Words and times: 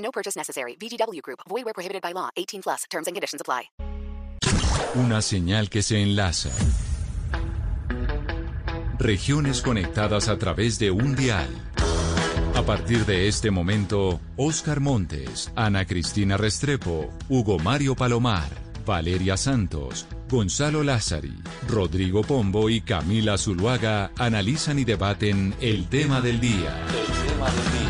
No 0.00 0.10
purchase 0.10 0.36
necessary. 0.36 0.76
VGW 0.76 1.22
Group. 1.22 1.40
Void 1.48 1.64
where 1.64 1.74
prohibited 1.74 2.02
by 2.02 2.12
law. 2.12 2.30
18 2.36 2.62
plus. 2.62 2.84
Terms 2.90 3.06
and 3.06 3.14
conditions 3.14 3.40
apply. 3.40 3.70
Una 4.96 5.22
señal 5.22 5.70
que 5.70 5.82
se 5.82 6.02
enlaza. 6.02 6.50
Regiones 8.98 9.62
conectadas 9.62 10.28
a 10.28 10.36
través 10.36 10.78
de 10.78 10.90
un 10.90 11.14
dial. 11.14 11.48
A 12.56 12.62
partir 12.62 13.06
de 13.06 13.28
este 13.28 13.50
momento, 13.50 14.20
Oscar 14.36 14.80
Montes, 14.80 15.50
Ana 15.54 15.86
Cristina 15.86 16.36
Restrepo, 16.36 17.08
Hugo 17.28 17.58
Mario 17.58 17.94
Palomar, 17.94 18.50
Valeria 18.84 19.36
Santos, 19.36 20.06
Gonzalo 20.28 20.82
Lázari, 20.82 21.38
Rodrigo 21.68 22.22
Pombo 22.22 22.68
y 22.68 22.80
Camila 22.80 23.38
Zuluaga 23.38 24.10
analizan 24.18 24.78
y 24.78 24.84
debaten 24.84 25.54
el 25.60 25.88
tema 25.88 26.20
del 26.20 26.40
día. 26.40 26.84
El 26.88 27.28
tema 27.28 27.50
del 27.50 27.88
día. 27.88 27.89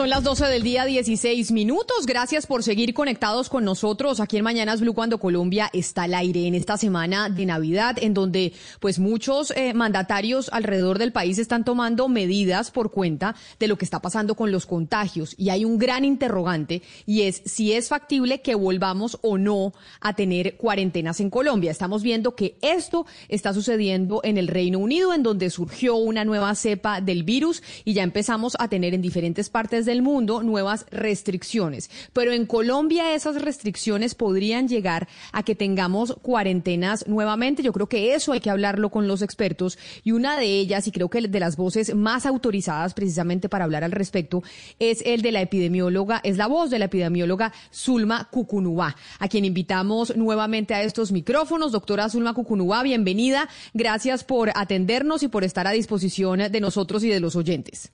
Son 0.00 0.08
las 0.08 0.24
12 0.24 0.46
del 0.46 0.62
día, 0.62 0.86
16 0.86 1.52
minutos. 1.52 2.06
Gracias 2.06 2.46
por 2.46 2.62
seguir 2.62 2.94
conectados 2.94 3.50
con 3.50 3.66
nosotros 3.66 4.18
aquí 4.20 4.38
en 4.38 4.44
Mañanas 4.44 4.80
Blue 4.80 4.94
cuando 4.94 5.20
Colombia 5.20 5.68
está 5.74 6.04
al 6.04 6.14
aire 6.14 6.46
en 6.46 6.54
esta 6.54 6.78
semana 6.78 7.28
de 7.28 7.44
Navidad, 7.44 7.98
en 8.00 8.14
donde 8.14 8.54
pues 8.80 8.98
muchos 8.98 9.50
eh, 9.50 9.74
mandatarios 9.74 10.48
alrededor 10.54 10.98
del 10.98 11.12
país 11.12 11.38
están 11.38 11.66
tomando 11.66 12.08
medidas 12.08 12.70
por 12.70 12.90
cuenta 12.90 13.36
de 13.58 13.68
lo 13.68 13.76
que 13.76 13.84
está 13.84 14.00
pasando 14.00 14.36
con 14.36 14.50
los 14.50 14.64
contagios. 14.64 15.34
Y 15.36 15.50
hay 15.50 15.66
un 15.66 15.76
gran 15.76 16.06
interrogante 16.06 16.80
y 17.04 17.24
es 17.24 17.42
si 17.44 17.74
es 17.74 17.90
factible 17.90 18.40
que 18.40 18.54
volvamos 18.54 19.18
o 19.20 19.36
no 19.36 19.74
a 20.00 20.14
tener 20.14 20.56
cuarentenas 20.56 21.20
en 21.20 21.28
Colombia. 21.28 21.70
Estamos 21.70 22.02
viendo 22.02 22.34
que 22.34 22.56
esto 22.62 23.04
está 23.28 23.52
sucediendo 23.52 24.22
en 24.24 24.38
el 24.38 24.48
Reino 24.48 24.78
Unido, 24.78 25.12
en 25.12 25.22
donde 25.22 25.50
surgió 25.50 25.96
una 25.96 26.24
nueva 26.24 26.54
cepa 26.54 27.02
del 27.02 27.22
virus 27.22 27.62
y 27.84 27.92
ya 27.92 28.02
empezamos 28.02 28.56
a 28.58 28.68
tener 28.68 28.94
en 28.94 29.02
diferentes 29.02 29.50
partes 29.50 29.89
del 29.90 30.02
mundo 30.02 30.42
nuevas 30.42 30.86
restricciones. 30.90 31.90
Pero 32.12 32.32
en 32.32 32.46
Colombia 32.46 33.14
esas 33.14 33.42
restricciones 33.42 34.14
podrían 34.14 34.68
llegar 34.68 35.08
a 35.32 35.42
que 35.42 35.54
tengamos 35.54 36.16
cuarentenas 36.22 37.06
nuevamente. 37.08 37.62
Yo 37.62 37.72
creo 37.72 37.88
que 37.88 38.14
eso 38.14 38.32
hay 38.32 38.40
que 38.40 38.50
hablarlo 38.50 38.90
con 38.90 39.08
los 39.08 39.20
expertos 39.20 39.78
y 40.04 40.12
una 40.12 40.38
de 40.38 40.46
ellas, 40.46 40.86
y 40.86 40.92
creo 40.92 41.10
que 41.10 41.20
de 41.20 41.40
las 41.40 41.56
voces 41.56 41.94
más 41.94 42.24
autorizadas 42.24 42.94
precisamente 42.94 43.48
para 43.48 43.64
hablar 43.64 43.84
al 43.84 43.92
respecto, 43.92 44.42
es 44.78 45.02
el 45.04 45.22
de 45.22 45.32
la 45.32 45.40
epidemióloga, 45.40 46.20
es 46.22 46.36
la 46.36 46.46
voz 46.46 46.70
de 46.70 46.78
la 46.78 46.84
epidemióloga 46.84 47.52
Zulma 47.72 48.28
Cucunubá, 48.30 48.96
a 49.18 49.28
quien 49.28 49.44
invitamos 49.44 50.16
nuevamente 50.16 50.74
a 50.74 50.82
estos 50.82 51.10
micrófonos. 51.10 51.72
Doctora 51.72 52.08
Zulma 52.08 52.32
Cucunubá, 52.34 52.82
bienvenida. 52.82 53.48
Gracias 53.74 54.22
por 54.22 54.50
atendernos 54.54 55.22
y 55.22 55.28
por 55.28 55.42
estar 55.42 55.66
a 55.66 55.72
disposición 55.72 56.38
de 56.50 56.60
nosotros 56.60 57.02
y 57.02 57.08
de 57.08 57.20
los 57.20 57.34
oyentes. 57.34 57.90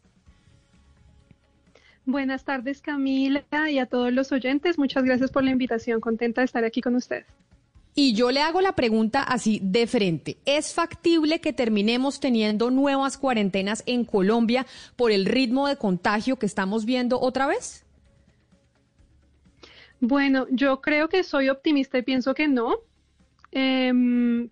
Buenas 2.06 2.44
tardes, 2.44 2.80
Camila, 2.80 3.42
y 3.68 3.78
a 3.78 3.86
todos 3.86 4.12
los 4.12 4.30
oyentes. 4.30 4.78
Muchas 4.78 5.02
gracias 5.02 5.32
por 5.32 5.42
la 5.42 5.50
invitación. 5.50 6.00
Contenta 6.00 6.40
de 6.40 6.44
estar 6.44 6.64
aquí 6.64 6.80
con 6.80 6.94
ustedes. 6.94 7.26
Y 7.96 8.14
yo 8.14 8.30
le 8.30 8.42
hago 8.42 8.60
la 8.60 8.76
pregunta 8.76 9.24
así 9.24 9.58
de 9.60 9.88
frente. 9.88 10.36
¿Es 10.44 10.72
factible 10.72 11.40
que 11.40 11.52
terminemos 11.52 12.20
teniendo 12.20 12.70
nuevas 12.70 13.18
cuarentenas 13.18 13.82
en 13.86 14.04
Colombia 14.04 14.66
por 14.94 15.10
el 15.10 15.24
ritmo 15.24 15.66
de 15.66 15.76
contagio 15.76 16.38
que 16.38 16.46
estamos 16.46 16.84
viendo 16.84 17.18
otra 17.18 17.48
vez? 17.48 17.84
Bueno, 19.98 20.46
yo 20.50 20.80
creo 20.80 21.08
que 21.08 21.24
soy 21.24 21.48
optimista 21.48 21.98
y 21.98 22.02
pienso 22.02 22.34
que 22.34 22.46
no. 22.46 22.76
Eh, 23.50 23.92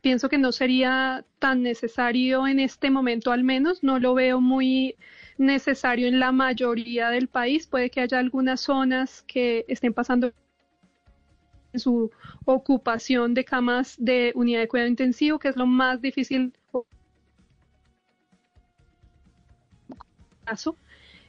pienso 0.01 0.29
que 0.29 0.39
no 0.39 0.51
sería 0.51 1.25
tan 1.39 1.63
necesario 1.63 2.49
en 2.49 2.59
este 2.59 2.91
momento, 2.91 3.31
al 3.31 3.45
menos. 3.45 3.85
No 3.85 4.01
lo 4.01 4.15
veo 4.15 4.41
muy 4.41 4.97
necesario 5.39 6.09
en 6.09 6.21
la 6.21 6.33
mayoría 6.33 7.11
del 7.11 7.29
país. 7.29 7.67
Puede 7.67 7.91
que 7.91 8.01
haya 8.01 8.19
algunas 8.19 8.61
zonas 8.61 9.23
que 9.27 9.65
estén 9.69 9.93
pasando 9.93 10.33
en 11.73 11.81
su 11.81 12.11
ocupación 12.45 13.35
de 13.35 13.45
camas 13.45 13.97
de 13.99 14.33
unidad 14.35 14.61
de 14.61 14.69
cuidado 14.69 14.89
intensivo, 14.89 15.39
que 15.39 15.49
es 15.49 15.57
lo 15.57 15.67
más 15.67 16.01
difícil. 16.01 16.53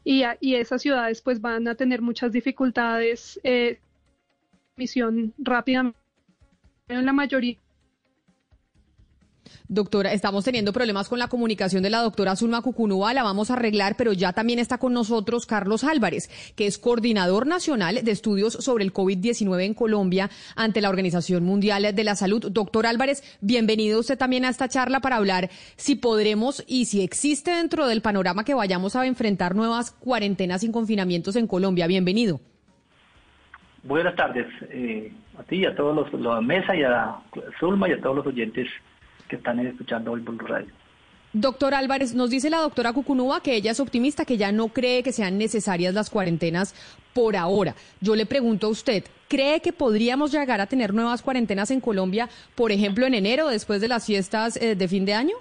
Y, 0.04 0.24
y 0.42 0.56
esas 0.56 0.82
ciudades 0.82 1.22
pues 1.22 1.42
van 1.42 1.68
a 1.68 1.76
tener 1.76 2.02
muchas 2.02 2.32
dificultades 2.32 3.40
eh, 3.44 3.80
misión 4.76 5.34
rápidamente 5.38 5.98
en 6.88 7.06
la 7.06 7.14
mayoría 7.14 7.58
Doctora, 9.68 10.14
estamos 10.14 10.46
teniendo 10.46 10.74
problemas 10.74 11.10
con 11.10 11.18
la 11.18 11.28
comunicación 11.28 11.82
de 11.82 11.90
la 11.90 12.02
doctora 12.02 12.36
Zulma 12.36 12.62
Cucunúa, 12.62 13.16
la 13.16 13.24
vamos 13.24 13.50
a 13.50 13.56
arreglar, 13.56 13.96
pero 13.98 14.14
ya 14.14 14.32
también 14.32 14.60
está 14.60 14.78
con 14.78 14.94
nosotros 14.94 15.48
Carlos 15.48 15.84
Álvarez, 15.84 16.30
que 16.56 16.68
es 16.68 16.78
coordinador 16.78 17.48
nacional 17.48 18.04
de 18.04 18.12
estudios 18.12 18.54
sobre 18.54 18.84
el 18.84 18.94
COVID-19 18.94 19.64
en 19.64 19.74
Colombia 19.74 20.30
ante 20.56 20.82
la 20.82 20.90
Organización 20.90 21.44
Mundial 21.44 21.96
de 21.96 22.04
la 22.04 22.16
Salud. 22.16 22.46
Doctor 22.52 22.86
Álvarez, 22.86 23.24
bienvenido 23.42 24.00
usted 24.00 24.20
también 24.20 24.46
a 24.46 24.50
esta 24.50 24.70
charla 24.70 25.00
para 25.00 25.16
hablar 25.16 25.50
si 25.78 25.96
podremos 25.96 26.64
y 26.68 26.86
si 26.86 27.02
existe 27.02 27.50
dentro 27.50 27.88
del 27.88 28.04
panorama 28.04 28.44
que 28.44 28.54
vayamos 28.54 28.96
a 28.96 29.08
enfrentar 29.08 29.56
nuevas 29.56 29.90
cuarentenas 29.90 30.64
y 30.64 30.72
confinamientos 30.72 31.36
en 31.38 31.48
Colombia. 31.48 31.88
Bienvenido. 31.88 32.40
Buenas 33.82 34.16
tardes 34.16 34.46
eh, 34.70 35.12
a 35.40 35.44
ti 35.44 35.66
a 35.66 35.76
todos 35.76 35.96
los, 35.96 36.22
los 36.22 36.44
mesa 36.44 36.76
y 36.76 36.84
a 36.84 37.16
Zulma 37.60 37.90
y 37.90 37.94
a 37.94 38.02
todos 38.02 38.18
los 38.18 38.28
oyentes 38.28 38.68
que 39.30 39.38
están 39.38 39.60
escuchando 39.60 40.12
hoy 40.12 40.22
por 40.22 40.38
radio. 40.50 40.72
Doctor 41.38 41.74
Álvarez, 41.74 42.14
nos 42.14 42.30
dice 42.30 42.50
la 42.50 42.60
doctora 42.60 42.94
Cucunúa 42.94 43.42
que 43.42 43.56
ella 43.56 43.72
es 43.72 43.82
optimista, 43.82 44.24
que 44.24 44.38
ya 44.38 44.54
no 44.54 44.70
cree 44.70 45.04
que 45.04 45.12
sean 45.12 45.38
necesarias 45.38 45.94
las 45.94 46.10
cuarentenas 46.10 46.74
por 47.14 47.36
ahora. 47.36 47.76
Yo 48.00 48.16
le 48.16 48.26
pregunto 48.26 48.68
a 48.68 48.70
usted, 48.70 49.04
¿cree 49.28 49.60
que 49.60 49.74
podríamos 49.74 50.32
llegar 50.32 50.62
a 50.62 50.68
tener 50.68 50.94
nuevas 50.94 51.22
cuarentenas 51.22 51.72
en 51.72 51.82
Colombia, 51.82 52.30
por 52.56 52.72
ejemplo, 52.72 53.06
en 53.06 53.16
enero, 53.16 53.50
después 53.50 53.82
de 53.82 53.90
las 53.90 54.06
fiestas 54.06 54.56
eh, 54.56 54.76
de 54.76 54.88
fin 54.88 55.04
de 55.04 55.14
año? 55.14 55.36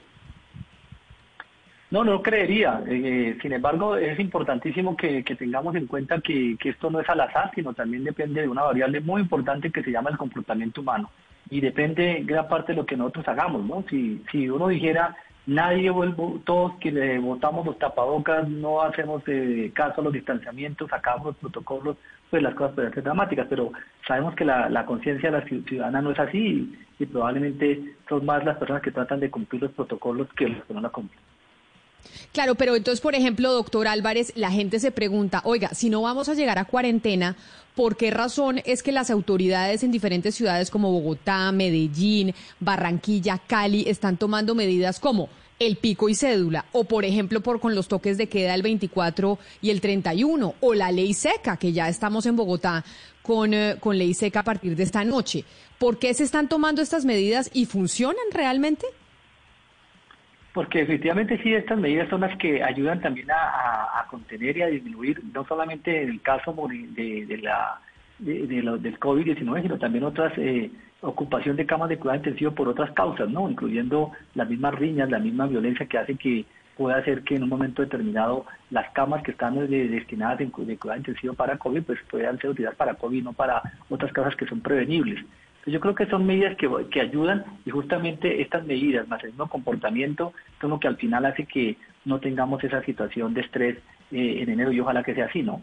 No, 1.94 2.02
no 2.02 2.20
creería. 2.20 2.82
Eh, 2.88 3.38
sin 3.40 3.52
embargo, 3.52 3.96
es 3.96 4.18
importantísimo 4.18 4.96
que, 4.96 5.22
tengamos 5.22 5.76
en 5.76 5.86
cuenta 5.86 6.20
que, 6.20 6.56
esto 6.64 6.90
no 6.90 6.98
es 6.98 7.08
al 7.08 7.20
azar, 7.20 7.52
sino 7.54 7.72
también 7.72 8.02
depende 8.02 8.40
de 8.40 8.48
una 8.48 8.64
variable 8.64 9.00
muy 9.00 9.22
importante 9.22 9.70
que 9.70 9.84
se 9.84 9.92
llama 9.92 10.10
el 10.10 10.16
comportamiento 10.16 10.80
humano 10.80 11.08
y 11.48 11.60
depende 11.60 12.24
gran 12.24 12.48
parte 12.48 12.72
de 12.72 12.78
lo 12.78 12.84
que 12.84 12.96
nosotros 12.96 13.28
hagamos, 13.28 13.64
¿no? 13.64 13.84
Si, 13.88 14.20
si 14.32 14.50
uno 14.50 14.66
dijera, 14.66 15.14
nadie, 15.46 15.92
todos 16.42 16.72
que 16.80 16.90
le 16.90 17.20
votamos 17.20 17.64
los 17.64 17.78
tapabocas, 17.78 18.48
no 18.48 18.82
hacemos 18.82 19.22
eh, 19.28 19.70
caso 19.72 20.00
a 20.00 20.04
los 20.04 20.12
distanciamientos, 20.12 20.90
sacamos 20.90 21.26
los 21.26 21.36
protocolos, 21.36 21.96
pues 22.28 22.42
las 22.42 22.56
cosas 22.56 22.74
pueden 22.74 22.92
ser 22.92 23.04
dramáticas, 23.04 23.46
pero 23.48 23.70
sabemos 24.04 24.34
que 24.34 24.44
la, 24.44 24.68
la 24.68 24.84
conciencia 24.84 25.30
de 25.30 25.38
la 25.38 25.46
ciudadana 25.46 26.02
no 26.02 26.10
es 26.10 26.18
así 26.18 26.76
y, 26.98 27.04
y, 27.04 27.06
probablemente 27.06 27.94
son 28.08 28.26
más 28.26 28.44
las 28.44 28.56
personas 28.56 28.82
que 28.82 28.90
tratan 28.90 29.20
de 29.20 29.30
cumplir 29.30 29.62
los 29.62 29.70
protocolos 29.70 30.26
que 30.34 30.48
los 30.48 30.64
que 30.64 30.74
no 30.74 30.80
la 30.80 30.88
cumplen. 30.88 31.20
Claro, 32.34 32.56
pero 32.56 32.74
entonces, 32.74 33.00
por 33.00 33.14
ejemplo, 33.14 33.52
doctor 33.52 33.86
Álvarez, 33.86 34.32
la 34.34 34.50
gente 34.50 34.80
se 34.80 34.90
pregunta, 34.90 35.40
oiga, 35.44 35.68
si 35.72 35.88
no 35.88 36.02
vamos 36.02 36.28
a 36.28 36.34
llegar 36.34 36.58
a 36.58 36.64
cuarentena, 36.64 37.36
¿por 37.76 37.96
qué 37.96 38.10
razón 38.10 38.60
es 38.64 38.82
que 38.82 38.90
las 38.90 39.08
autoridades 39.08 39.84
en 39.84 39.92
diferentes 39.92 40.34
ciudades 40.34 40.68
como 40.68 40.90
Bogotá, 40.90 41.52
Medellín, 41.52 42.34
Barranquilla, 42.58 43.38
Cali 43.38 43.84
están 43.86 44.16
tomando 44.16 44.56
medidas 44.56 44.98
como 44.98 45.28
el 45.60 45.76
pico 45.76 46.08
y 46.08 46.16
cédula, 46.16 46.64
o 46.72 46.82
por 46.82 47.04
ejemplo 47.04 47.40
por 47.40 47.60
con 47.60 47.76
los 47.76 47.86
toques 47.86 48.18
de 48.18 48.28
queda 48.28 48.56
el 48.56 48.62
24 48.62 49.38
y 49.62 49.70
el 49.70 49.80
31, 49.80 50.56
o 50.60 50.74
la 50.74 50.90
ley 50.90 51.14
seca, 51.14 51.56
que 51.56 51.72
ya 51.72 51.88
estamos 51.88 52.26
en 52.26 52.34
Bogotá 52.34 52.84
con, 53.22 53.54
eh, 53.54 53.76
con 53.78 53.96
ley 53.96 54.12
seca 54.12 54.40
a 54.40 54.44
partir 54.44 54.74
de 54.74 54.82
esta 54.82 55.04
noche. 55.04 55.44
¿Por 55.78 56.00
qué 56.00 56.12
se 56.14 56.24
están 56.24 56.48
tomando 56.48 56.82
estas 56.82 57.04
medidas 57.04 57.48
y 57.52 57.66
funcionan 57.66 58.24
realmente? 58.32 58.86
Porque 60.54 60.82
efectivamente 60.82 61.36
sí, 61.42 61.52
estas 61.52 61.78
medidas 61.78 62.08
son 62.08 62.20
las 62.20 62.38
que 62.38 62.62
ayudan 62.62 63.00
también 63.00 63.26
a, 63.30 64.06
contener 64.08 64.56
y 64.56 64.62
a 64.62 64.68
disminuir, 64.68 65.20
no 65.32 65.44
solamente 65.44 66.02
en 66.02 66.10
el 66.10 66.22
caso 66.22 66.54
de, 66.70 67.26
de 67.26 67.38
la, 67.38 67.80
de, 68.20 68.46
de 68.46 68.62
lo, 68.62 68.78
del 68.78 68.98
COVID-19, 69.00 69.62
sino 69.62 69.78
también 69.78 70.04
otras 70.04 70.32
eh, 70.38 70.70
ocupación 71.00 71.56
de 71.56 71.66
camas 71.66 71.88
de 71.88 71.98
cuidado 71.98 72.18
intensivo 72.18 72.52
por 72.52 72.68
otras 72.68 72.92
causas, 72.92 73.28
¿no? 73.28 73.50
Incluyendo 73.50 74.12
las 74.36 74.48
mismas 74.48 74.76
riñas, 74.76 75.10
la 75.10 75.18
misma 75.18 75.48
violencia 75.48 75.86
que 75.86 75.98
hace 75.98 76.14
que 76.14 76.44
puede 76.76 76.98
hacer 76.98 77.22
que 77.22 77.34
en 77.34 77.42
un 77.42 77.48
momento 77.48 77.82
determinado 77.82 78.46
las 78.70 78.90
camas 78.92 79.24
que 79.24 79.32
están 79.32 79.58
destinadas 79.68 80.40
en, 80.40 80.52
de 80.56 80.78
cuidado 80.78 80.98
intensivo 80.98 81.34
para 81.34 81.58
COVID 81.58 81.82
pues 81.82 81.98
puedan 82.08 82.38
ser 82.38 82.50
utilizadas 82.50 82.76
para 82.76 82.94
COVID, 82.94 83.24
no 83.24 83.32
para 83.32 83.60
otras 83.88 84.12
causas 84.12 84.36
que 84.36 84.46
son 84.46 84.60
prevenibles. 84.60 85.24
Yo 85.66 85.80
creo 85.80 85.94
que 85.94 86.06
son 86.06 86.26
medidas 86.26 86.56
que, 86.56 87.00
ayudan 87.00 87.44
y 87.64 87.70
justamente 87.70 88.42
estas 88.42 88.64
medidas, 88.66 89.08
más 89.08 89.22
el 89.24 89.30
mismo 89.30 89.48
comportamiento, 89.48 90.32
son 90.60 90.70
lo 90.70 90.80
que 90.80 90.88
al 90.88 90.96
final 90.96 91.24
hace 91.24 91.46
que 91.46 91.76
no 92.04 92.20
tengamos 92.20 92.62
esa 92.64 92.82
situación 92.84 93.32
de 93.34 93.40
estrés 93.40 93.78
eh, 94.10 94.42
en 94.42 94.50
enero 94.50 94.72
y 94.72 94.80
ojalá 94.80 95.02
que 95.02 95.14
sea 95.14 95.26
así, 95.26 95.42
¿no? 95.42 95.62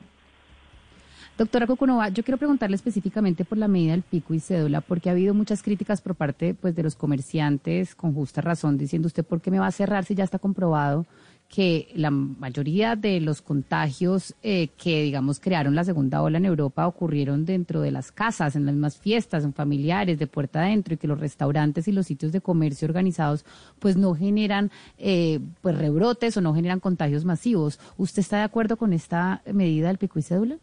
Doctora 1.38 1.65
Coconova, 1.65 2.09
yo 2.09 2.24
quiero 2.24 2.38
preguntarle 2.38 2.75
específicamente 2.75 3.45
por 3.45 3.57
la 3.57 3.68
medida 3.68 3.94
del 3.94 4.03
pico 4.03 4.33
y 4.33 4.39
cédula, 4.39 4.81
porque 4.81 5.09
ha 5.09 5.13
habido 5.13 5.33
muchas 5.33 5.63
críticas 5.63 6.01
por 6.01 6.15
parte 6.15 6.53
pues, 6.53 6.75
de 6.75 6.83
los 6.83 6.95
comerciantes, 6.95 7.95
con 7.95 8.13
justa 8.13 8.42
razón, 8.42 8.77
diciendo 8.77 9.07
usted, 9.07 9.24
¿por 9.24 9.42
qué 9.42 9.50
me 9.50 9.59
va 9.59 9.68
a 9.68 9.71
cerrar 9.71 10.03
si 10.03 10.13
ya 10.13 10.24
está 10.24 10.39
comprobado 10.39 11.06
que 11.51 11.89
la 11.95 12.12
mayoría 12.12 12.95
de 12.95 13.19
los 13.19 13.42
contagios 13.42 14.36
eh, 14.42 14.69
que, 14.77 15.03
digamos, 15.03 15.42
crearon 15.42 15.75
la 15.75 15.83
segunda 15.83 16.21
ola 16.21 16.38
en 16.38 16.45
Europa 16.45 16.88
ocurrieron 16.88 17.44
dentro 17.44 17.81
de 17.81 17.92
las 17.92 18.13
casas, 18.13 18.56
en 18.56 18.65
las 18.65 18.74
mismas 18.74 18.98
fiestas, 18.98 19.44
en 19.44 19.53
familiares, 19.53 20.18
de 20.18 20.27
puerta 20.27 20.62
adentro, 20.62 20.94
y 20.94 20.98
que 20.98 21.09
los 21.09 21.19
restaurantes 21.19 21.89
y 21.89 21.92
los 21.92 22.07
sitios 22.07 22.31
de 22.31 22.39
comercio 22.39 22.88
organizados, 22.88 23.44
pues 23.80 23.98
no 23.98 24.15
generan, 24.15 24.71
eh, 24.98 25.42
pues 25.59 25.77
rebrotes 25.77 26.38
o 26.38 26.42
no 26.42 26.56
generan 26.56 26.80
contagios 26.80 27.25
masivos. 27.25 27.81
¿Usted 27.98 28.21
está 28.21 28.38
de 28.38 28.44
acuerdo 28.44 28.77
con 28.77 28.94
esta 28.94 29.42
medida 29.51 29.89
del 29.89 29.98
pico 29.98 30.19
y 30.19 30.21
cédula? 30.21 30.57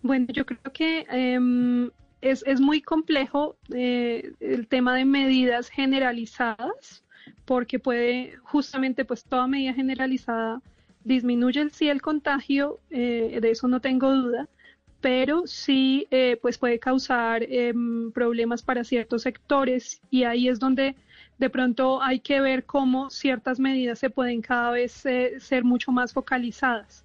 Bueno, 0.00 0.26
yo 0.32 0.46
creo 0.46 0.72
que 0.72 1.06
em, 1.10 1.90
es, 2.20 2.44
es, 2.46 2.60
muy 2.60 2.80
complejo 2.80 3.56
eh, 3.74 4.32
el 4.38 4.68
tema 4.68 4.94
de 4.94 5.04
medidas 5.06 5.70
generalizadas, 5.70 7.02
porque 7.44 7.78
puede 7.78 8.36
justamente, 8.42 9.04
pues 9.04 9.24
toda 9.24 9.46
medida 9.46 9.74
generalizada 9.74 10.60
disminuye 11.04 11.60
el, 11.60 11.70
sí 11.70 11.88
el 11.88 12.00
contagio, 12.02 12.78
eh, 12.90 13.38
de 13.40 13.50
eso 13.50 13.68
no 13.68 13.80
tengo 13.80 14.12
duda, 14.12 14.48
pero 15.00 15.46
sí 15.46 16.06
eh, 16.10 16.38
pues 16.40 16.58
puede 16.58 16.78
causar 16.78 17.42
em, 17.42 18.12
problemas 18.12 18.62
para 18.62 18.84
ciertos 18.84 19.22
sectores 19.22 20.00
y 20.10 20.24
ahí 20.24 20.48
es 20.48 20.60
donde 20.60 20.94
de 21.38 21.50
pronto 21.50 22.00
hay 22.02 22.20
que 22.20 22.40
ver 22.40 22.64
cómo 22.64 23.10
ciertas 23.10 23.58
medidas 23.58 23.98
se 23.98 24.10
pueden 24.10 24.42
cada 24.42 24.70
vez 24.70 24.92
ser 24.92 25.64
mucho 25.64 25.90
más 25.90 26.12
focalizadas 26.12 27.04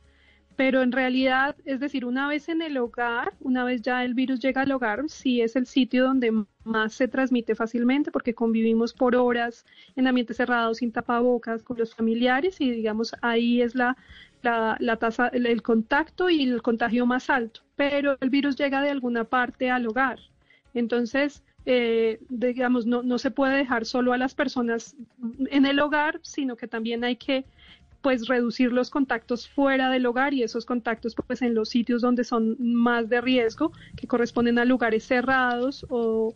pero 0.58 0.82
en 0.82 0.92
realidad, 0.92 1.56
es 1.66 1.80
decir, 1.80 2.04
una 2.04 2.28
vez 2.28 2.50
en 2.50 2.64
el 2.64 2.78
hogar, 2.80 3.34
una 3.42 3.64
vez 3.64 3.84
ya 3.84 4.04
el 4.04 4.16
virus 4.16 4.40
llega 4.40 4.64
al 4.64 4.72
hogar, 4.72 5.04
sí 5.08 5.40
es 5.40 5.56
el 5.56 5.68
sitio 5.68 6.06
donde 6.06 6.34
más 6.64 6.94
se 6.94 7.08
transmite 7.08 7.54
fácilmente 7.54 8.12
porque 8.12 8.34
convivimos 8.34 8.92
por 8.92 9.16
horas 9.16 9.66
en 9.96 10.08
ambientes 10.08 10.38
cerrados 10.38 10.78
sin 10.78 10.92
tapabocas 10.92 11.62
con 11.62 11.78
los 11.78 11.94
familiares 11.94 12.60
y 12.60 12.72
digamos 12.72 13.16
ahí 13.22 13.62
es 13.62 13.76
la, 13.76 13.96
la, 14.42 14.98
tasa, 14.98 15.28
el, 15.28 15.62
contacto 15.62 16.28
y 16.28 16.42
el 16.42 16.64
contagio 16.64 17.06
más 17.06 17.30
alto, 17.30 17.62
pero 17.76 18.18
el 18.20 18.32
virus 18.32 18.56
llega 18.56 18.82
de 18.82 18.90
alguna 18.90 19.26
parte 19.26 19.70
al 19.70 19.86
hogar. 19.86 20.20
Entonces, 20.74 21.44
eh, 21.68 22.20
digamos, 22.30 22.88
no, 22.88 23.04
no 23.04 23.20
se 23.20 23.30
puede 23.30 23.58
dejar 23.58 23.86
solo 23.86 24.12
a 24.12 24.18
las 24.18 24.34
personas 24.34 24.96
en 25.52 25.68
el 25.68 25.80
hogar, 25.80 26.20
sino 26.24 26.56
que 26.56 26.68
también 26.68 27.04
hay 27.04 27.16
que 27.16 27.46
pues 28.08 28.26
reducir 28.30 28.72
los 28.72 28.90
contactos 28.90 29.50
fuera 29.50 29.90
del 29.90 30.06
hogar 30.06 30.34
y 30.34 30.42
esos 30.42 30.66
contactos 30.66 31.14
pues 31.14 31.42
en 31.42 31.54
los 31.54 31.68
sitios 31.68 32.02
donde 32.02 32.24
son 32.24 32.56
más 32.58 33.10
de 33.10 33.20
riesgo, 33.20 33.74
que 33.98 34.08
corresponden 34.08 34.58
a 34.60 34.64
lugares 34.64 35.04
cerrados 35.04 35.86
o, 35.90 36.34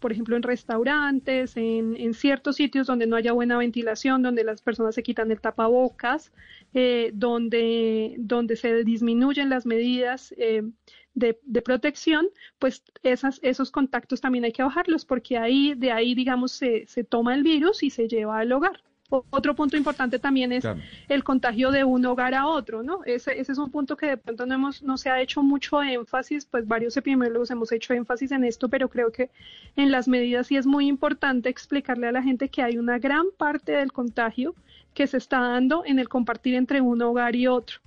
por 0.00 0.10
ejemplo 0.10 0.34
en 0.34 0.42
restaurantes, 0.42 1.56
en, 1.56 2.14
ciertos 2.14 2.56
sitios 2.56 2.88
donde 2.88 3.06
no 3.06 3.14
haya 3.14 3.30
buena 3.30 3.58
ventilación, 3.58 4.22
donde 4.24 4.42
las 4.42 4.60
personas 4.60 4.96
se 4.96 5.04
quitan 5.04 5.30
el 5.30 5.40
tapabocas, 5.40 6.32
eh, 6.74 7.12
donde, 7.14 8.16
donde 8.18 8.56
se 8.56 8.82
disminuyen 8.82 9.50
las 9.50 9.64
medidas 9.64 10.34
eh, 10.36 10.64
de, 11.14 11.62
protección, 11.64 12.26
pues 12.58 12.82
esas, 13.04 13.38
esos 13.44 13.70
contactos 13.70 14.20
también 14.20 14.44
hay 14.46 14.52
que 14.52 14.64
bajarlos 14.64 15.04
porque 15.04 15.38
ahí, 15.38 15.74
de 15.76 15.92
ahí 15.92 16.16
digamos 16.16 16.50
se, 16.50 16.88
se 16.88 17.04
toma 17.04 17.36
el 17.36 17.44
virus 17.44 17.84
y 17.84 17.90
se 17.90 18.08
lleva 18.08 18.40
al 18.40 18.50
hogar. 18.50 18.82
Otro 19.30 19.54
punto 19.54 19.76
importante 19.76 20.18
también 20.18 20.52
es 20.52 20.64
el 21.08 21.22
contagio 21.22 21.70
de 21.70 21.84
un 21.84 22.04
hogar 22.06 22.34
a 22.34 22.46
otro, 22.46 22.82
¿no? 22.82 23.04
Ese, 23.04 23.38
ese, 23.38 23.52
es 23.52 23.58
un 23.58 23.70
punto 23.70 23.96
que 23.96 24.06
de 24.06 24.16
pronto 24.16 24.46
no, 24.46 24.54
hemos, 24.54 24.82
no 24.82 24.96
se 24.96 25.10
ha 25.10 25.20
hecho 25.20 25.42
mucho 25.42 25.82
énfasis, 25.82 26.46
pues 26.46 26.66
varios 26.66 26.96
epidemiólogos 26.96 27.50
hemos 27.50 27.70
hecho 27.72 27.92
énfasis 27.92 28.32
en 28.32 28.44
esto, 28.44 28.70
pero 28.70 28.88
creo 28.88 29.12
que 29.12 29.30
en 29.76 29.90
las 29.90 30.08
medidas 30.08 30.46
sí 30.46 30.56
es 30.56 30.66
muy 30.66 30.86
importante 30.86 31.50
explicarle 31.50 32.08
a 32.08 32.12
la 32.12 32.22
gente 32.22 32.48
que 32.48 32.62
hay 32.62 32.78
una 32.78 32.98
gran 32.98 33.26
parte 33.36 33.72
del 33.72 33.92
contagio 33.92 34.54
que 34.94 35.06
se 35.06 35.18
está 35.18 35.40
dando 35.40 35.84
en 35.84 35.98
el 35.98 36.08
compartir 36.08 36.54
entre 36.54 36.80
un 36.80 37.02
hogar 37.02 37.36
y 37.36 37.46
otro 37.46 37.80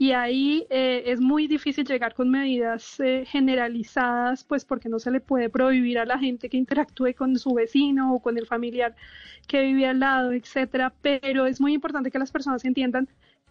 y 0.00 0.12
ahí 0.12 0.64
eh, 0.70 1.02
es 1.06 1.20
muy 1.20 1.48
difícil 1.48 1.84
llegar 1.84 2.14
con 2.14 2.30
medidas 2.30 3.00
eh, 3.00 3.24
generalizadas, 3.26 4.44
pues 4.44 4.64
porque 4.64 4.88
no 4.88 5.00
se 5.00 5.10
le 5.10 5.20
puede 5.20 5.50
prohibir 5.50 5.98
a 5.98 6.04
la 6.04 6.18
gente 6.18 6.48
que 6.48 6.56
interactúe 6.56 7.14
con 7.16 7.36
su 7.36 7.52
vecino 7.52 8.14
o 8.14 8.20
con 8.20 8.38
el 8.38 8.46
familiar 8.46 8.94
que 9.48 9.62
vive 9.62 9.88
al 9.88 9.98
lado, 9.98 10.30
etcétera, 10.32 10.94
pero 11.02 11.46
es 11.46 11.60
muy 11.60 11.74
importante 11.74 12.12
que 12.12 12.18
las 12.20 12.30
personas 12.30 12.64
entiendan 12.64 13.08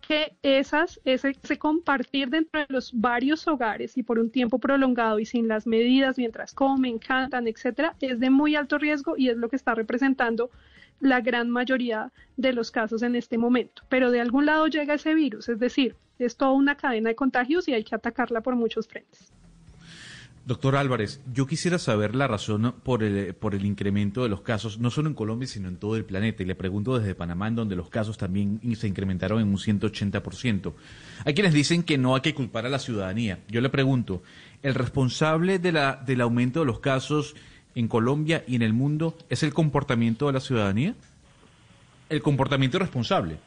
que 0.08 0.38
esas, 0.42 1.02
ese, 1.04 1.36
ese, 1.44 1.58
compartir 1.58 2.30
dentro 2.30 2.62
de 2.62 2.68
los 2.70 2.92
varios 2.94 3.46
hogares 3.48 3.98
y 3.98 4.04
por 4.04 4.18
un 4.18 4.30
tiempo 4.30 4.58
prolongado 4.58 5.20
y 5.20 5.26
sin 5.26 5.50
las 5.50 5.68
medidas 5.68 6.18
mientras 6.18 6.54
comen, 6.54 6.98
cantan, 6.98 7.48
etcétera, 7.48 7.96
es 8.00 8.22
de 8.22 8.30
muy 8.30 8.56
alto 8.56 8.78
riesgo 8.78 9.18
y 9.18 9.28
es 9.28 9.36
lo 9.36 9.50
que 9.50 9.58
está 9.58 9.76
representando 9.76 10.50
la 11.02 11.20
gran 11.20 11.50
mayoría 11.50 12.14
de 12.38 12.54
los 12.54 12.72
casos 12.72 13.02
en 13.04 13.18
este 13.18 13.38
momento. 13.38 13.84
Pero 13.90 14.12
de 14.12 14.22
algún 14.22 14.46
lado 14.46 14.68
llega 14.68 14.94
ese 14.94 15.14
virus, 15.14 15.50
es 15.50 15.60
decir, 15.60 15.96
es 16.26 16.38
toda 16.38 16.52
una 16.52 16.76
cadena 16.76 17.10
de 17.10 17.16
contagios 17.16 17.68
y 17.68 17.74
hay 17.74 17.84
que 17.84 17.96
atacarla 17.96 18.42
por 18.42 18.56
muchos 18.56 18.88
frentes. 18.88 19.32
Doctor 20.48 20.78
Álvarez, 20.78 21.20
yo 21.34 21.46
quisiera 21.46 21.78
saber 21.78 22.16
la 22.16 22.26
razón 22.26 22.74
por 22.82 23.04
el, 23.04 23.34
por 23.34 23.54
el 23.54 23.66
incremento 23.66 24.24
de 24.24 24.30
los 24.30 24.40
casos, 24.44 24.80
no 24.80 24.90
solo 24.90 25.10
en 25.10 25.14
Colombia, 25.14 25.46
sino 25.46 25.68
en 25.68 25.76
todo 25.76 25.98
el 25.98 26.06
planeta. 26.06 26.42
Y 26.42 26.46
le 26.46 26.56
pregunto 26.56 26.98
desde 26.98 27.16
Panamá, 27.16 27.52
donde 27.52 27.76
los 27.76 27.90
casos 27.90 28.18
también 28.18 28.62
se 28.78 28.88
incrementaron 28.88 29.42
en 29.42 29.50
un 29.50 29.58
180%. 29.58 30.74
Hay 31.26 31.34
quienes 31.34 31.52
dicen 31.52 31.84
que 31.84 31.98
no 31.98 32.16
hay 32.16 32.22
que 32.22 32.34
culpar 32.34 32.66
a 32.66 32.70
la 32.70 32.80
ciudadanía. 32.80 33.40
Yo 33.50 33.60
le 33.60 33.68
pregunto, 33.68 34.24
¿el 34.64 34.74
responsable 34.74 35.60
de 35.60 35.74
la, 35.74 35.98
del 35.98 36.22
aumento 36.22 36.62
de 36.62 36.66
los 36.66 36.80
casos 36.80 37.36
en 37.76 37.90
Colombia 37.90 38.46
y 38.48 38.56
en 38.56 38.62
el 38.62 38.72
mundo 38.72 39.18
es 39.28 39.44
el 39.44 39.54
comportamiento 39.54 40.28
de 40.28 40.34
la 40.34 40.40
ciudadanía? 40.40 40.96
El 42.08 42.22
comportamiento 42.22 42.80
responsable. 42.80 43.38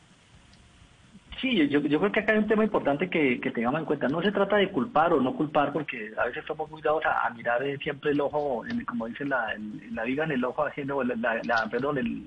Sí, 1.41 1.69
yo, 1.69 1.81
yo 1.81 1.99
creo 1.99 2.13
que 2.13 2.21
acá 2.21 2.33
hay 2.33 2.39
un 2.39 2.47
tema 2.47 2.65
importante 2.65 3.09
que, 3.09 3.41
tengamos 3.55 3.81
en 3.81 3.87
cuenta. 3.87 4.09
No 4.09 4.21
se 4.21 4.31
trata 4.31 4.57
de 4.57 4.71
culpar 4.71 5.13
o 5.13 5.21
no 5.21 5.35
culpar, 5.35 5.73
porque 5.73 6.13
a 6.19 6.27
veces 6.27 6.45
somos 6.47 6.71
muy 6.71 6.83
dados 6.83 7.03
a, 7.07 7.31
mirar 7.31 7.63
siempre 7.83 8.11
el 8.11 8.21
ojo, 8.21 8.63
como 8.87 9.07
dice 9.07 9.25
la, 9.25 9.55
la 9.93 10.05
viga 10.05 10.25
en 10.25 10.33
el 10.33 10.45
ojo, 10.45 10.65
haciendo, 10.67 11.03
la 11.03 11.69
perdón, 11.71 11.99
el, 11.99 12.27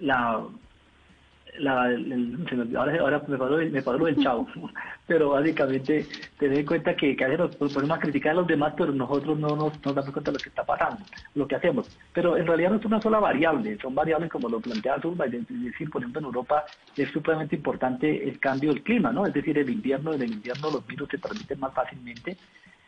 la, 0.00 0.42
la, 1.58 1.84
ahora, 2.76 3.22
me 3.28 3.38
pasó, 3.38 3.56
me 3.56 3.82
pasó 3.82 3.98
lo 3.98 4.06
del 4.06 4.22
chavo, 4.22 4.46
pero 5.06 5.30
básicamente 5.30 6.06
tener 6.38 6.58
en 6.58 6.66
cuenta 6.66 6.96
que, 6.96 7.16
que 7.16 7.24
a 7.24 7.28
veces 7.28 7.60
nos 7.60 7.72
ponemos 7.72 7.96
a 7.96 8.00
criticar 8.00 8.32
a 8.32 8.34
los 8.34 8.46
demás, 8.46 8.74
pero 8.76 8.92
nosotros 8.92 9.38
no 9.38 9.48
nos, 9.54 9.80
damos 9.82 10.10
cuenta 10.10 10.30
de 10.30 10.38
lo 10.38 10.42
que 10.42 10.48
está 10.48 10.64
pasando, 10.64 11.04
lo 11.34 11.46
que 11.46 11.56
hacemos. 11.56 11.88
Pero 12.12 12.36
en 12.36 12.46
realidad 12.46 12.70
no 12.70 12.76
es 12.76 12.84
una 12.84 13.00
sola 13.00 13.20
variable, 13.20 13.78
son 13.78 13.94
variables 13.94 14.30
como 14.30 14.48
lo 14.48 14.60
plantea 14.60 15.00
Zumba, 15.00 15.26
es 15.26 15.46
decir, 15.48 15.90
por 15.90 16.02
ejemplo, 16.02 16.20
en 16.20 16.26
Europa 16.26 16.64
es 16.96 17.10
supremamente 17.10 17.56
importante 17.56 18.28
el 18.28 18.38
cambio 18.40 18.72
del 18.72 18.82
clima, 18.82 19.12
¿no? 19.12 19.26
Es 19.26 19.32
decir, 19.32 19.56
el 19.56 19.70
invierno, 19.70 20.12
en 20.12 20.22
el 20.22 20.32
invierno 20.32 20.70
los 20.70 20.86
virus 20.86 21.08
se 21.10 21.18
transmiten 21.18 21.60
más 21.60 21.72
fácilmente 21.72 22.36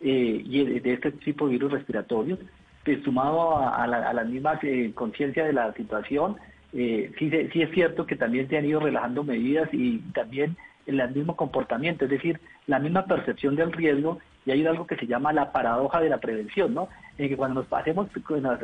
eh, 0.00 0.42
y 0.44 0.80
de, 0.80 0.92
este 0.92 1.12
tipo 1.12 1.46
de 1.46 1.52
virus 1.52 1.72
respiratorios, 1.72 2.38
pues, 2.84 3.02
sumado 3.02 3.58
a, 3.58 3.86
la, 3.86 4.08
a 4.08 4.12
las 4.12 4.26
mismas 4.28 4.58
eh, 4.62 4.90
conciencia 4.94 5.44
de 5.44 5.52
la 5.52 5.72
situación, 5.72 6.36
eh, 6.78 7.10
sí, 7.18 7.30
sí 7.52 7.62
es 7.62 7.70
cierto 7.70 8.04
que 8.04 8.16
también 8.16 8.48
se 8.48 8.58
han 8.58 8.66
ido 8.66 8.80
relajando 8.80 9.24
medidas 9.24 9.68
y 9.72 9.98
también 10.12 10.56
el 10.86 11.10
mismo 11.14 11.34
comportamiento, 11.34 12.04
es 12.04 12.10
decir, 12.10 12.38
la 12.66 12.78
misma 12.78 13.06
percepción 13.06 13.56
del 13.56 13.72
riesgo 13.72 14.18
y 14.44 14.50
hay 14.50 14.64
algo 14.66 14.86
que 14.86 14.96
se 14.96 15.06
llama 15.06 15.32
la 15.32 15.52
paradoja 15.52 16.00
de 16.00 16.10
la 16.10 16.18
prevención, 16.18 16.74
¿no? 16.74 16.88
En 17.16 17.30
que 17.30 17.36
cuando 17.36 17.62
nos 17.62 17.72
hacemos, 17.72 18.08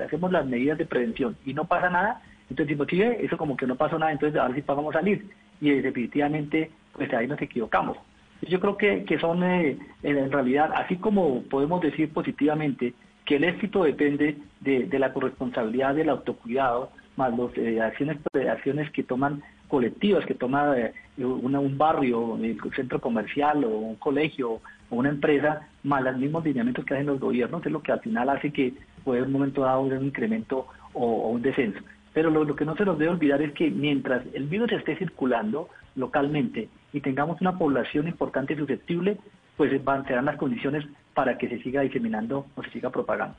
hacemos 0.04 0.31
las 0.31 0.47
medidas 0.47 0.76
de 0.76 0.85
prevención 0.85 1.37
y 1.47 1.54
no 1.54 1.64
pasa 1.64 1.88
nada, 1.88 2.21
entonces 2.50 2.66
decimos, 2.78 2.87
sí, 2.90 3.25
eso 3.25 3.38
como 3.38 3.57
que 3.57 3.66
no 3.66 3.76
pasó 3.76 3.99
nada, 3.99 4.12
entonces 4.12 4.38
ahora 4.38 4.54
sí 4.54 4.62
vamos 4.66 4.95
a 4.95 4.99
salir. 4.99 5.26
Y 5.61 5.71
definitivamente, 5.71 6.71
pues 6.92 7.12
ahí 7.14 7.26
nos 7.26 7.40
equivocamos. 7.40 7.97
Yo 8.42 8.61
creo 8.61 8.76
que, 8.76 9.04
que 9.04 9.19
son, 9.19 9.42
eh, 9.42 9.78
en 10.02 10.31
realidad, 10.31 10.71
así 10.75 10.97
como 10.97 11.42
podemos 11.45 11.81
decir 11.81 12.12
positivamente 12.12 12.92
que 13.25 13.37
el 13.37 13.45
éxito 13.45 13.85
depende 13.85 14.37
de, 14.61 14.85
de 14.85 14.99
la 14.99 15.12
corresponsabilidad 15.12 15.95
del 15.95 16.11
autocuidado, 16.11 16.90
más 17.23 17.38
las 17.38 17.57
eh, 17.57 17.81
acciones, 17.81 18.19
acciones 18.50 18.91
que 18.91 19.02
toman 19.02 19.43
colectivas, 19.69 20.26
que 20.26 20.35
toma 20.35 20.76
eh, 20.76 20.93
un 21.19 21.79
barrio, 21.79 22.21
un 22.21 22.73
centro 22.75 23.00
comercial 23.00 23.64
o 23.64 23.69
un 23.69 23.97
colegio 23.97 24.61
o 24.91 24.97
una 24.97 25.09
empresa, 25.09 25.69
más 25.85 26.02
los 26.02 26.19
mismos 26.19 26.45
lineamientos 26.45 26.85
que 26.85 26.95
hacen 26.95 27.07
los 27.07 27.21
gobiernos, 27.21 27.64
es 27.64 27.73
lo 27.73 27.83
que 27.83 27.93
al 27.93 28.00
final 28.00 28.29
hace 28.29 28.52
que 28.52 28.75
puede 29.05 29.21
en 29.21 29.26
un 29.26 29.33
momento 29.33 29.62
dado 29.62 29.83
un 29.83 30.05
incremento 30.05 30.67
o, 30.93 31.29
un 31.29 31.43
descenso. 31.43 31.81
Pero 32.12 32.31
lo, 32.31 32.55
que 32.55 32.64
no 32.64 32.76
se 32.76 32.85
nos 32.85 32.99
debe 32.99 33.12
olvidar 33.12 33.41
es 33.41 33.52
que 33.52 33.71
mientras 33.71 34.23
el 34.35 34.47
virus 34.47 34.71
esté 34.73 34.97
circulando 34.97 35.69
localmente 35.95 36.69
y 36.93 37.00
tengamos 37.00 37.41
una 37.41 37.57
población 37.57 38.07
importante 38.09 38.52
y 38.52 38.57
susceptible, 38.57 39.17
pues 39.57 39.83
van, 39.83 40.05
serán 40.07 40.26
las 40.26 40.37
condiciones 40.37 40.85
para 41.14 41.38
que 41.38 41.49
se 41.49 41.62
siga 41.62 41.81
diseminando 41.83 42.47
o 42.55 42.62
se 42.62 42.71
siga 42.71 42.91
propagando. 42.91 43.37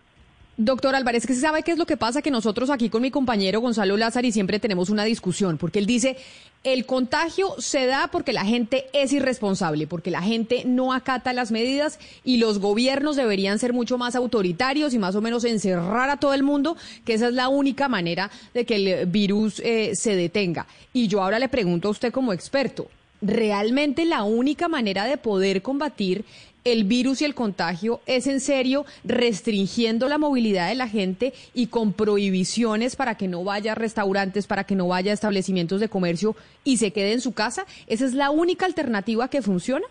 Doctor 0.57 0.93
Álvarez, 0.93 1.25
que 1.25 1.33
se 1.33 1.41
sabe 1.41 1.63
qué 1.63 1.72
es 1.72 1.79
lo 1.79 1.88
que 1.88 1.98
pasa, 1.98 2.22
que 2.22 2.29
nosotros 2.29 2.69
aquí 2.69 2.89
con 2.89 3.01
mi 3.01 3.10
compañero 3.10 3.60
Gonzalo 3.60 3.98
Lázaro 3.98 4.31
siempre 4.31 4.60
tenemos 4.60 4.91
una 4.91 5.03
discusión, 5.03 5.57
porque 5.57 5.79
él 5.79 5.88
dice, 5.88 6.15
el 6.63 6.86
contagio 6.86 7.55
se 7.57 7.88
da 7.88 8.07
porque 8.12 8.33
la 8.33 8.45
gente 8.45 8.86
es 8.93 9.12
irresponsable, 9.13 9.88
porque 9.88 10.12
la 10.12 10.22
gente 10.22 10.62
no 10.63 10.93
acata 10.93 11.33
las 11.33 11.51
medidas 11.51 11.98
y 12.24 12.38
los 12.38 12.60
gobiernos 12.60 13.15
deberían 13.15 13.57
ser 13.57 13.74
mucho 13.74 13.98
más 13.98 14.15
autoritarios 14.15 14.93
y 14.93 15.00
más 15.00 15.15
o 15.15 15.22
menos 15.22 15.43
encerrar 15.43 16.12
a 16.12 16.17
todo 16.17 16.36
el 16.36 16.43
mundo, 16.43 16.77
que 17.03 17.15
esa 17.15 17.29
es 17.29 17.33
la 17.33 17.48
única 17.48 17.89
manera 17.89 18.29
de 18.53 18.63
que 18.63 18.75
el 18.75 19.07
virus 19.07 19.60
eh, 19.60 19.95
se 19.95 20.15
detenga. 20.15 20.67
Y 20.93 21.07
yo 21.07 21.24
ahora 21.24 21.39
le 21.39 21.50
pregunto 21.50 21.88
a 21.88 21.91
usted 21.91 22.13
como 22.13 22.31
experto, 22.31 22.89
¿realmente 23.24 24.05
la 24.05 24.22
única 24.22 24.67
manera 24.67 25.05
de 25.05 25.17
poder 25.17 25.63
combatir 25.63 26.25
el 26.63 26.86
virus 26.86 27.22
y 27.22 27.25
el 27.25 27.36
contagio 27.36 28.00
es 28.05 28.27
en 28.27 28.39
serio 28.39 28.86
restringiendo 29.03 30.08
la 30.08 30.17
movilidad 30.17 30.70
de 30.70 30.75
la 30.75 30.88
gente 30.88 31.34
y 31.53 31.67
con 31.67 31.93
prohibiciones 31.93 32.96
para 32.96 33.15
que 33.15 33.27
no 33.27 33.43
vaya 33.43 33.74
a 33.74 33.75
restaurantes, 33.75 34.48
para 34.48 34.63
que 34.63 34.75
no 34.75 34.88
vaya 34.88 35.12
a 35.12 35.13
establecimientos 35.13 35.79
de 35.79 35.89
comercio 35.89 36.36
y 36.63 36.77
se 36.77 36.91
quede 36.91 37.13
en 37.13 37.22
su 37.22 37.34
casa? 37.34 37.65
¿Esa 37.88 38.05
es 38.05 38.13
la 38.13 38.29
única 38.29 38.65
alternativa 38.65 39.29
que 39.29 39.41
funciona? 39.41 39.86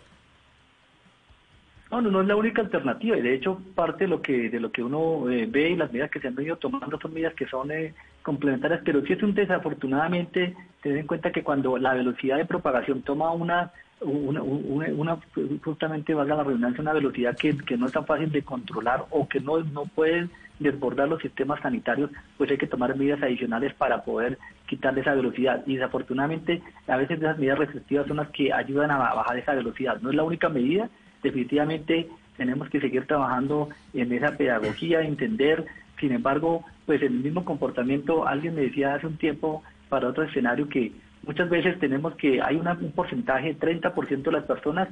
No, 1.91 2.01
no, 2.01 2.21
es 2.21 2.27
la 2.27 2.35
única 2.35 2.63
alternativa 2.63 3.15
y 3.15 3.21
de 3.21 3.35
hecho 3.35 3.61
parte 3.75 4.05
de 4.05 4.07
lo 4.07 4.19
que 4.19 4.49
de 4.49 4.59
lo 4.59 4.71
que 4.71 4.81
uno 4.81 5.29
eh, 5.29 5.45
ve 5.47 5.69
y 5.69 5.75
las 5.75 5.91
medidas 5.91 6.09
que 6.09 6.19
se 6.19 6.27
han 6.27 6.33
venido 6.33 6.55
tomando 6.55 6.99
son 6.99 7.13
medidas 7.13 7.35
que 7.35 7.45
son 7.45 7.69
eh, 7.69 7.93
complementarias, 8.23 8.81
pero 8.83 9.05
sí 9.05 9.13
es 9.13 9.21
un 9.21 9.35
desafortunadamente 9.35 10.55
tener 10.81 10.97
en 10.97 11.05
cuenta 11.05 11.31
que 11.31 11.43
cuando 11.43 11.77
la 11.77 11.93
velocidad 11.93 12.37
de 12.37 12.45
propagación 12.45 13.03
toma 13.03 13.31
una 13.31 13.71
una, 14.01 14.41
una, 14.41 15.17
justamente 15.63 16.13
valga 16.13 16.35
la 16.35 16.43
redundancia, 16.43 16.81
una 16.81 16.93
velocidad 16.93 17.37
que, 17.37 17.77
no 17.77 17.85
es 17.85 17.91
tan 17.91 18.05
fácil 18.05 18.31
de 18.31 18.43
controlar 18.43 19.05
o 19.11 19.27
que 19.27 19.39
no, 19.39 19.59
no 19.59 19.85
pueden 19.85 20.29
desbordar 20.59 21.07
los 21.07 21.21
sistemas 21.21 21.61
sanitarios, 21.61 22.11
pues 22.37 22.51
hay 22.51 22.57
que 22.57 22.67
tomar 22.67 22.95
medidas 22.95 23.21
adicionales 23.21 23.73
para 23.73 24.03
poder 24.03 24.37
quitarle 24.67 25.01
esa 25.01 25.13
velocidad. 25.13 25.63
Y 25.65 25.75
desafortunadamente, 25.75 26.61
a 26.87 26.97
veces 26.97 27.19
esas 27.19 27.37
medidas 27.37 27.59
restrictivas 27.59 28.07
son 28.07 28.17
las 28.17 28.29
que 28.29 28.53
ayudan 28.53 28.91
a 28.91 28.97
bajar 28.97 29.37
esa 29.37 29.53
velocidad. 29.53 29.99
No 30.01 30.09
es 30.09 30.15
la 30.15 30.23
única 30.23 30.49
medida, 30.49 30.89
definitivamente 31.21 32.07
tenemos 32.37 32.69
que 32.69 32.81
seguir 32.81 33.05
trabajando 33.05 33.69
en 33.93 34.11
esa 34.11 34.37
pedagogía, 34.37 35.01
entender. 35.01 35.65
Sin 35.99 36.11
embargo, 36.11 36.65
pues 36.85 37.01
el 37.01 37.11
mismo 37.11 37.45
comportamiento, 37.45 38.27
alguien 38.27 38.55
me 38.55 38.61
decía 38.61 38.95
hace 38.95 39.07
un 39.07 39.17
tiempo 39.17 39.63
para 39.89 40.07
otro 40.07 40.23
escenario 40.23 40.67
que 40.67 40.91
Muchas 41.25 41.49
veces 41.49 41.79
tenemos 41.79 42.15
que 42.15 42.41
hay 42.41 42.57
un 42.57 42.91
porcentaje, 42.91 43.57
30% 43.57 44.23
de 44.23 44.31
las 44.31 44.43
personas, 44.43 44.89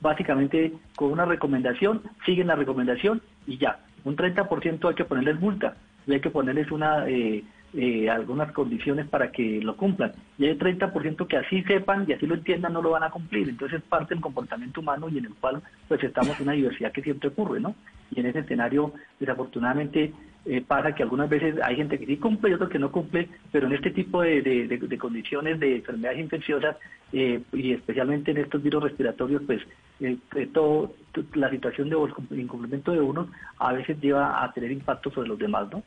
básicamente 0.00 0.72
con 0.94 1.12
una 1.12 1.24
recomendación, 1.24 2.02
siguen 2.24 2.46
la 2.46 2.56
recomendación 2.56 3.20
y 3.46 3.58
ya. 3.58 3.80
Un 4.04 4.16
30% 4.16 4.88
hay 4.88 4.94
que 4.94 5.04
ponerles 5.04 5.40
multa 5.40 5.76
y 6.06 6.14
hay 6.14 6.20
que 6.20 6.30
ponerles 6.30 6.70
una 6.70 7.06
eh, 7.08 7.44
eh, 7.74 8.08
algunas 8.08 8.52
condiciones 8.52 9.06
para 9.06 9.30
que 9.30 9.60
lo 9.60 9.76
cumplan. 9.76 10.12
Y 10.38 10.46
hay 10.46 10.56
30% 10.56 11.26
que 11.26 11.36
así 11.36 11.62
sepan 11.64 12.06
y 12.08 12.14
así 12.14 12.26
lo 12.26 12.34
entiendan, 12.34 12.72
no 12.72 12.80
lo 12.80 12.90
van 12.90 13.02
a 13.02 13.10
cumplir. 13.10 13.48
Entonces 13.48 13.80
es 13.80 13.84
parte 13.84 14.14
del 14.14 14.22
comportamiento 14.22 14.80
humano 14.80 15.10
y 15.10 15.18
en 15.18 15.26
el 15.26 15.34
cual 15.34 15.60
pues 15.88 16.02
estamos 16.02 16.40
en 16.40 16.44
una 16.44 16.52
diversidad 16.52 16.92
que 16.92 17.02
siempre 17.02 17.28
ocurre, 17.28 17.60
¿no? 17.60 17.74
Y 18.14 18.20
en 18.20 18.26
ese 18.26 18.38
escenario, 18.38 18.94
desafortunadamente, 19.20 20.12
eh, 20.48 20.62
pasa 20.66 20.94
que 20.94 21.02
algunas 21.02 21.28
veces 21.28 21.56
hay 21.62 21.76
gente 21.76 21.98
que 21.98 22.06
sí 22.06 22.16
cumple 22.18 22.50
y 22.50 22.54
otros 22.54 22.70
que 22.70 22.78
no 22.78 22.92
cumple, 22.92 23.28
pero 23.50 23.66
en 23.66 23.72
este 23.72 23.90
tipo 23.90 24.22
de, 24.22 24.98
condiciones 24.98 25.58
de 25.58 25.76
enfermedades 25.76 26.20
infecciosas 26.20 26.76
eh, 27.12 27.42
y 27.52 27.72
especialmente 27.72 28.30
en 28.30 28.38
estos 28.38 28.62
virus 28.62 28.84
respiratorios, 28.84 29.42
pues 29.44 29.60
eh, 30.00 30.18
todo, 30.52 30.94
la 31.34 31.50
situación 31.50 31.90
de 31.90 31.96
incumplimiento 32.40 32.92
de 32.92 33.00
unos 33.00 33.28
a 33.58 33.72
veces 33.72 34.00
lleva 34.00 34.44
a 34.44 34.52
tener 34.52 34.70
impacto 34.70 35.10
sobre 35.10 35.28
los 35.28 35.38
demás, 35.38 35.68
¿no? 35.72 35.82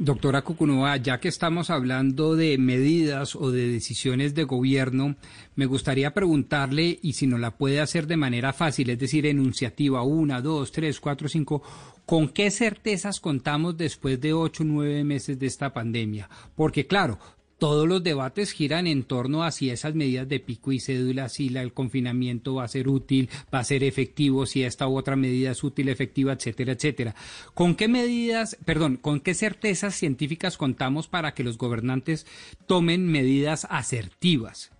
Doctora 0.00 0.42
Cucunova, 0.42 0.96
ya 0.96 1.18
que 1.18 1.26
estamos 1.26 1.70
hablando 1.70 2.36
de 2.36 2.56
medidas 2.56 3.34
o 3.34 3.50
de 3.50 3.66
decisiones 3.66 4.32
de 4.32 4.44
gobierno, 4.44 5.16
me 5.56 5.66
gustaría 5.66 6.14
preguntarle, 6.14 7.00
y 7.02 7.14
si 7.14 7.26
no 7.26 7.36
la 7.36 7.56
puede 7.56 7.80
hacer 7.80 8.06
de 8.06 8.16
manera 8.16 8.52
fácil, 8.52 8.90
es 8.90 8.98
decir, 9.00 9.26
enunciativa, 9.26 10.04
una, 10.04 10.40
dos, 10.40 10.70
tres, 10.70 11.00
cuatro, 11.00 11.28
cinco, 11.28 11.64
¿con 12.06 12.28
qué 12.28 12.52
certezas 12.52 13.18
contamos 13.18 13.76
después 13.76 14.20
de 14.20 14.34
ocho, 14.34 14.62
nueve 14.62 15.02
meses 15.02 15.36
de 15.36 15.46
esta 15.46 15.72
pandemia? 15.72 16.30
Porque 16.54 16.86
claro, 16.86 17.18
todos 17.58 17.88
los 17.88 18.02
debates 18.02 18.52
giran 18.52 18.86
en 18.86 19.02
torno 19.02 19.42
a 19.42 19.50
si 19.50 19.70
esas 19.70 19.94
medidas 19.94 20.28
de 20.28 20.40
pico 20.40 20.72
y 20.72 20.80
cédula, 20.80 21.28
si 21.28 21.48
el 21.56 21.72
confinamiento 21.72 22.54
va 22.54 22.64
a 22.64 22.68
ser 22.68 22.88
útil, 22.88 23.28
va 23.52 23.58
a 23.58 23.64
ser 23.64 23.84
efectivo, 23.84 24.46
si 24.46 24.62
esta 24.62 24.88
u 24.88 24.96
otra 24.96 25.16
medida 25.16 25.50
es 25.50 25.64
útil, 25.64 25.88
efectiva, 25.88 26.32
etcétera, 26.32 26.72
etcétera. 26.72 27.14
¿Con 27.54 27.74
qué 27.74 27.88
medidas, 27.88 28.56
perdón, 28.64 28.96
con 28.96 29.20
qué 29.20 29.34
certezas 29.34 29.94
científicas 29.94 30.56
contamos 30.56 31.08
para 31.08 31.34
que 31.34 31.44
los 31.44 31.58
gobernantes 31.58 32.26
tomen 32.66 33.06
medidas 33.06 33.66
asertivas? 33.70 34.70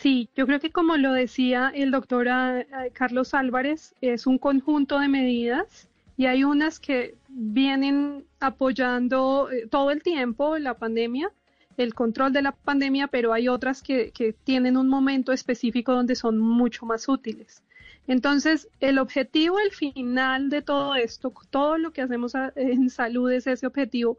Sí, 0.00 0.30
yo 0.34 0.46
creo 0.46 0.60
que 0.60 0.70
como 0.70 0.96
lo 0.96 1.12
decía 1.12 1.70
el 1.74 1.90
doctor 1.90 2.28
ah, 2.28 2.64
Carlos 2.94 3.34
Álvarez, 3.34 3.94
es 4.00 4.26
un 4.26 4.38
conjunto 4.38 4.98
de 4.98 5.08
medidas 5.08 5.89
y 6.20 6.26
hay 6.26 6.44
unas 6.44 6.78
que 6.80 7.14
vienen 7.30 8.26
apoyando 8.40 9.48
eh, 9.50 9.66
todo 9.70 9.90
el 9.90 10.02
tiempo 10.02 10.58
la 10.58 10.74
pandemia, 10.74 11.32
el 11.78 11.94
control 11.94 12.34
de 12.34 12.42
la 12.42 12.52
pandemia, 12.52 13.06
pero 13.06 13.32
hay 13.32 13.48
otras 13.48 13.82
que, 13.82 14.12
tienen 14.44 14.76
un 14.76 14.86
momento 14.86 15.32
específico 15.32 15.94
donde 15.94 16.14
son 16.14 16.38
mucho 16.38 16.84
más 16.84 17.08
útiles. 17.08 17.62
Entonces, 18.06 18.68
el 18.80 18.98
objetivo, 18.98 19.58
el 19.60 19.70
final 19.70 20.50
de 20.50 20.60
todo 20.60 20.94
esto, 20.94 21.32
todo 21.48 21.78
lo 21.78 21.90
que 21.90 22.02
hacemos 22.02 22.34
en 22.54 22.90
salud 22.90 23.32
es 23.32 23.46
ese 23.46 23.66
objetivo, 23.66 24.18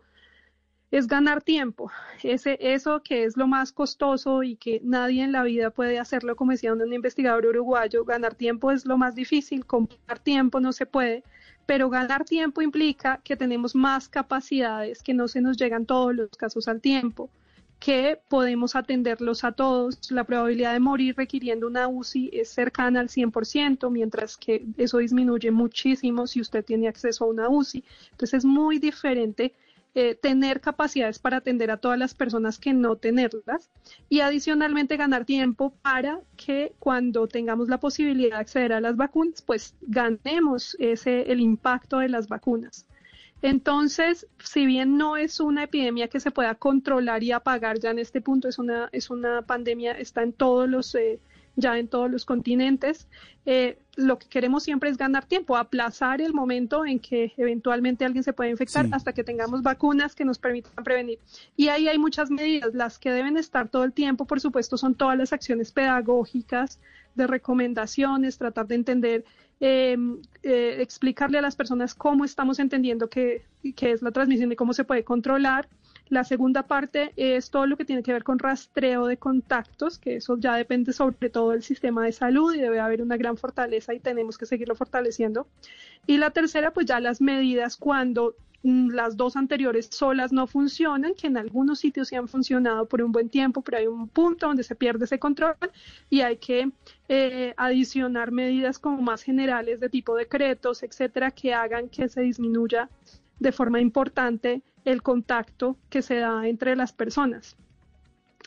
es 0.90 1.06
ganar 1.06 1.44
tiempo. 1.44 1.92
Ese, 2.24 2.58
eso 2.60 3.04
que 3.04 3.26
es 3.26 3.38
lo 3.38 3.46
más 3.46 3.72
costoso 3.72 4.42
y 4.42 4.56
que 4.56 4.82
nadie 4.84 5.24
en 5.24 5.34
la 5.34 5.44
vida 5.44 5.70
puede 5.70 6.00
hacerlo, 6.00 6.36
como 6.36 6.54
decía 6.54 6.74
un 6.74 6.94
investigador 6.94 7.46
uruguayo, 7.46 8.06
ganar 8.06 8.34
tiempo 8.34 8.72
es 8.72 8.88
lo 8.88 8.98
más 8.98 9.14
difícil, 9.14 9.68
comprar 9.68 10.18
tiempo 10.18 10.60
no 10.60 10.74
se 10.74 10.88
puede 10.88 11.24
pero 11.66 11.90
ganar 11.90 12.26
tiempo 12.26 12.62
implica 12.62 13.22
que 13.24 13.36
tenemos 13.36 13.76
más 13.76 14.10
capacidades, 14.10 15.02
que 15.04 15.14
no 15.14 15.28
se 15.28 15.42
nos 15.42 15.58
llegan 15.58 15.86
todos 15.86 16.16
los 16.16 16.30
casos 16.32 16.68
al 16.68 16.82
tiempo, 16.82 17.30
que 17.80 18.20
podemos 18.30 18.76
atenderlos 18.76 19.44
a 19.44 19.54
todos. 19.54 20.12
La 20.12 20.24
probabilidad 20.24 20.74
de 20.74 20.80
morir 20.80 21.16
requiriendo 21.18 21.66
una 21.68 21.88
UCI 21.88 22.30
es 22.34 22.50
cercana 22.50 23.00
al 23.00 23.10
100%, 23.10 23.90
mientras 23.90 24.38
que 24.38 24.66
eso 24.78 25.00
disminuye 25.00 25.50
muchísimo 25.50 26.28
si 26.28 26.42
usted 26.42 26.64
tiene 26.64 26.88
acceso 26.88 27.26
a 27.26 27.30
una 27.30 27.50
UCI. 27.50 27.84
Entonces 28.12 28.40
es 28.40 28.46
muy 28.46 28.78
diferente 28.78 29.54
eh, 29.94 30.16
tener 30.16 30.62
capacidades 30.62 31.20
para 31.20 31.38
atender 31.38 31.70
a 31.70 31.76
todas 31.76 32.00
las 32.00 32.14
personas 32.14 32.60
que 32.60 32.74
no 32.74 32.96
tenerlas 32.96 33.70
y 34.08 34.22
adicionalmente 34.22 34.96
ganar 34.96 35.26
tiempo 35.26 35.74
para 35.82 36.22
que 36.38 36.74
cuando 36.80 37.28
tengamos 37.28 37.68
la 37.68 37.80
posibilidad 37.80 38.38
de 38.38 38.42
acceder 38.42 38.72
a 38.72 38.80
las 38.80 38.96
vacunas, 38.96 39.42
pues 39.42 39.76
ganemos 39.82 40.78
ese, 40.80 41.30
el 41.32 41.42
impacto 41.42 42.00
de 42.00 42.08
las 42.08 42.30
vacunas. 42.30 42.86
Entonces, 43.42 44.28
si 44.42 44.66
bien 44.66 44.98
no 44.98 45.18
es 45.18 45.40
una 45.40 45.64
epidemia 45.64 46.08
que 46.08 46.20
se 46.20 46.32
pueda 46.32 46.56
controlar 46.56 47.24
y 47.24 47.32
apagar 47.32 47.80
ya 47.80 47.90
en 47.90 48.00
este 48.00 48.22
punto, 48.22 48.48
es 48.48 48.60
una, 48.60 48.88
es 48.92 49.10
una 49.10 49.42
pandemia, 49.42 49.94
está 49.94 50.22
en 50.22 50.32
todos 50.32 50.70
los 50.70 50.96
eh, 50.96 51.20
ya 51.56 51.78
en 51.78 51.88
todos 51.88 52.10
los 52.10 52.26
continentes. 52.26 53.08
Eh, 53.46 53.78
lo 53.96 54.20
que 54.20 54.28
queremos 54.28 54.64
siempre 54.64 54.90
es 54.90 54.98
ganar 54.98 55.26
tiempo, 55.26 55.58
aplazar 55.58 56.22
el 56.22 56.34
momento 56.34 56.86
en 56.86 57.00
que 57.00 57.34
eventualmente 57.38 58.06
alguien 58.06 58.24
se 58.24 58.34
puede 58.34 58.52
infectar 58.52 58.88
hasta 58.92 59.14
que 59.14 59.24
tengamos 59.24 59.62
vacunas 59.62 60.16
que 60.16 60.26
nos 60.26 60.38
permitan 60.38 60.84
prevenir. 60.84 61.20
Y 61.58 61.68
ahí 61.68 61.88
hay 61.88 61.98
muchas 61.98 62.30
medidas. 62.30 62.74
Las 62.74 63.00
que 63.00 63.12
deben 63.12 63.38
estar 63.38 63.68
todo 63.70 63.84
el 63.84 63.94
tiempo, 63.94 64.26
por 64.26 64.40
supuesto, 64.40 64.78
son 64.78 64.96
todas 64.96 65.18
las 65.18 65.34
acciones 65.34 65.72
pedagógicas, 65.72 66.80
de 67.16 67.28
recomendaciones, 67.28 68.38
tratar 68.38 68.68
de 68.68 68.76
entender, 68.76 69.26
eh, 69.60 69.98
eh, 70.44 70.78
explicarle 70.80 71.38
a 71.38 71.42
las 71.42 71.56
personas 71.56 71.94
cómo 71.94 72.24
estamos 72.24 72.60
entendiendo 72.60 73.10
que, 73.10 73.44
que 73.76 73.92
es 73.92 74.02
la 74.02 74.12
transmisión 74.12 74.52
y 74.52 74.56
cómo 74.56 74.74
se 74.74 74.84
puede 74.84 75.04
controlar. 75.04 75.68
La 76.12 76.26
segunda 76.26 76.64
parte 76.64 77.14
es 77.16 77.52
todo 77.52 77.66
lo 77.68 77.78
que 77.78 77.86
tiene 77.86 78.04
que 78.04 78.12
ver 78.12 78.26
con 78.26 78.38
rastreo 78.38 79.08
de 79.08 79.16
contactos, 79.16 79.98
que 79.98 80.18
eso 80.18 80.38
ya 80.38 80.58
depende 80.58 80.92
sobre 80.92 81.30
todo 81.30 81.52
del 81.52 81.64
sistema 81.64 82.04
de 82.04 82.12
salud 82.12 82.54
y 82.54 82.60
debe 82.60 82.82
haber 82.82 83.02
una 83.02 83.16
gran 83.16 83.38
fortaleza 83.38 83.94
y 83.94 84.02
tenemos 84.02 84.38
que 84.38 84.46
seguirlo 84.46 84.76
fortaleciendo. 84.76 85.48
Y 86.06 86.18
la 86.18 86.32
tercera, 86.32 86.74
pues 86.74 86.86
ya 86.86 87.00
las 87.00 87.22
medidas 87.22 87.78
cuando 87.78 88.36
mm, 88.64 88.90
las 88.90 89.16
dos 89.16 89.38
anteriores 89.38 89.88
solas 89.90 90.34
no 90.34 90.48
funcionan, 90.48 91.14
que 91.16 91.28
en 91.28 91.38
algunos 91.38 91.80
sitios 91.80 92.10
sí 92.10 92.18
han 92.18 92.28
funcionado 92.28 92.90
por 92.90 93.02
un 93.02 93.14
buen 93.14 93.30
tiempo, 93.30 93.62
pero 93.62 93.78
hay 93.78 93.88
un 93.88 94.10
punto 94.10 94.48
donde 94.48 94.64
se 94.64 94.76
pierde 94.76 95.06
ese 95.06 95.18
control 95.18 95.56
y 96.10 96.20
hay 96.20 96.36
que 96.36 96.74
eh, 97.08 97.54
adicionar 97.56 98.32
medidas 98.32 98.80
como 98.80 99.02
más 99.02 99.24
generales 99.24 99.80
de 99.80 99.88
tipo 99.88 100.14
decretos, 100.18 100.84
etcétera, 100.84 101.32
que 101.32 101.54
hagan 101.54 101.88
que 101.88 102.10
se 102.10 102.20
disminuya 102.20 102.90
de 103.40 103.54
forma 103.54 103.80
importante 103.80 104.62
el 104.86 105.02
contacto 105.02 105.78
que 105.90 106.02
se 106.02 106.16
da 106.16 106.48
entre 106.48 106.76
las 106.76 106.94
personas. 106.94 107.56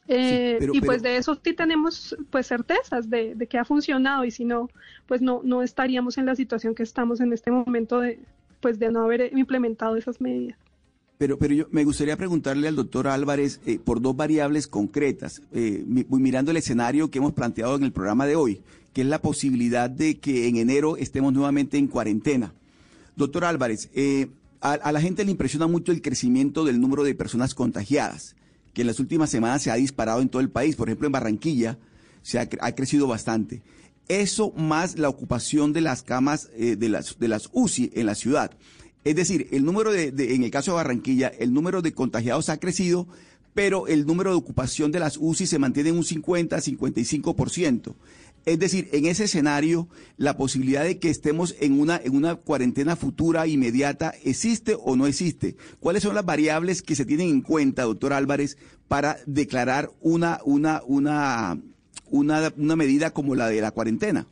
Eh, 0.06 0.58
y 0.72 0.80
pues 0.82 1.02
de 1.02 1.16
eso 1.16 1.38
sí 1.42 1.54
tenemos 1.54 2.14
pues 2.28 2.46
certezas 2.46 3.08
de, 3.08 3.34
que 3.48 3.58
ha 3.58 3.64
funcionado 3.64 4.24
y 4.24 4.30
si 4.30 4.44
no, 4.44 4.68
pues 5.06 5.22
no, 5.22 5.40
no 5.44 5.62
estaríamos 5.62 6.18
en 6.18 6.26
la 6.26 6.36
situación 6.36 6.74
que 6.74 6.82
estamos 6.82 7.20
en 7.20 7.32
este 7.32 7.50
momento 7.50 8.00
de, 8.00 8.18
pues 8.60 8.78
de 8.78 8.90
no 8.90 9.02
haber 9.02 9.36
implementado 9.36 9.96
esas 9.96 10.20
medidas. 10.20 10.58
Pero, 11.16 11.38
pero 11.38 11.54
yo 11.54 11.66
me 11.70 11.84
gustaría 11.84 12.16
preguntarle 12.16 12.66
al 12.68 12.76
doctor 12.76 13.06
Álvarez 13.06 13.60
eh, 13.66 13.78
por 13.82 14.02
dos 14.02 14.16
variables 14.16 14.66
concretas, 14.66 15.42
eh, 15.52 15.84
mirando 15.86 16.50
el 16.50 16.56
escenario 16.56 17.08
que 17.10 17.18
hemos 17.18 17.32
planteado 17.32 17.76
en 17.76 17.84
el 17.84 17.92
programa 17.92 18.26
de 18.26 18.36
hoy, 18.36 18.60
que 18.92 19.02
es 19.02 19.06
la 19.06 19.20
posibilidad 19.22 19.88
de 19.88 20.18
que 20.18 20.48
en 20.48 20.56
enero 20.56 20.96
estemos 20.96 21.32
nuevamente 21.32 21.78
en 21.78 21.86
cuarentena. 21.86 22.52
Doctor 23.16 23.44
Álvarez, 23.44 23.90
eh, 23.94 24.28
a, 24.64 24.92
la 24.92 25.00
gente 25.00 25.24
le 25.24 25.30
impresiona 25.30 25.66
mucho 25.66 25.92
el 25.92 26.00
crecimiento 26.00 26.64
del 26.64 26.80
número 26.80 27.04
de 27.04 27.14
personas 27.14 27.54
contagiadas, 27.54 28.34
que 28.72 28.80
en 28.80 28.86
las 28.86 28.98
últimas 28.98 29.28
semanas 29.28 29.62
se 29.62 29.70
ha 29.70 29.74
disparado 29.74 30.22
en 30.22 30.30
todo 30.30 30.40
el 30.40 30.48
país. 30.48 30.74
Por 30.74 30.88
ejemplo, 30.88 31.06
en 31.06 31.12
Barranquilla 31.12 31.78
se 32.22 32.38
ha, 32.38 32.48
crecido 32.48 33.06
bastante. 33.06 33.62
Eso 34.08 34.52
más 34.56 34.98
la 34.98 35.10
ocupación 35.10 35.74
de 35.74 35.82
las 35.82 36.02
camas 36.02 36.48
de, 36.56 36.88
las, 36.88 37.18
de 37.18 37.28
las 37.28 37.50
UCI 37.52 37.92
en 37.94 38.06
la 38.06 38.14
ciudad. 38.14 38.52
Es 39.04 39.14
decir, 39.16 39.48
el 39.52 39.66
número 39.66 39.92
de, 39.92 40.08
en 40.34 40.42
el 40.42 40.50
caso 40.50 40.70
de 40.70 40.76
Barranquilla, 40.76 41.28
el 41.28 41.52
número 41.52 41.82
de 41.82 41.92
contagiados 41.92 42.48
ha 42.48 42.56
crecido, 42.56 43.06
pero 43.52 43.86
el 43.86 44.06
número 44.06 44.30
de 44.30 44.36
ocupación 44.36 44.90
de 44.92 45.00
las 45.00 45.18
UCI 45.20 45.46
se 45.46 45.58
mantiene 45.58 45.90
en 45.90 45.98
un 45.98 46.04
50, 46.04 46.56
55%. 46.56 47.94
Es 48.46 48.58
decir, 48.58 48.90
en 48.92 49.06
ese 49.06 49.24
escenario, 49.24 49.88
la 50.18 50.36
posibilidad 50.36 50.84
de 50.84 50.98
que 50.98 51.08
estemos 51.08 51.54
en 51.60 51.80
una, 51.80 51.96
en 51.96 52.14
una 52.14 52.34
cuarentena 52.34 52.94
futura, 52.94 53.46
inmediata, 53.46 54.12
¿existe 54.22 54.76
o 54.78 54.96
no 54.96 55.06
existe? 55.06 55.56
¿Cuáles 55.80 56.02
son 56.02 56.14
las 56.14 56.26
variables 56.26 56.82
que 56.82 56.94
se 56.94 57.06
tienen 57.06 57.28
en 57.30 57.40
cuenta, 57.40 57.84
doctor 57.84 58.12
Álvarez, 58.12 58.58
para 58.86 59.16
declarar 59.26 59.90
una, 60.00 60.40
una, 60.44 60.82
una, 60.86 61.58
una, 62.10 62.52
una 62.56 62.76
medida 62.76 63.12
como 63.12 63.34
la 63.34 63.48
de 63.48 63.62
la 63.62 63.70
cuarentena? 63.70 64.26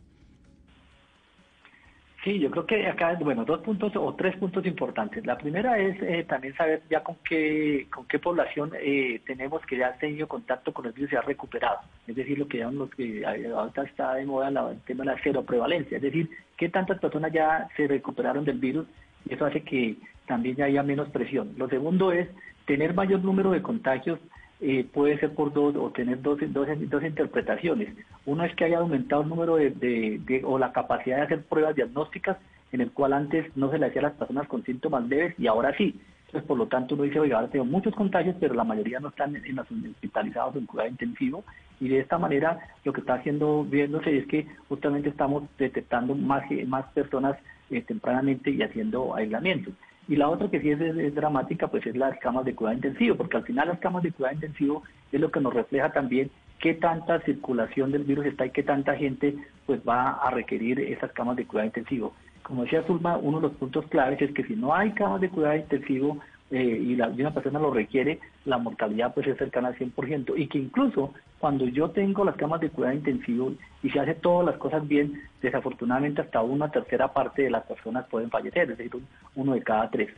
Sí, 2.23 2.39
yo 2.39 2.53
creo 2.53 2.67
que 2.67 2.87
acá, 2.87 3.19
bueno, 3.21 3.45
dos 3.45 3.63
puntos 3.63 3.93
o 3.97 4.15
tres 4.15 4.37
puntos 4.37 4.65
importantes. 4.65 5.27
La 5.27 5.37
primera 5.37 5.77
es 5.77 6.01
eh, 6.03 6.25
también 6.29 6.55
saber 6.55 6.81
ya 6.89 7.03
con 7.03 7.17
qué, 7.29 7.89
con 7.93 8.07
qué 8.07 8.21
población 8.21 8.71
eh, 8.81 9.21
tenemos 9.27 9.61
que 9.67 9.77
ya 9.77 9.89
ha 9.89 9.99
tenido 9.99 10.29
contacto 10.29 10.73
con 10.73 10.87
el 10.87 10.93
virus 10.93 11.13
y 11.13 11.17
ha 11.17 11.23
recuperado. 11.23 11.79
Es 12.07 12.15
decir, 12.15 12.39
lo 12.39 12.47
que 12.47 12.59
los 12.59 12.91
que 12.91 13.27
ahorita 13.27 13.83
está 13.83 14.15
de 14.15 14.25
moda 14.25 14.51
el 14.71 14.81
tema 14.83 15.03
de 15.03 15.11
la 15.11 15.21
cero 15.21 15.43
prevalencia. 15.45 15.97
Es 15.97 16.03
decir, 16.03 16.31
qué 16.57 16.69
tantas 16.69 17.01
personas 17.01 17.33
ya 17.33 17.69
se 17.77 17.89
recuperaron 17.89 18.45
del 18.45 18.59
virus 18.59 18.87
y 19.29 19.35
eso 19.35 19.45
hace 19.45 19.63
que 19.63 19.97
también 20.27 20.55
ya 20.55 20.67
haya 20.67 20.85
menos 20.85 21.09
presión. 21.09 21.53
Lo 21.57 21.69
segundo 21.69 22.13
es 22.13 22.29
tener 22.67 22.95
mayor 22.95 23.25
número 23.25 23.51
de 23.51 23.63
contagios 23.63 24.21
eh, 24.65 24.87
puede 24.93 25.19
ser 25.19 25.35
por 25.35 25.53
dos 25.53 25.75
o 25.75 25.91
tener 25.91 26.23
dos, 26.23 26.39
dos, 26.53 26.69
dos, 26.89 27.03
interpretaciones. 27.03 27.93
Uno 28.27 28.45
es 28.45 28.55
que 28.55 28.65
haya 28.65 28.79
aumentado 28.79 29.23
el 29.23 29.29
número 29.29 29.57
de, 29.57 30.43
o 30.45 30.57
la 30.57 30.73
capacidad 30.73 31.17
de 31.17 31.23
hacer 31.23 31.43
pruebas 31.43 31.75
diagnósticas 31.75 32.37
en 32.71 32.81
el 32.81 32.93
cual 32.93 33.13
antes 33.13 33.45
no 33.57 33.73
se 33.73 33.79
le 33.79 33.87
hacía 33.87 34.03
a 34.03 34.05
las 34.05 34.13
personas 34.13 34.47
con 34.47 34.63
síntomas 34.63 35.09
leves 35.09 35.35
y 35.37 35.49
ahora 35.49 35.77
sí. 35.77 36.01
Entonces, 36.27 36.47
por 36.47 36.57
lo 36.57 36.69
tanto, 36.69 36.95
uno 36.95 37.03
dice, 37.03 37.19
oiga, 37.19 37.39
ahora 37.39 37.51
tengo 37.51 37.65
muchos 37.65 37.93
contagios, 37.95 38.37
pero 38.39 38.55
la 38.55 38.63
mayoría 38.63 39.01
no 39.01 39.09
están 39.09 39.35
en, 39.35 39.57
los 39.57 39.67
hospitalizados 39.69 40.55
en 40.55 40.67
cuidado 40.67 40.91
intensivo. 40.91 41.45
Y 41.81 41.89
de 41.89 41.99
esta 41.99 42.17
manera, 42.17 42.61
lo 42.85 42.93
que 42.93 43.01
está 43.01 43.15
haciendo, 43.15 43.65
viéndose 43.65 44.17
es 44.17 44.27
que 44.29 44.47
justamente 44.69 45.09
estamos 45.09 45.43
detectando 45.59 46.15
más, 46.15 46.45
más 46.69 46.87
personas 46.93 47.37
eh, 47.71 47.83
tempranamente 47.83 48.53
y 48.53 48.63
haciendo 48.63 49.15
aislamiento. 49.17 49.73
Y 50.09 50.17
la 50.17 50.29
otra 50.29 50.51
que 50.51 50.61
sí 50.61 50.71
es, 50.71 51.15
dramática, 51.15 51.69
pues 51.69 51.87
es 51.87 51.97
las 51.97 52.19
camas 52.19 52.45
de 52.45 52.55
cuidado 52.55 52.77
intensivo, 52.77 53.17
porque 53.17 53.37
al 53.37 53.45
final 53.45 53.69
las 53.69 53.79
camas 53.79 54.03
de 54.03 54.13
cuidado 54.13 54.35
intensivo 54.35 54.83
es 55.13 55.21
lo 55.21 55.31
que 55.31 55.41
nos 55.41 55.55
refleja 55.55 55.93
también 55.93 56.31
qué 56.59 56.75
tanta 56.75 57.21
circulación 57.21 57.91
del 57.93 58.05
virus 58.05 58.27
está 58.27 58.47
y 58.47 58.51
qué 58.51 58.63
tanta 58.63 58.95
gente 58.97 59.37
pues 59.67 59.81
va 59.87 60.13
a 60.13 60.31
requerir 60.31 60.81
esas 60.81 61.13
camas 61.13 61.37
de 61.37 61.47
cuidado 61.47 61.67
intensivo. 61.67 62.15
Como 62.43 62.63
decía 62.63 62.83
Zulma, 62.85 63.17
uno 63.17 63.39
de 63.39 63.49
los 63.49 63.57
puntos 63.57 63.87
claves 63.87 64.21
es 64.21 64.33
que 64.33 64.45
si 64.45 64.55
no 64.55 64.75
hay 64.75 64.93
camas 64.93 65.21
de 65.21 65.29
cuidado 65.29 65.57
intensivo, 65.57 66.19
eh, 66.53 66.79
y, 66.83 66.97
la, 66.97 67.09
una 67.09 67.33
persona 67.33 67.59
lo 67.59 67.73
requiere, 67.73 68.21
la 68.45 68.59
mortalidad 68.59 69.15
pues 69.15 69.27
es 69.27 69.39
cercana 69.39 69.69
al 69.69 69.77
100%. 69.77 70.35
Y 70.37 70.49
que 70.49 70.59
incluso 70.59 71.15
cuando 71.39 71.65
yo 71.65 71.91
tengo 71.91 72.27
las 72.27 72.37
camas 72.37 72.61
de 72.61 72.69
cuidado 72.69 72.95
intensivo 72.95 73.55
y 73.83 73.89
se 73.89 73.99
hace 73.99 74.15
todas 74.15 74.45
las 74.45 74.57
cosas 74.59 74.87
bien, 74.87 75.23
desafortunadamente 75.41 76.21
hasta 76.21 76.43
una 76.43 76.71
tercera 76.71 77.09
parte 77.13 77.43
de 77.43 77.51
las 77.51 77.65
personas 77.65 78.07
pueden 78.09 78.29
fallecer, 78.29 78.71
es 78.71 78.77
decir, 78.77 78.93
uno 79.35 79.55
de 79.55 79.63
cada 79.63 79.91
tres. 79.91 80.11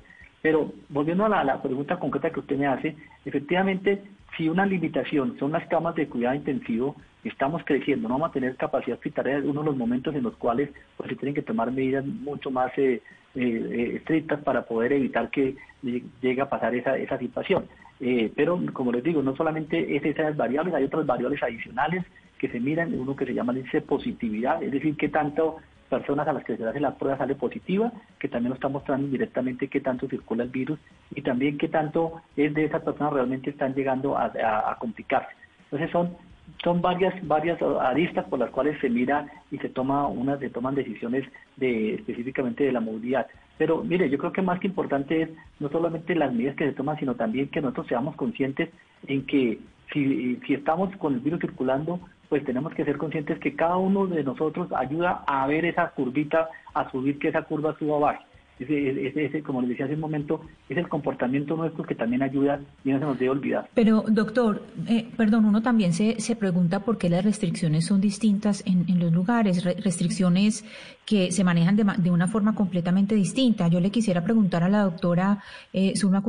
Pero 0.43 0.73
volviendo 0.89 1.25
a 1.25 1.45
la, 1.45 1.63
pregunta 1.63 2.01
concreta 2.01 2.31
que 2.31 2.41
usted 2.41 2.59
me 2.59 2.67
hace, 2.67 2.97
efectivamente, 3.25 4.03
si 4.37 4.49
una 4.49 4.67
limitación 4.67 5.39
son 5.39 5.53
las 5.53 5.67
camas 5.69 5.95
de 5.95 6.09
cuidado 6.09 6.35
intensivo, 6.35 6.97
estamos 7.29 7.63
creciendo, 7.65 8.09
no 8.09 8.15
vamos 8.15 8.31
a 8.31 8.33
tener 8.33 8.57
capacidad 8.57 8.97
hospitalaria 8.97 9.39
en 9.39 9.49
uno 9.49 9.61
de 9.61 9.67
los 9.67 9.77
momentos 9.77 10.15
en 10.15 10.23
los 10.23 10.37
cuales 10.37 10.71
pues, 10.97 11.09
se 11.09 11.17
tienen 11.17 11.35
que 11.35 11.43
tomar 11.43 11.71
medidas 11.73 12.05
mucho 12.05 12.51
más 12.51 12.71
eh, 12.77 13.03
eh, 13.35 13.93
estrictas 13.97 14.43
para 14.43 14.63
poder 14.63 14.93
evitar 14.93 15.31
que 15.31 15.57
llegue 15.83 16.41
a 16.41 16.49
pasar 16.49 16.75
esa, 16.75 16.97
esa 16.97 17.19
situación. 17.19 17.67
Eh, 18.01 18.31
pero, 18.35 18.61
como 18.73 18.93
les 18.93 19.03
digo, 19.03 19.23
no 19.23 19.35
solamente 19.37 19.97
es 19.97 20.05
esas 20.05 20.37
variables, 20.37 20.75
hay 20.75 20.85
otras 20.85 21.07
variables 21.07 21.43
adicionales 21.43 22.05
que 22.39 22.49
se 22.49 22.61
miran, 22.61 22.93
uno 22.93 23.17
que 23.17 23.27
se 23.27 23.35
llama 23.35 23.53
dice 23.53 23.81
positividad, 23.81 24.63
es 24.63 24.73
decir, 24.73 24.97
qué 24.97 25.09
tanto 25.09 25.57
personas 25.89 26.27
a 26.27 26.33
las 26.33 26.45
que 26.45 26.57
se 26.57 26.67
hace 26.67 26.81
la 26.81 26.97
prueba 26.97 27.17
sale 27.17 27.35
positiva, 27.35 27.93
que 28.19 28.29
también 28.29 28.51
nos 28.51 28.57
está 28.57 28.69
mostrando 28.69 29.07
directamente 29.09 29.69
qué 29.69 29.81
tanto 29.81 30.09
circula 30.09 30.43
el 30.43 30.51
virus 30.51 30.79
y 31.15 31.23
también 31.23 31.57
qué 31.57 31.69
tanto 31.69 32.23
es 32.37 32.53
de 32.53 32.65
esas 32.65 32.83
personas 32.83 33.13
realmente 33.13 33.51
están 33.51 33.75
llegando 33.75 34.19
a 34.19 34.77
complicarse. 34.81 35.31
Entonces 35.65 35.91
son 35.91 36.17
son 36.63 36.81
varias 36.81 37.15
varias 37.27 37.61
aristas 37.63 38.25
por 38.27 38.39
las 38.39 38.51
cuales 38.51 38.79
se 38.81 38.89
mira 38.89 39.27
y 39.51 39.59
se 39.59 39.69
toma 39.69 40.07
unas 40.09 40.41
se 40.41 40.51
toman 40.51 40.75
decisiones 40.75 41.25
de 41.57 41.95
específicamente 41.95 42.65
de 42.65 42.73
la 42.73 42.81
movilidad. 42.81 43.27
Pero 43.59 43.83
mire 43.85 44.09
yo 44.11 44.19
creo 44.19 44.33
que 44.33 44.43
más 44.43 44.61
que 44.61 44.69
importante 44.69 45.23
es 45.23 45.31
no 45.61 45.69
solamente 45.69 46.15
las 46.15 46.33
medidas 46.33 46.57
que 46.57 46.67
se 46.67 46.73
toman 46.73 46.99
sino 46.99 47.15
también 47.15 47.49
que 47.49 47.61
nosotros 47.61 47.87
seamos 47.89 48.17
conscientes 48.17 48.71
en 49.07 49.27
que 49.27 49.59
si, 49.93 50.37
si 50.47 50.55
estamos 50.55 50.95
con 50.97 51.15
el 51.15 51.21
virus 51.21 51.41
circulando 51.41 52.01
pues 52.29 52.45
tenemos 52.45 52.73
que 52.75 52.85
ser 52.85 52.97
conscientes 52.97 53.39
que 53.39 53.55
cada 53.55 53.77
uno 53.77 54.07
de 54.07 54.25
nosotros 54.25 54.73
ayuda 54.73 55.23
a 55.27 55.47
ver 55.47 55.65
esa 55.67 55.91
curvita 55.91 56.49
a 56.73 56.91
subir 56.91 57.19
que 57.19 57.29
esa 57.29 57.43
curva 57.43 57.77
suba 57.79 57.97
abajo 57.97 58.25
ese, 58.59 59.25
ese, 59.25 59.43
como 59.43 59.61
les 59.61 59.71
decía 59.71 59.87
hace 59.87 59.95
un 59.95 60.01
momento, 60.01 60.41
es 60.69 60.77
el 60.77 60.89
comportamiento 60.89 61.57
nuestro 61.57 61.85
que 61.85 61.95
también 61.95 62.23
ayuda 62.23 62.61
y 62.85 62.91
no 62.91 62.99
se 62.99 63.05
nos 63.05 63.19
debe 63.19 63.31
olvidar. 63.31 63.69
Pero, 63.75 64.05
doctor, 64.09 64.63
eh, 64.89 65.09
perdón, 65.17 65.45
uno 65.45 65.63
también 65.63 65.93
se, 65.93 66.21
se 66.21 66.37
pregunta 66.37 66.81
por 66.81 66.99
qué 66.99 67.09
las 67.09 67.25
restricciones 67.25 67.87
son 67.87 68.01
distintas 68.01 68.63
en, 68.67 68.85
en 68.89 69.01
los 69.01 69.13
lugares, 69.13 69.65
restricciones 69.65 70.65
que 71.05 71.33
se 71.33 71.45
manejan 71.45 71.77
de, 71.77 71.85
de, 71.99 72.11
una 72.11 72.29
forma 72.29 72.55
completamente 72.55 73.15
distinta. 73.15 73.69
Yo 73.69 73.81
le 73.81 73.91
quisiera 73.91 74.25
preguntar 74.25 74.63
a 74.63 74.69
la 74.69 74.83
doctora 74.83 75.43
eh, 75.73 75.95
Zulma 75.97 76.23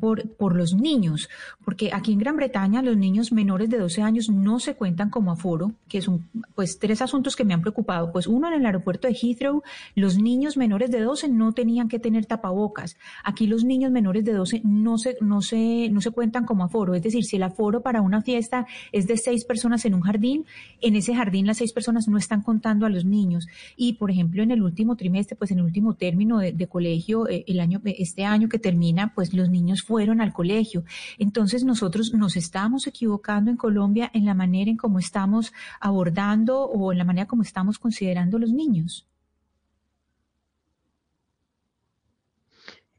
por, 0.00 0.28
por 0.30 0.56
los 0.56 0.74
niños, 0.74 1.28
porque 1.64 1.90
aquí 1.92 2.12
en 2.12 2.18
Gran 2.18 2.36
Bretaña 2.36 2.82
los 2.82 2.96
niños 2.96 3.32
menores 3.32 3.68
de 3.70 3.78
12 3.78 4.02
años 4.02 4.28
no 4.30 4.58
se 4.60 4.74
cuentan 4.74 5.10
como 5.10 5.32
aforo, 5.32 5.72
que 5.88 6.00
son 6.00 6.28
pues 6.54 6.78
tres 6.78 7.02
asuntos 7.02 7.36
que 7.36 7.44
me 7.44 7.54
han 7.54 7.60
preocupado. 7.60 8.12
Pues 8.12 8.26
uno 8.26 8.48
en 8.48 8.54
el 8.54 8.66
aeropuerto 8.66 9.08
de 9.08 9.14
Heathrow, 9.14 9.62
los 9.94 10.18
niños 10.18 10.56
menores 10.56 10.90
de 10.90 11.00
12 11.00 11.28
no 11.28 11.52
tenían 11.52 11.88
que 11.88 11.98
tener 11.98 12.26
tapabocas. 12.26 12.96
Aquí 13.22 13.46
los 13.46 13.64
niños 13.64 13.92
menores 13.92 14.24
de 14.24 14.32
12 14.32 14.62
no 14.64 14.98
se, 14.98 15.16
no 15.20 15.42
se, 15.42 15.88
no 15.90 16.00
se 16.00 16.10
cuentan 16.10 16.46
como 16.46 16.64
aforo. 16.64 16.94
Es 16.94 17.02
decir, 17.02 17.24
si 17.24 17.36
el 17.36 17.42
aforo 17.42 17.82
para 17.82 18.00
una 18.00 18.22
fiesta 18.22 18.66
es 18.92 19.06
de 19.06 19.16
seis 19.16 19.44
personas 19.44 19.84
en 19.84 19.94
un 19.94 20.00
jardín, 20.00 20.46
en 20.80 20.96
ese 20.96 21.14
jardín 21.14 21.46
las 21.46 21.58
seis 21.58 21.72
personas 21.72 22.08
no 22.08 22.18
están 22.18 22.42
contando 22.42 22.86
a 22.86 22.88
los 22.88 23.04
niños. 23.04 23.46
Y, 23.76 23.94
por 23.94 24.10
ejemplo, 24.14 24.42
en 24.42 24.50
el 24.50 24.62
último 24.62 24.96
trimestre, 24.96 25.36
pues 25.36 25.50
en 25.50 25.58
el 25.58 25.64
último 25.64 25.94
término 25.94 26.38
de, 26.38 26.66
colegio, 26.68 27.28
eh, 27.28 27.44
el 27.46 27.60
año, 27.60 27.80
este 27.84 28.24
año 28.24 28.48
que 28.48 28.58
termina, 28.58 29.12
pues 29.14 29.34
los 29.34 29.50
niños 29.50 29.82
fueron 29.82 30.20
al 30.20 30.32
colegio. 30.32 30.84
Entonces 31.18 31.64
nosotros 31.64 32.14
nos 32.14 32.36
estamos 32.36 32.86
equivocando 32.86 33.50
en 33.50 33.56
Colombia 33.56 34.10
en 34.14 34.24
la 34.24 34.34
manera 34.34 34.70
en 34.70 34.76
cómo 34.76 34.98
estamos 34.98 35.52
abordando 35.80 36.64
o 36.64 36.92
en 36.92 36.98
la 36.98 37.04
manera 37.04 37.26
como 37.26 37.42
estamos 37.42 37.78
considerando 37.78 38.38
los 38.38 38.52
niños. 38.52 39.06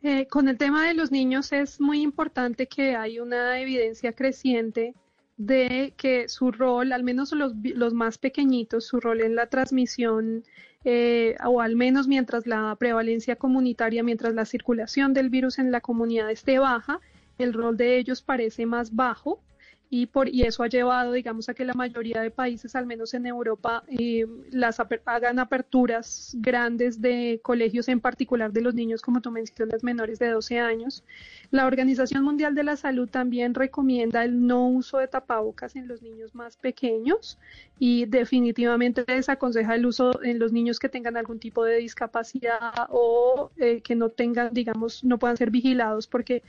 Eh, 0.04 0.28
con 0.28 0.48
el 0.48 0.58
tema 0.60 0.88
de 0.88 0.94
los 0.94 1.12
niños 1.12 1.52
es 1.52 1.82
muy 1.82 2.02
importante 2.02 2.68
que 2.68 2.96
hay 2.96 3.20
una 3.20 3.60
evidencia 3.60 4.14
creciente 4.14 4.94
de 5.38 5.94
que 5.98 6.30
su 6.30 6.52
rol, 6.52 6.92
al 6.92 7.04
menos 7.04 7.32
los, 7.32 7.54
los 7.64 7.94
más 7.94 8.18
pequeñitos, 8.18 8.86
su 8.86 9.00
rol 9.00 9.22
en 9.22 9.36
la 9.36 9.48
transmisión, 9.48 10.44
eh, 10.86 11.36
o 11.44 11.62
al 11.62 11.76
menos 11.76 12.08
mientras 12.08 12.46
la 12.46 12.76
prevalencia 12.78 13.36
comunitaria, 13.36 14.04
mientras 14.04 14.34
la 14.36 14.46
circulación 14.46 15.14
del 15.14 15.30
virus 15.30 15.60
en 15.60 15.72
la 15.72 15.82
comunidad 15.82 16.32
esté 16.32 16.60
baja, 16.60 17.02
el 17.38 17.54
rol 17.54 17.76
de 17.76 17.98
ellos 17.98 18.22
parece 18.22 18.66
más 18.66 18.96
bajo 18.96 19.42
y, 19.90 20.08
por, 20.08 20.30
y 20.30 20.44
eso 20.44 20.64
ha 20.64 20.68
llevado, 20.68 21.12
digamos, 21.12 21.50
a 21.50 21.54
que 21.54 21.64
la 21.64 21.74
mayoría 21.74 22.22
de 22.22 22.32
países, 22.32 22.76
al 22.76 22.86
menos 22.86 23.14
en 23.14 23.26
Europa, 23.26 23.84
eh, 23.88 24.26
las 24.52 24.82
hagan 25.06 25.40
aperturas 25.40 26.36
grandes 26.40 27.02
de 27.02 27.40
colegios, 27.44 27.88
en 27.88 28.00
particular 28.00 28.52
de 28.52 28.62
los 28.62 28.74
niños, 28.74 29.02
como 29.02 29.22
tú 29.22 29.32
mencionas, 29.32 29.84
menores 29.84 30.20
de 30.20 30.30
12 30.30 30.60
años. 30.60 31.04
La 31.52 31.66
Organización 31.68 32.24
Mundial 32.24 32.56
de 32.56 32.64
la 32.64 32.76
Salud 32.76 33.08
también 33.10 33.54
recomienda 33.54 34.24
el 34.24 34.46
no 34.46 34.68
uso 34.68 34.98
de 34.98 35.08
tapabocas 35.08 35.76
en 35.76 35.88
los 35.88 36.02
niños 36.02 36.34
más 36.34 36.58
pequeños 36.58 37.38
y 37.78 38.06
definitivamente 38.06 39.04
desaconseja 39.04 39.76
el 39.76 39.86
uso 39.86 40.22
en 40.24 40.40
los 40.40 40.52
niños 40.52 40.80
que 40.80 40.90
tengan 40.90 41.18
algún 41.18 41.40
tipo 41.40 41.64
de 41.64 41.78
discapacidad 41.78 42.60
o 42.90 43.52
eh, 43.58 43.82
que 43.82 43.96
no 43.96 44.10
tengan, 44.10 44.54
digamos, 44.54 45.04
no 45.04 45.18
puedan 45.20 45.38
ser 45.38 45.52
vigilados 45.52 46.08
porque 46.08 46.42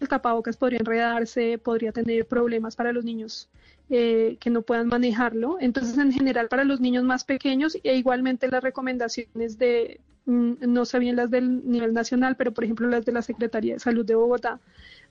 el 0.00 0.08
tapabocas 0.08 0.56
podría 0.56 0.80
enredarse, 0.80 1.58
podría 1.58 1.92
tener 1.92 2.26
problemas 2.26 2.76
para 2.76 2.83
los 2.92 3.04
niños 3.04 3.48
eh, 3.90 4.36
que 4.40 4.50
no 4.50 4.62
puedan 4.62 4.88
manejarlo. 4.88 5.58
Entonces, 5.60 5.96
en 5.98 6.12
general, 6.12 6.48
para 6.48 6.64
los 6.64 6.80
niños 6.80 7.04
más 7.04 7.24
pequeños, 7.24 7.78
e 7.82 7.96
igualmente 7.96 8.48
las 8.48 8.62
recomendaciones 8.62 9.58
de, 9.58 10.00
mm, 10.26 10.52
no 10.68 10.84
sé 10.84 10.98
bien 10.98 11.16
las 11.16 11.30
del 11.30 11.68
nivel 11.68 11.92
nacional, 11.92 12.36
pero 12.36 12.52
por 12.52 12.64
ejemplo 12.64 12.88
las 12.88 13.04
de 13.04 13.12
la 13.12 13.22
Secretaría 13.22 13.74
de 13.74 13.80
Salud 13.80 14.04
de 14.04 14.14
Bogotá, 14.14 14.60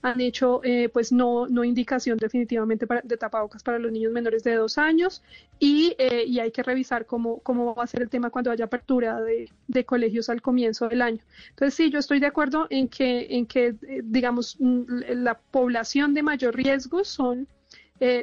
han 0.04 0.20
hecho 0.20 0.60
eh, 0.64 0.90
pues 0.90 1.12
no, 1.12 1.48
no 1.48 1.64
indicación 1.64 2.18
definitivamente 2.18 2.86
de 3.04 3.18
tapabocas 3.18 3.64
para 3.64 3.80
los 3.80 3.92
niños 3.92 4.12
menores 4.12 4.44
de 4.44 4.56
dos 4.56 4.78
años 4.78 5.24
y, 5.60 5.96
eh, 5.98 6.26
y 6.28 6.40
hay 6.40 6.52
que 6.52 6.62
revisar 6.62 7.06
cómo, 7.06 7.40
cómo 7.40 7.74
va 7.74 7.86
a 7.86 7.88
ser 7.88 8.02
el 8.02 8.10
tema 8.10 8.30
cuando 8.30 8.52
haya 8.52 8.66
apertura 8.66 9.22
de, 9.22 9.50
de, 9.70 9.86
colegios 9.86 10.30
al 10.30 10.42
comienzo 10.42 10.90
del 10.90 11.02
año. 11.02 11.20
Entonces 11.52 11.74
sí, 11.74 11.90
yo 11.90 12.00
estoy 12.00 12.20
de 12.20 12.28
acuerdo 12.28 12.68
en 12.70 12.90
que, 12.90 13.28
en 13.30 13.46
que 13.46 13.68
eh, 13.68 14.02
digamos, 14.04 14.58
mm, 14.60 14.84
la 15.24 15.36
población 15.36 16.14
de 16.14 16.22
mayor 16.22 16.54
riesgo 16.54 17.06
son, 17.06 17.48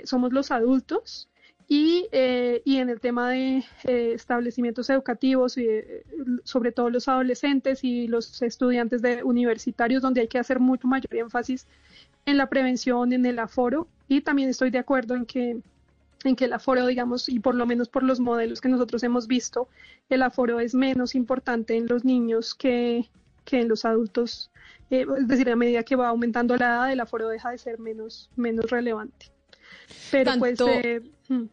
somos 0.04 0.32
los 0.32 0.50
adultos 0.50 1.30
y, 1.72 2.08
eh, 2.10 2.62
y, 2.64 2.78
en 2.78 2.90
el 2.90 2.98
tema 2.98 3.30
de 3.30 3.64
eh, 3.84 4.12
establecimientos 4.12 4.90
educativos 4.90 5.56
y 5.56 5.68
eh, 5.68 6.02
sobre 6.42 6.72
todo 6.72 6.90
los 6.90 7.06
adolescentes 7.06 7.84
y 7.84 8.08
los 8.08 8.42
estudiantes 8.42 9.02
de 9.02 9.22
universitarios 9.22 10.02
donde 10.02 10.22
hay 10.22 10.26
que 10.26 10.40
hacer 10.40 10.58
mucho 10.58 10.88
mayor 10.88 11.14
énfasis 11.14 11.68
en 12.26 12.38
la 12.38 12.48
prevención, 12.48 13.12
en 13.12 13.24
el 13.24 13.38
aforo 13.38 13.86
y 14.08 14.20
también 14.22 14.48
estoy 14.48 14.70
de 14.70 14.78
acuerdo 14.78 15.14
en 15.14 15.26
que 15.26 15.60
en 16.24 16.34
que 16.34 16.46
el 16.46 16.54
aforo, 16.54 16.86
digamos, 16.88 17.28
y 17.28 17.38
por 17.38 17.54
lo 17.54 17.66
menos 17.66 17.88
por 17.88 18.02
los 18.02 18.18
modelos 18.18 18.60
que 18.60 18.68
nosotros 18.68 19.04
hemos 19.04 19.28
visto, 19.28 19.68
el 20.08 20.22
aforo 20.22 20.58
es 20.58 20.74
menos 20.74 21.14
importante 21.14 21.76
en 21.76 21.86
los 21.86 22.04
niños 22.04 22.54
que, 22.56 23.08
que 23.44 23.60
en 23.60 23.68
los 23.68 23.84
adultos. 23.84 24.50
es 24.90 25.06
decir, 25.28 25.48
a 25.48 25.56
medida 25.56 25.84
que 25.84 25.96
va 25.96 26.08
aumentando 26.08 26.56
la 26.56 26.66
edad, 26.66 26.92
el 26.92 27.00
aforo 27.00 27.28
deja 27.28 27.52
de 27.52 27.58
ser 27.58 27.78
menos, 27.78 28.28
menos 28.36 28.68
relevante. 28.70 29.30
Pero 30.10 30.32
pues... 30.38 30.58
Hmm. 31.28 31.44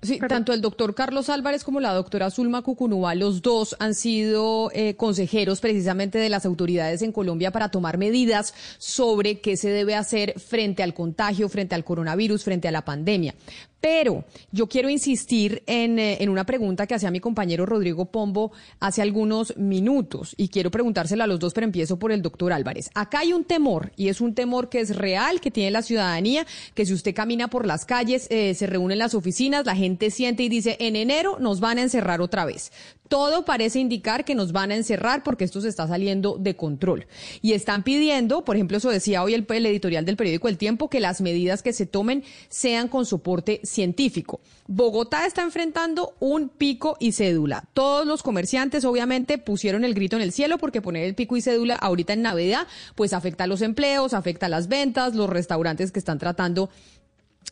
Sí, 0.00 0.20
tanto 0.28 0.52
el 0.52 0.60
doctor 0.60 0.94
Carlos 0.94 1.28
Álvarez 1.28 1.64
como 1.64 1.80
la 1.80 1.92
doctora 1.92 2.30
Zulma 2.30 2.62
Cucunúa, 2.62 3.16
los 3.16 3.42
dos 3.42 3.74
han 3.80 3.94
sido 3.94 4.70
eh, 4.72 4.94
consejeros 4.94 5.60
precisamente 5.60 6.18
de 6.18 6.28
las 6.28 6.46
autoridades 6.46 7.02
en 7.02 7.10
Colombia 7.10 7.50
para 7.50 7.70
tomar 7.72 7.98
medidas 7.98 8.54
sobre 8.78 9.40
qué 9.40 9.56
se 9.56 9.70
debe 9.70 9.96
hacer 9.96 10.38
frente 10.38 10.84
al 10.84 10.94
contagio, 10.94 11.48
frente 11.48 11.74
al 11.74 11.82
coronavirus, 11.82 12.44
frente 12.44 12.68
a 12.68 12.70
la 12.70 12.84
pandemia. 12.84 13.34
Pero 13.80 14.24
yo 14.50 14.66
quiero 14.66 14.88
insistir 14.88 15.62
en, 15.66 15.98
eh, 15.98 16.18
en, 16.20 16.30
una 16.30 16.44
pregunta 16.44 16.86
que 16.86 16.94
hacía 16.94 17.12
mi 17.12 17.20
compañero 17.20 17.64
Rodrigo 17.64 18.06
Pombo 18.06 18.50
hace 18.80 19.02
algunos 19.02 19.56
minutos 19.56 20.34
y 20.36 20.48
quiero 20.48 20.70
preguntársela 20.70 21.24
a 21.24 21.26
los 21.28 21.38
dos, 21.38 21.54
pero 21.54 21.64
empiezo 21.64 21.98
por 21.98 22.10
el 22.10 22.20
doctor 22.20 22.52
Álvarez. 22.52 22.90
Acá 22.94 23.20
hay 23.20 23.32
un 23.32 23.44
temor 23.44 23.92
y 23.96 24.08
es 24.08 24.20
un 24.20 24.34
temor 24.34 24.68
que 24.68 24.80
es 24.80 24.96
real, 24.96 25.40
que 25.40 25.52
tiene 25.52 25.70
la 25.70 25.82
ciudadanía, 25.82 26.44
que 26.74 26.86
si 26.86 26.92
usted 26.92 27.14
camina 27.14 27.48
por 27.48 27.66
las 27.66 27.84
calles, 27.84 28.26
eh, 28.30 28.54
se 28.54 28.66
reúne 28.66 28.94
en 28.94 28.98
las 28.98 29.14
oficinas, 29.14 29.64
la 29.64 29.76
gente 29.76 30.10
siente 30.10 30.42
y 30.42 30.48
dice, 30.48 30.76
en 30.80 30.96
enero 30.96 31.38
nos 31.38 31.60
van 31.60 31.78
a 31.78 31.82
encerrar 31.82 32.20
otra 32.20 32.44
vez. 32.44 32.72
Todo 33.08 33.46
parece 33.46 33.78
indicar 33.78 34.24
que 34.24 34.34
nos 34.34 34.52
van 34.52 34.70
a 34.70 34.76
encerrar 34.76 35.22
porque 35.22 35.44
esto 35.44 35.62
se 35.62 35.68
está 35.68 35.88
saliendo 35.88 36.36
de 36.38 36.56
control. 36.56 37.06
Y 37.40 37.52
están 37.52 37.82
pidiendo, 37.82 38.44
por 38.44 38.56
ejemplo, 38.56 38.76
eso 38.76 38.90
decía 38.90 39.22
hoy 39.22 39.32
el, 39.32 39.46
el 39.48 39.66
editorial 39.66 40.04
del 40.04 40.16
periódico 40.16 40.48
El 40.48 40.58
Tiempo, 40.58 40.90
que 40.90 41.00
las 41.00 41.22
medidas 41.22 41.62
que 41.62 41.72
se 41.72 41.86
tomen 41.86 42.22
sean 42.50 42.88
con 42.88 43.06
soporte 43.06 43.60
científico. 43.68 44.40
Bogotá 44.66 45.26
está 45.26 45.42
enfrentando 45.42 46.14
un 46.20 46.48
pico 46.48 46.96
y 47.00 47.12
cédula. 47.12 47.64
Todos 47.72 48.06
los 48.06 48.22
comerciantes 48.22 48.84
obviamente 48.84 49.38
pusieron 49.38 49.84
el 49.84 49.94
grito 49.94 50.16
en 50.16 50.22
el 50.22 50.32
cielo 50.32 50.58
porque 50.58 50.82
poner 50.82 51.04
el 51.04 51.14
pico 51.14 51.36
y 51.36 51.42
cédula 51.42 51.74
ahorita 51.76 52.12
en 52.12 52.22
Navidad 52.22 52.66
pues 52.94 53.12
afecta 53.12 53.44
a 53.44 53.46
los 53.46 53.62
empleos, 53.62 54.14
afecta 54.14 54.46
a 54.46 54.48
las 54.48 54.68
ventas, 54.68 55.14
los 55.14 55.30
restaurantes 55.30 55.92
que 55.92 55.98
están 55.98 56.18
tratando 56.18 56.70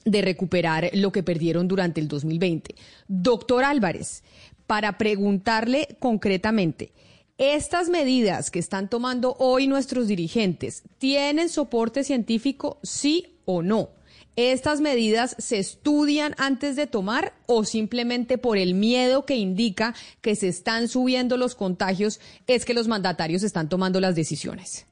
de 0.05 0.23
recuperar 0.23 0.91
lo 0.95 1.13
que 1.13 1.23
perdieron 1.23 1.69
durante 1.69 2.01
el 2.01 2.09
2020. 2.09 2.75
Doctor 3.09 3.65
Álvarez, 3.65 4.23
para 4.67 4.99
preguntarle 4.99 5.97
concretamente, 5.99 6.93
¿estas 7.39 7.89
medidas 7.89 8.51
que 8.51 8.59
están 8.59 8.89
tomando 8.89 9.37
hoy 9.39 9.67
nuestros 9.67 10.07
dirigentes 10.07 10.83
tienen 10.99 11.49
soporte 11.49 12.05
científico, 12.05 12.79
sí 12.83 13.39
o 13.45 13.63
no? 13.63 13.91
¿Estas 14.37 14.83
medidas 14.83 15.35
se 15.39 15.59
estudian 15.59 16.35
antes 16.37 16.77
de 16.77 16.87
tomar 16.87 17.33
o 17.47 17.65
simplemente 17.65 18.37
por 18.37 18.59
el 18.59 18.75
miedo 18.75 19.25
que 19.25 19.35
indica 19.35 19.95
que 20.21 20.35
se 20.35 20.49
están 20.49 20.89
subiendo 20.89 21.39
los 21.39 21.55
contagios 21.55 22.21
es 22.47 22.67
que 22.67 22.75
los 22.75 22.87
mandatarios 22.87 23.43
están 23.43 23.71
tomando 23.71 23.99
las 23.99 24.15
decisiones? 24.15 24.87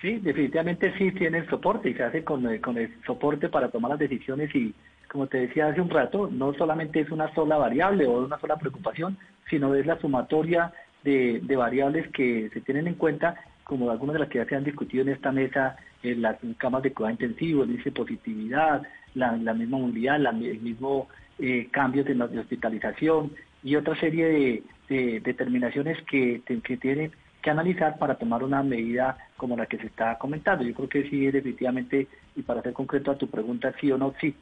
Sí, 0.00 0.18
definitivamente 0.18 0.96
sí 0.96 1.10
tienen 1.10 1.48
soporte 1.50 1.90
y 1.90 1.94
se 1.94 2.04
hace 2.04 2.22
con, 2.22 2.46
eh, 2.48 2.60
con 2.60 2.78
el 2.78 2.94
soporte 3.04 3.48
para 3.48 3.70
tomar 3.70 3.90
las 3.90 3.98
decisiones 3.98 4.54
y 4.54 4.72
como 5.10 5.26
te 5.26 5.38
decía 5.38 5.66
hace 5.66 5.80
un 5.80 5.90
rato, 5.90 6.28
no 6.30 6.54
solamente 6.54 7.00
es 7.00 7.10
una 7.10 7.34
sola 7.34 7.56
variable 7.56 8.06
o 8.06 8.24
una 8.24 8.38
sola 8.38 8.56
preocupación, 8.56 9.18
sino 9.50 9.74
es 9.74 9.84
la 9.84 9.98
sumatoria 9.98 10.72
de, 11.02 11.40
de 11.42 11.56
variables 11.56 12.06
que 12.12 12.50
se 12.52 12.60
tienen 12.60 12.86
en 12.86 12.94
cuenta 12.94 13.34
como 13.66 13.90
algunas 13.90 14.14
de 14.14 14.20
las 14.20 14.28
que 14.28 14.38
ya 14.38 14.44
se 14.46 14.54
han 14.54 14.62
discutido 14.62 15.02
en 15.02 15.08
esta 15.08 15.32
mesa, 15.32 15.76
en 16.02 16.12
eh, 16.12 16.16
las 16.16 16.36
camas 16.56 16.84
de 16.84 16.92
cuidado 16.92 17.12
intensivo, 17.12 17.64
el 17.64 17.70
índice 17.70 17.90
de 17.90 17.96
positividad, 17.96 18.82
la, 19.14 19.32
misma 19.32 19.78
movilidad, 19.78 20.24
el 20.24 20.60
mismo 20.60 21.08
eh, 21.40 21.66
cambio 21.72 22.04
de, 22.04 22.14
de, 22.14 22.38
hospitalización 22.38 23.32
y 23.64 23.74
otra 23.74 23.98
serie 23.98 24.62
de, 24.88 25.20
determinaciones 25.20 26.00
que, 26.02 26.42
que 26.62 26.76
tienen 26.76 27.10
que 27.42 27.50
analizar 27.50 27.98
para 27.98 28.14
tomar 28.14 28.44
una 28.44 28.62
medida 28.62 29.18
como 29.36 29.56
la 29.56 29.66
que 29.66 29.78
se 29.78 29.86
está 29.86 30.16
comentando. 30.16 30.62
Yo 30.62 30.72
creo 30.72 30.88
que 30.88 31.10
sí, 31.10 31.26
definitivamente, 31.26 32.06
y 32.36 32.42
para 32.42 32.62
ser 32.62 32.72
concreto 32.72 33.10
a 33.10 33.18
tu 33.18 33.28
pregunta, 33.28 33.74
sí 33.80 33.90
o 33.90 33.98
no, 33.98 34.14
sí, 34.20 34.32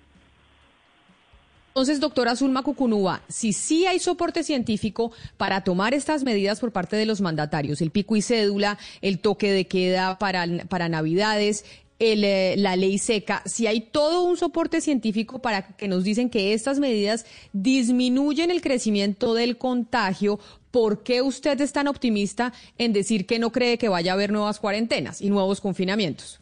entonces, 1.77 1.99
doctora 1.99 2.37
Zulma 2.37 2.63
Cucunúa, 2.63 3.23
si 3.29 3.53
sí 3.53 3.85
hay 3.85 3.99
soporte 3.99 4.45
científico 4.45 5.11
para 5.37 5.65
tomar 5.65 5.93
estas 5.93 6.23
medidas 6.23 6.61
por 6.61 6.71
parte 6.71 6.95
de 6.95 7.05
los 7.05 7.21
mandatarios, 7.21 7.83
el 7.83 7.91
pico 7.91 8.15
y 8.15 8.23
cédula, 8.23 8.79
el 9.03 9.19
toque 9.19 9.51
de 9.51 9.67
queda 9.67 10.17
para, 10.21 10.47
para 10.69 10.89
Navidades, 10.89 11.65
eh, 11.99 12.55
la 12.59 12.77
ley 12.77 12.99
seca, 12.99 13.43
si 13.45 13.67
hay 13.67 13.81
todo 13.81 14.23
un 14.23 14.37
soporte 14.37 14.81
científico 14.81 15.41
para 15.41 15.67
que 15.77 15.89
nos 15.89 16.05
dicen 16.05 16.31
que 16.31 16.55
estas 16.55 16.79
medidas 16.79 17.27
disminuyen 17.53 18.53
el 18.53 18.63
crecimiento 18.63 19.35
del 19.35 19.59
contagio, 19.59 20.39
¿por 20.71 21.03
qué 21.03 21.23
usted 21.23 21.61
es 21.61 21.73
tan 21.73 21.89
optimista 21.89 22.53
en 22.79 22.93
decir 22.93 23.27
que 23.27 23.41
no 23.41 23.51
cree 23.51 23.79
que 23.79 23.89
vaya 23.89 24.13
a 24.13 24.15
haber 24.15 24.31
nuevas 24.31 24.61
cuarentenas 24.61 25.21
y 25.21 25.29
nuevos 25.29 25.61
confinamientos? 25.61 26.39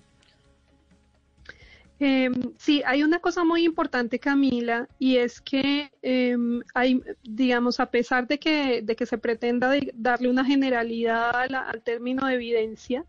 Em, 2.04 2.34
sí, 2.58 2.82
hay 2.84 3.04
una 3.04 3.20
cosa 3.20 3.44
muy 3.44 3.62
importante, 3.64 4.18
Camila, 4.18 4.88
y 4.98 5.18
es 5.18 5.40
que 5.40 5.92
em, 6.02 6.60
hay, 6.74 7.00
digamos, 7.22 7.78
a 7.78 7.92
pesar 7.92 8.26
de 8.26 8.40
que, 8.40 8.82
de 8.82 8.96
que 8.96 9.06
se 9.06 9.18
pretenda 9.18 9.70
darle 9.94 10.28
una 10.28 10.44
generalidad 10.44 11.30
al 11.32 11.80
término 11.82 12.26
de 12.26 12.34
evidencia, 12.34 13.04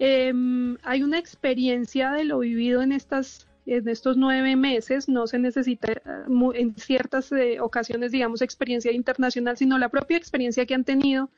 em, 0.00 0.76
hay 0.82 1.04
una 1.04 1.18
experiencia 1.20 2.10
de 2.10 2.24
lo 2.24 2.40
vivido 2.40 2.82
en 2.82 2.90
estas 2.90 3.46
en 3.66 3.86
estos 3.88 4.16
nueve 4.16 4.56
meses. 4.56 5.08
No 5.08 5.28
se 5.28 5.38
necesita 5.38 5.92
eh, 5.92 6.00
en 6.54 6.74
ciertas 6.74 7.30
eh, 7.30 7.60
ocasiones, 7.60 8.10
digamos, 8.10 8.42
experiencia 8.42 8.90
internacional, 8.90 9.56
sino 9.56 9.78
la 9.78 9.90
propia 9.90 10.16
experiencia 10.16 10.66
que 10.66 10.74
han 10.74 10.84
tenido 10.84 11.30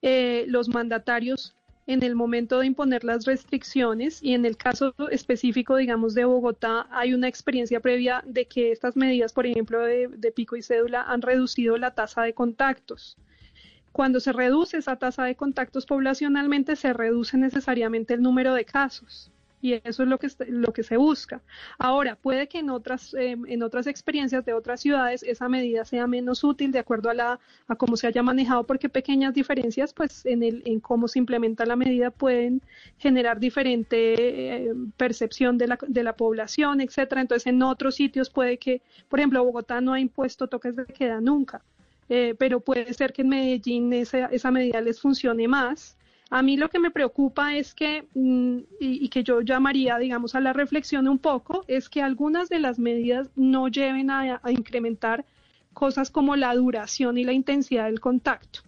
eh, 0.00 0.46
los 0.48 0.68
mandatarios 0.68 1.54
en 1.86 2.02
el 2.02 2.14
momento 2.14 2.60
de 2.60 2.66
imponer 2.66 3.04
las 3.04 3.24
restricciones 3.24 4.22
y 4.22 4.34
en 4.34 4.44
el 4.44 4.56
caso 4.56 4.94
específico, 5.10 5.76
digamos, 5.76 6.14
de 6.14 6.24
Bogotá, 6.24 6.86
hay 6.90 7.12
una 7.14 7.28
experiencia 7.28 7.80
previa 7.80 8.22
de 8.26 8.46
que 8.46 8.70
estas 8.70 8.96
medidas, 8.96 9.32
por 9.32 9.46
ejemplo, 9.46 9.80
de, 9.80 10.32
pico 10.34 10.56
y 10.56 10.62
cédula, 10.62 11.02
han 11.02 11.22
reducido 11.22 11.76
la 11.76 11.94
tasa 11.94 12.22
de 12.22 12.34
contactos. 12.34 13.16
Cuando 13.90 14.20
se 14.20 14.32
reduce 14.32 14.78
esa 14.78 14.96
tasa 14.96 15.24
de 15.24 15.36
contactos 15.36 15.84
poblacionalmente, 15.84 16.76
se 16.76 16.92
reduce 16.92 17.36
necesariamente 17.36 18.14
el 18.14 18.22
número 18.22 18.54
de 18.54 18.64
casos. 18.64 19.30
Y 19.62 19.74
eso 19.84 20.02
es 20.02 20.08
lo 20.08 20.18
que, 20.18 20.28
lo 20.48 20.72
que 20.72 20.82
se 20.82 20.96
busca. 20.96 21.40
Ahora, 21.78 22.16
puede 22.16 22.48
que 22.48 22.58
en 22.58 22.68
otras, 22.68 23.14
em, 23.14 23.46
en 23.46 23.62
otras 23.62 23.86
experiencias 23.86 24.44
de 24.44 24.52
otras 24.52 24.80
ciudades 24.80 25.22
esa 25.22 25.48
medida 25.48 25.84
sea 25.84 26.08
menos 26.08 26.42
útil 26.42 26.72
de 26.72 26.80
acuerdo 26.80 27.08
a, 27.10 27.14
la, 27.14 27.40
a 27.68 27.76
cómo 27.76 27.96
se 27.96 28.08
haya 28.08 28.24
manejado, 28.24 28.64
porque 28.64 28.88
pequeñas 28.88 29.34
diferencias 29.34 29.94
pues, 29.94 30.26
en, 30.26 30.42
el, 30.42 30.62
en 30.66 30.80
cómo 30.80 31.06
se 31.06 31.20
implementa 31.20 31.64
la 31.64 31.76
medida 31.76 32.10
pueden 32.10 32.60
generar 32.98 33.38
diferente 33.38 34.66
em, 34.66 34.90
percepción 34.96 35.56
de 35.58 35.68
la, 35.68 35.78
de 35.86 36.02
la 36.02 36.16
población, 36.16 36.80
etcétera. 36.80 37.20
Entonces, 37.20 37.46
en 37.46 37.62
otros 37.62 37.94
sitios 37.94 38.30
puede 38.30 38.58
que, 38.58 38.82
por 39.08 39.20
ejemplo, 39.20 39.44
Bogotá 39.44 39.80
no 39.80 39.92
ha 39.92 40.00
impuesto 40.00 40.48
toques 40.48 40.74
de 40.74 40.86
queda 40.86 41.20
nunca. 41.20 41.62
Eh, 42.08 42.34
pero 42.36 42.60
puede 42.60 42.92
ser 42.94 43.12
que 43.12 43.22
en 43.22 43.28
Medellín 43.28 43.92
esa, 43.92 44.26
esa 44.26 44.50
medida 44.50 44.80
les 44.80 45.00
funcione 45.00 45.46
más 45.46 45.96
a 46.32 46.40
mí 46.40 46.56
lo 46.56 46.70
que 46.70 46.78
me 46.78 46.90
preocupa 46.90 47.54
es 47.56 47.74
que, 47.74 48.08
mm, 48.14 48.58
y, 48.80 49.08
que 49.10 49.22
yo 49.22 49.42
llamaría, 49.42 49.98
digamos, 49.98 50.34
a 50.34 50.40
la 50.40 50.54
reflexión 50.54 51.06
un 51.06 51.18
poco, 51.18 51.62
es 51.68 51.90
que 51.90 52.00
algunas 52.00 52.48
de 52.48 52.58
las 52.58 52.78
medidas 52.78 53.30
no 53.36 53.68
lleven 53.68 54.10
a, 54.10 54.40
incrementar 54.48 55.26
cosas 55.74 56.10
como 56.10 56.34
la 56.34 56.54
duración 56.54 57.18
y 57.18 57.24
la 57.24 57.34
intensidad 57.34 57.84
del 57.84 58.00
contacto. 58.00 58.60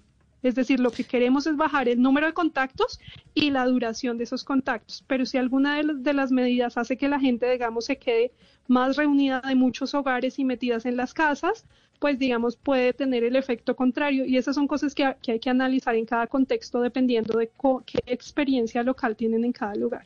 Es 0.42 0.54
decir, 0.54 0.78
lo 0.78 0.90
que 0.90 1.04
queremos 1.04 1.46
es 1.46 1.56
bajar 1.56 1.88
el 1.88 2.02
número 2.02 2.26
de 2.26 2.34
contactos 2.34 3.00
y 3.32 3.50
la 3.50 3.64
duración 3.64 4.18
de 4.18 4.24
esos 4.24 4.44
contactos. 4.44 5.02
Pero 5.06 5.24
si 5.24 5.38
alguna 5.38 5.80
de, 5.82 6.12
las 6.12 6.32
medidas 6.32 6.76
hace 6.76 6.98
que 6.98 7.08
la 7.08 7.18
gente, 7.18 7.50
digamos, 7.50 7.86
se 7.86 7.96
quede 7.96 8.32
más 8.68 8.96
reunida 8.96 9.40
de 9.40 9.54
muchos 9.54 9.94
hogares 9.94 10.38
y 10.38 10.44
metidas 10.44 10.84
en 10.84 10.98
las 10.98 11.14
casas, 11.14 11.64
pues 12.04 12.18
digamos 12.18 12.56
puede 12.56 12.92
tener 12.92 13.24
el 13.24 13.34
efecto 13.34 13.74
contrario 13.74 14.26
y 14.26 14.36
esas 14.36 14.56
son 14.56 14.68
cosas 14.68 14.94
que, 14.94 15.06
hay 15.06 15.40
que 15.40 15.48
analizar 15.48 15.94
en 15.94 16.04
cada 16.04 16.26
contexto 16.26 16.82
dependiendo 16.82 17.38
de 17.38 17.50
qué 17.86 17.98
experiencia 18.04 18.82
local 18.82 19.16
tienen 19.16 19.42
en 19.42 19.52
cada 19.52 19.74
lugar. 19.74 20.04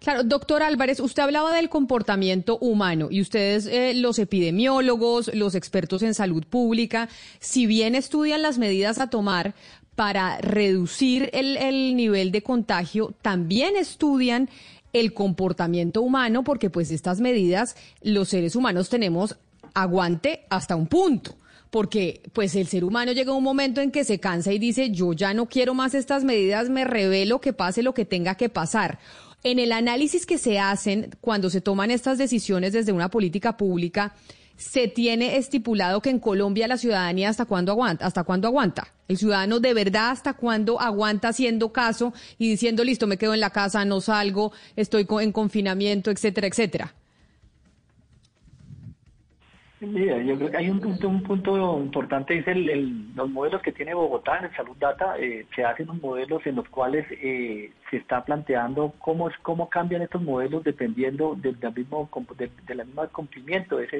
Claro, 0.00 0.24
doctor 0.24 0.64
Álvarez, 0.64 0.98
usted 0.98 1.22
hablaba 1.22 1.54
del 1.54 1.68
comportamiento 1.68 2.58
humano 2.58 3.06
y 3.08 3.20
ustedes, 3.20 3.66
eh, 3.66 3.94
los 3.94 4.18
epidemiólogos, 4.18 5.32
los 5.32 5.54
expertos 5.54 6.02
en 6.02 6.14
salud 6.14 6.44
pública, 6.44 7.08
si 7.38 7.66
bien 7.66 7.94
estudian 7.94 8.42
las 8.42 8.58
medidas 8.58 8.98
a 8.98 9.08
tomar 9.08 9.54
para 9.94 10.38
reducir 10.38 11.30
el, 11.34 11.56
el 11.56 11.94
nivel 11.94 12.32
de 12.32 12.42
contagio, 12.42 13.14
también 13.22 13.76
estudian 13.76 14.50
el 14.92 15.14
comportamiento 15.14 16.02
humano 16.02 16.42
porque 16.42 16.68
pues 16.68 16.90
estas 16.90 17.20
medidas 17.20 17.76
los 18.02 18.28
seres 18.28 18.56
humanos 18.56 18.88
tenemos 18.88 19.36
aguante 19.74 20.46
hasta 20.50 20.76
un 20.76 20.86
punto 20.86 21.36
porque 21.72 22.20
pues 22.34 22.54
el 22.54 22.66
ser 22.66 22.84
humano 22.84 23.12
llega 23.12 23.32
a 23.32 23.34
un 23.34 23.42
momento 23.42 23.80
en 23.80 23.90
que 23.90 24.04
se 24.04 24.20
cansa 24.20 24.52
y 24.52 24.58
dice, 24.58 24.90
yo 24.90 25.14
ya 25.14 25.32
no 25.32 25.46
quiero 25.46 25.72
más 25.72 25.94
estas 25.94 26.22
medidas, 26.22 26.68
me 26.68 26.84
revelo 26.84 27.40
que 27.40 27.54
pase 27.54 27.82
lo 27.82 27.94
que 27.94 28.04
tenga 28.04 28.34
que 28.34 28.50
pasar. 28.50 28.98
En 29.42 29.58
el 29.58 29.72
análisis 29.72 30.26
que 30.26 30.36
se 30.36 30.58
hacen 30.58 31.16
cuando 31.22 31.48
se 31.48 31.62
toman 31.62 31.90
estas 31.90 32.18
decisiones 32.18 32.74
desde 32.74 32.92
una 32.92 33.08
política 33.08 33.56
pública, 33.56 34.14
se 34.58 34.86
tiene 34.86 35.38
estipulado 35.38 36.02
que 36.02 36.10
en 36.10 36.18
Colombia 36.18 36.68
la 36.68 36.76
ciudadanía 36.76 37.30
hasta 37.30 37.46
cuándo 37.46 37.72
aguanta, 37.72 38.04
hasta 38.04 38.22
cuándo 38.24 38.48
aguanta. 38.48 38.92
El 39.08 39.16
ciudadano 39.16 39.58
de 39.58 39.72
verdad 39.72 40.10
hasta 40.10 40.34
cuándo 40.34 40.78
aguanta 40.78 41.28
haciendo 41.28 41.72
caso 41.72 42.12
y 42.36 42.50
diciendo, 42.50 42.84
listo, 42.84 43.06
me 43.06 43.16
quedo 43.16 43.32
en 43.32 43.40
la 43.40 43.48
casa, 43.48 43.82
no 43.86 44.02
salgo, 44.02 44.52
estoy 44.76 45.06
en 45.22 45.32
confinamiento, 45.32 46.10
etcétera, 46.10 46.48
etcétera. 46.48 46.94
Mira, 49.82 50.18
yo 50.22 50.36
creo 50.36 50.50
que 50.50 50.56
hay 50.56 50.70
un, 50.70 50.80
un, 50.84 51.22
punto 51.24 51.80
importante, 51.80 52.38
es 52.38 52.46
el, 52.46 53.12
los 53.16 53.28
modelos 53.28 53.62
que 53.62 53.72
tiene 53.72 53.94
Bogotá 53.94 54.38
en 54.38 54.44
el 54.44 54.54
Salud 54.54 54.76
Data, 54.78 55.18
eh, 55.18 55.44
se 55.56 55.64
hacen 55.64 55.90
unos 55.90 56.00
modelos 56.00 56.46
en 56.46 56.54
los 56.54 56.68
cuales 56.68 57.04
eh, 57.10 57.72
se 57.90 57.96
está 57.96 58.24
planteando 58.24 58.94
cómo, 59.00 59.28
cómo 59.42 59.68
cambian 59.68 60.02
estos 60.02 60.22
modelos 60.22 60.62
dependiendo 60.62 61.34
del, 61.34 61.56
mismo, 61.74 62.08
de, 62.38 62.74
la 62.76 62.84
misma 62.84 63.08
cumplimiento 63.08 63.78
de, 63.78 63.86
ese, 63.86 63.96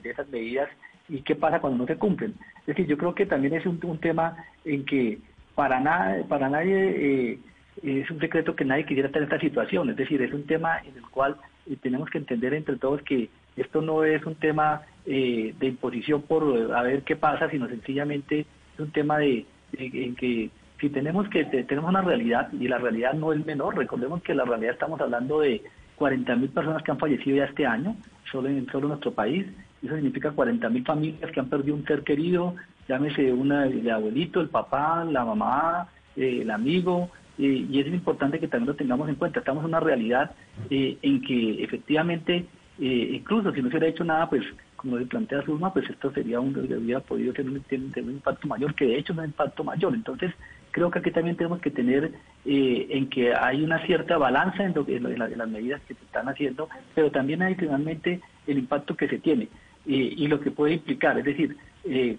de, 0.00 0.10
esas 0.10 0.28
medidas 0.28 0.68
y 1.08 1.22
qué 1.22 1.34
pasa 1.34 1.60
cuando 1.60 1.78
no 1.78 1.86
se 1.86 1.98
cumplen. 1.98 2.34
Es 2.60 2.66
decir, 2.66 2.86
yo 2.86 2.96
creo 2.96 3.14
que 3.14 3.26
también 3.26 3.54
es 3.54 3.66
un, 3.66 3.80
tema 3.98 4.36
en 4.64 4.84
que 4.84 5.18
para, 5.56 5.80
nada, 5.80 6.22
para 6.28 6.48
nadie... 6.48 7.32
Eh, 7.32 7.38
es 7.82 8.10
un 8.10 8.18
secreto 8.20 8.56
que 8.56 8.64
nadie 8.64 8.86
quisiera 8.86 9.08
estar 9.08 9.20
en 9.20 9.28
esta 9.28 9.38
situación, 9.38 9.90
es 9.90 9.96
decir, 9.96 10.22
es 10.22 10.32
un 10.32 10.46
tema 10.46 10.78
en 10.78 10.96
el 10.96 11.02
cual 11.10 11.36
tenemos 11.82 12.08
que 12.08 12.16
entender 12.16 12.54
entre 12.54 12.76
todos 12.76 13.02
que 13.02 13.28
esto 13.56 13.80
no 13.80 14.04
es 14.04 14.24
un 14.26 14.34
tema 14.34 14.82
eh, 15.06 15.54
de 15.58 15.66
imposición 15.66 16.22
por 16.22 16.72
a 16.74 16.82
ver 16.82 17.02
qué 17.02 17.16
pasa, 17.16 17.48
sino 17.50 17.68
sencillamente 17.68 18.40
es 18.40 18.80
un 18.80 18.90
tema 18.90 19.18
de, 19.18 19.46
en 19.72 20.14
que 20.14 20.50
si 20.80 20.90
tenemos 20.90 21.28
que 21.28 21.44
tenemos 21.44 21.88
una 21.88 22.02
realidad 22.02 22.52
y 22.52 22.68
la 22.68 22.78
realidad 22.78 23.14
no 23.14 23.32
es 23.32 23.44
menor, 23.46 23.76
recordemos 23.76 24.22
que 24.22 24.34
la 24.34 24.44
realidad 24.44 24.74
estamos 24.74 25.00
hablando 25.00 25.40
de 25.40 25.62
40 25.96 26.36
mil 26.36 26.50
personas 26.50 26.82
que 26.82 26.90
han 26.90 26.98
fallecido 26.98 27.38
ya 27.38 27.44
este 27.44 27.66
año, 27.66 27.96
solo 28.30 28.48
en 28.48 28.66
solo 28.66 28.88
nuestro 28.88 29.12
país, 29.12 29.46
eso 29.82 29.94
significa 29.94 30.32
40 30.32 30.68
mil 30.68 30.84
familias 30.84 31.30
que 31.30 31.40
han 31.40 31.48
perdido 31.48 31.76
un 31.76 31.86
ser 31.86 32.02
querido, 32.02 32.54
llámese 32.88 33.32
una 33.32 33.66
el 33.66 33.88
abuelito, 33.90 34.40
el 34.40 34.48
papá, 34.48 35.04
la 35.04 35.24
mamá, 35.24 35.88
eh, 36.16 36.40
el 36.42 36.50
amigo, 36.50 37.10
eh, 37.38 37.66
y 37.70 37.80
es 37.80 37.86
importante 37.86 38.38
que 38.38 38.48
también 38.48 38.68
lo 38.68 38.76
tengamos 38.76 39.08
en 39.08 39.14
cuenta. 39.14 39.38
Estamos 39.38 39.62
en 39.62 39.68
una 39.68 39.80
realidad 39.80 40.32
en 40.70 41.22
que 41.22 41.62
efectivamente 41.62 42.46
eh, 42.78 43.10
incluso 43.14 43.52
si 43.52 43.62
no 43.62 43.70
se 43.70 43.76
hubiera 43.76 43.88
hecho 43.88 44.04
nada, 44.04 44.28
pues 44.28 44.44
como 44.76 44.98
se 44.98 45.06
plantea 45.06 45.42
Zulma, 45.42 45.72
pues 45.72 45.88
esto 45.88 46.12
sería 46.12 46.40
un, 46.40 46.54
hubiera 46.56 47.00
podido 47.00 47.32
tener 47.32 47.50
un, 47.52 48.10
impacto 48.10 48.46
mayor, 48.46 48.74
que 48.74 48.86
de 48.86 48.98
hecho 48.98 49.12
es 49.12 49.18
un 49.18 49.24
impacto 49.24 49.64
mayor. 49.64 49.94
Entonces, 49.94 50.32
creo 50.70 50.90
que 50.90 50.98
aquí 50.98 51.10
también 51.10 51.36
tenemos 51.36 51.60
que 51.60 51.70
tener 51.70 52.12
eh, 52.44 52.86
en 52.90 53.08
que 53.08 53.34
hay 53.34 53.64
una 53.64 53.84
cierta 53.86 54.18
balanza 54.18 54.64
en, 54.64 54.74
lo, 54.74 54.86
en, 54.86 55.18
las 55.18 55.48
medidas 55.48 55.80
que 55.88 55.94
se 55.94 56.04
están 56.04 56.28
haciendo, 56.28 56.68
pero 56.94 57.10
también 57.10 57.42
adicionalmente 57.42 58.20
el 58.46 58.58
impacto 58.58 58.94
que 58.94 59.08
se 59.08 59.18
tiene 59.18 59.44
eh, 59.86 60.14
y 60.16 60.28
lo 60.28 60.40
que 60.40 60.50
puede 60.50 60.74
implicar. 60.74 61.18
Es 61.18 61.24
decir, 61.24 61.56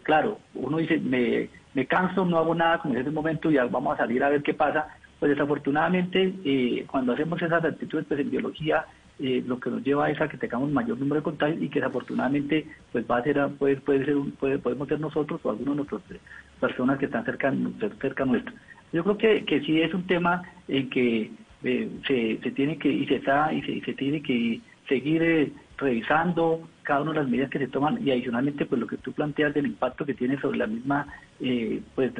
claro, 0.02 0.40
uno 0.56 0.78
dice, 0.78 0.98
me, 0.98 1.50
me 1.76 1.86
canso, 1.86 2.26
no 2.26 2.38
hago 2.40 2.56
nada 2.56 2.80
como 2.80 2.96
en 2.96 3.02
ese 3.02 3.12
momento, 3.12 3.52
ya 3.52 3.66
vamos 3.66 3.94
a 3.94 3.98
salir 3.98 4.24
a 4.24 4.30
ver 4.30 4.42
qué 4.42 4.56
pasa. 4.56 4.88
Pues 5.20 5.32
desafortunadamente, 5.32 6.86
cuando 6.88 7.14
hacemos 7.14 7.42
esas 7.42 7.64
actitudes 7.64 8.06
pues 8.08 8.20
en 8.20 8.30
biología, 8.30 8.86
eh, 9.20 9.44
lo 9.46 9.60
que 9.60 9.70
nos 9.70 9.84
lleva 9.84 10.10
es 10.10 10.22
a 10.22 10.28
que 10.28 10.38
tengamos 10.38 10.72
mayor 10.72 10.98
número 11.00 11.22
de 11.22 11.24
contagios 11.24 11.62
y 11.62 11.70
que 11.70 11.80
desafortunadamente 11.80 12.68
pues 12.92 13.06
va 13.10 13.18
a 13.18 13.24
ser 13.24 13.48
puede, 13.58 13.78
puede 13.78 14.06
ser 14.06 14.16
puede, 14.40 14.60
podemos 14.60 14.88
ser 14.88 15.00
nosotros 15.00 15.42
o 15.44 15.50
algunas 15.50 15.76
de 15.76 15.78
nuestras 15.78 16.02
eh, 16.12 16.20
personas 16.60 17.00
que 17.00 17.06
están 17.06 17.26
cerca 17.26 17.54
cerca 18.00 18.26
nuestro. 18.26 18.54
Yo 18.94 19.04
creo 19.04 19.18
que, 19.18 19.46
que 19.46 19.62
sí 19.62 19.82
es 19.82 19.94
un 19.94 20.06
tema 20.06 20.44
en 20.68 20.90
que 20.90 21.32
eh, 21.64 21.90
se, 22.08 22.40
se 22.44 22.52
tiene 22.52 22.78
que 22.78 22.90
y 22.90 23.06
se 23.08 23.16
está 23.16 23.52
y 23.52 23.62
se, 23.64 23.82
se 23.86 23.94
tiene 23.94 24.22
que 24.22 24.62
seguir 24.88 25.54
revisando 25.78 26.68
cada 26.88 27.02
una 27.02 27.12
de 27.12 27.20
las 27.20 27.28
medidas 27.28 27.50
que 27.50 27.60
se 27.60 27.68
toman 27.68 28.00
y 28.02 28.12
adicionalmente 28.12 28.66
pues 28.66 28.80
lo 28.80 28.88
que 28.88 28.96
tú 28.96 29.12
planteas 29.12 29.54
del 29.54 29.66
impacto 29.66 30.06
que 30.06 30.14
tiene 30.14 30.40
sobre 30.40 30.58
la 30.58 30.68
misma 30.68 31.06
eh, 31.42 31.82
pues 31.94 32.14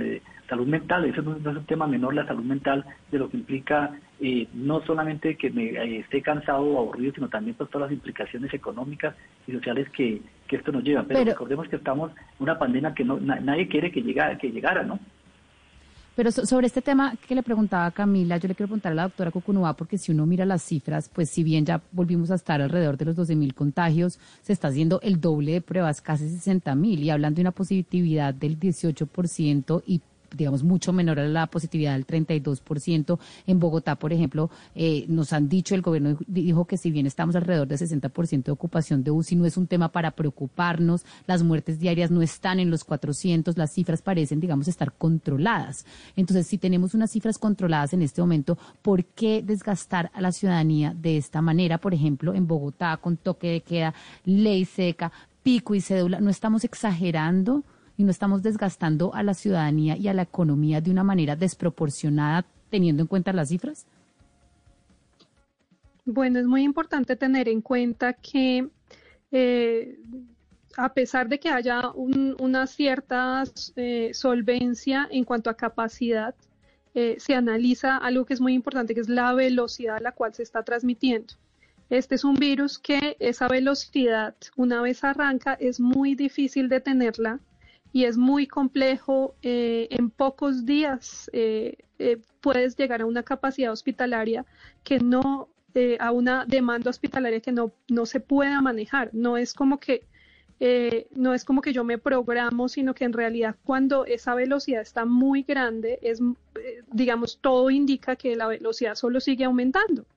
salud 0.50 0.68
mental 0.68 1.06
eso 1.06 1.22
no, 1.22 1.38
es 1.38 1.58
un 1.58 1.66
tema 1.66 1.88
menor 1.88 2.14
la 2.14 2.28
salud 2.28 2.44
mental 2.44 2.84
de 3.10 3.18
lo 3.18 3.30
que 3.30 3.38
implica 3.38 3.98
eh, 4.20 4.46
no 4.54 4.82
solamente 4.82 5.38
que 5.38 5.52
me 5.52 5.68
eh, 5.68 6.00
esté 6.00 6.22
cansado 6.22 6.64
o 6.64 6.80
aburrido 6.82 7.14
sino 7.16 7.30
también 7.30 7.56
pues, 7.56 7.70
todas 7.70 7.90
las 7.90 7.98
implicaciones 7.98 8.54
económicas 8.54 9.16
y 9.48 9.54
sociales 9.54 9.88
que, 9.92 10.22
que 10.50 10.58
esto 10.58 10.74
nos 10.74 10.84
lleva. 10.84 11.06
Pero, 11.08 11.24
recordemos 11.24 11.70
que 11.70 11.78
estamos 11.78 12.12
en 12.12 12.18
una 12.40 12.60
pandemia 12.60 12.94
que 12.94 13.06
no 13.06 13.22
nadie 13.22 13.70
quiere 13.70 13.90
que 13.90 14.02
llegara 14.02 14.38
que 14.38 14.52
llegara 14.52 14.84
no 14.84 15.00
pero 16.18 16.32
sobre 16.32 16.66
este 16.66 16.82
tema 16.82 17.16
que 17.16 17.36
le 17.36 17.44
preguntaba 17.44 17.92
Camila, 17.92 18.38
yo 18.38 18.48
le 18.48 18.56
quiero 18.56 18.70
preguntar 18.70 18.92
a 18.92 18.96
la 18.96 19.04
doctora 19.04 19.30
Cucunúa, 19.30 19.78
porque 19.78 20.00
si 20.00 20.12
uno 20.12 20.26
mira 20.26 20.46
las 20.46 20.64
cifras, 20.64 21.12
pues 21.14 21.30
si 21.30 21.44
bien 21.44 21.64
ya 21.64 21.80
volvimos 21.92 22.32
a 22.32 22.36
estar 22.36 22.60
alrededor 22.60 22.98
de 22.98 23.06
los 23.06 23.16
12 23.16 23.36
mil 23.36 23.54
contagios, 23.54 24.18
se 24.42 24.52
está 24.52 24.70
haciendo 24.70 25.00
el 25.02 25.22
doble 25.22 25.52
de 25.52 25.62
pruebas, 25.62 26.02
casi 26.02 26.28
60 26.28 26.74
mil, 26.74 27.04
y 27.04 27.12
hablando 27.12 27.36
de 27.36 27.42
una 27.42 27.52
positividad 27.52 28.34
del 28.34 28.60
18% 28.60 29.84
y 29.86 30.02
digamos, 30.36 30.64
mucho 30.64 30.94
menor 30.94 31.20
a 31.20 31.28
la 31.28 31.48
positividad 31.48 31.94
del 31.94 32.06
32%. 32.06 33.20
En 33.46 33.60
Bogotá, 33.60 33.96
por 33.96 34.14
ejemplo, 34.14 34.50
eh, 34.76 35.06
nos 35.08 35.34
han 35.34 35.50
dicho, 35.50 35.76
el 35.76 35.82
gobierno 35.82 36.18
dijo 36.28 36.66
que 36.66 36.78
si 36.78 36.92
bien 36.92 37.06
estamos 37.06 37.36
alrededor 37.36 37.68
del 37.68 37.78
60% 37.78 38.44
de 38.44 38.52
ocupación 38.52 39.04
de 39.04 39.12
UCI, 39.12 39.36
no 39.36 39.46
es 39.46 39.58
un 39.58 39.68
tema 39.68 39.92
para 39.92 40.12
preocuparnos, 40.12 41.06
las 41.26 41.44
muertes 41.44 41.80
diarias 41.80 42.12
no 42.12 42.22
están 42.22 42.60
en 42.60 42.70
los 42.70 42.84
400, 42.84 43.58
las 43.58 43.74
cifras 43.74 44.02
parecen, 44.02 44.40
digamos, 44.40 44.68
estar 44.68 44.94
controladas. 44.94 45.86
Entonces, 46.16 46.48
si 46.48 46.58
tenemos 46.58 46.94
unas 46.94 47.12
cifras 47.12 47.38
controladas 47.38 47.94
en 47.94 48.02
este 48.02 48.22
momento, 48.22 48.58
¿por 48.82 49.06
qué 49.06 49.42
desgastar 49.44 50.12
a 50.14 50.22
la 50.22 50.32
ciudadanía 50.32 50.94
de 50.96 51.18
esta 51.18 51.42
manera? 51.42 51.78
Por 51.78 51.94
ejemplo, 51.94 52.34
en 52.34 52.48
Bogotá, 52.48 52.98
con 52.98 53.18
toque 53.18 53.48
de 53.48 53.62
queda, 53.62 53.94
ley 54.26 54.66
seca, 54.66 55.12
pico 55.44 55.76
y 55.76 55.82
cédula, 55.82 56.20
¿no 56.20 56.30
estamos 56.30 56.64
exagerando? 56.64 57.64
Y 57.98 58.04
no 58.04 58.12
estamos 58.12 58.44
desgastando 58.44 59.14
a 59.14 59.24
la 59.24 59.34
ciudadanía 59.34 59.98
y 59.98 60.08
a 60.08 60.14
la 60.14 60.22
economía 60.22 60.80
de 60.82 60.92
una 60.92 61.04
manera 61.04 61.36
desproporcionada 61.36 62.46
teniendo 62.70 63.02
en 63.02 63.08
cuenta 63.08 63.34
las 63.34 63.50
cifras? 63.50 63.86
Bueno, 66.06 66.40
es 66.40 66.46
muy 66.46 66.64
importante 66.64 67.16
tener 67.16 67.50
en 67.50 67.62
cuenta 67.62 68.14
que 68.14 68.70
eh, 69.32 69.98
a 70.78 70.94
pesar 70.94 71.28
de 71.28 71.40
que 71.40 71.50
haya 71.50 71.92
una 71.96 72.68
cierta 72.68 73.44
eh, 73.76 74.12
solvencia 74.14 75.08
en 75.12 75.24
cuanto 75.24 75.50
a 75.50 75.56
capacidad, 75.56 76.36
eh, 76.94 77.18
se 77.20 77.34
analiza 77.34 77.98
algo 77.98 78.26
que 78.26 78.36
es 78.36 78.42
muy 78.42 78.54
importante, 78.54 78.94
que 78.94 79.02
es 79.02 79.10
la 79.10 79.34
velocidad 79.34 79.98
a 79.98 80.00
la 80.00 80.12
cual 80.12 80.34
se 80.36 80.44
está 80.44 80.64
transmitiendo. 80.64 81.34
Este 81.90 82.16
es 82.16 82.24
un 82.24 82.36
virus 82.36 82.78
que 82.78 83.18
esa 83.20 83.48
velocidad, 83.48 84.36
una 84.56 84.82
vez 84.82 85.04
arranca, 85.04 85.54
es 85.54 85.80
muy 85.80 86.16
difícil 86.16 86.70
detenerla 86.70 87.40
y 87.94 88.06
es 88.06 88.18
muy 88.18 88.48
complejo. 88.48 89.36
Eh, 89.42 89.88
en 89.92 90.10
pocos 90.10 90.66
días 90.66 91.30
eh, 91.34 91.78
eh, 92.00 92.18
puedes 92.42 92.76
llegar 92.76 93.02
a 93.02 93.06
una 93.06 93.24
capacidad 93.24 93.72
hospitalaria 93.72 94.46
que 94.84 95.00
no, 95.00 95.50
a 96.00 96.12
una 96.12 96.46
demanda 96.46 96.90
hospitalaria 96.90 97.40
que 97.40 97.52
no, 97.52 97.72
no 97.88 98.06
se 98.06 98.20
pueda 98.20 98.62
manejar. 98.62 99.10
No 99.14 99.38
es 99.38 99.54
como 99.54 99.80
que 99.80 100.06
no 101.16 101.36
es 101.36 101.46
como 101.46 101.62
que 101.62 101.72
yo 101.72 101.84
me 101.84 102.00
programo, 102.00 102.68
sino 102.68 102.96
que 102.96 103.06
en 103.06 103.14
realidad 103.14 103.56
cuando 103.64 104.06
esa 104.06 104.34
velocidad 104.34 104.82
está 104.82 105.06
muy 105.06 105.44
grande, 105.44 106.00
es, 106.02 106.20
digamos, 106.92 107.38
todo 107.42 107.70
indica 107.70 108.16
que 108.16 108.36
la 108.36 108.48
velocidad 108.48 108.96
solo 108.96 109.20
sigue 109.20 109.44
aumentando. 109.44 110.08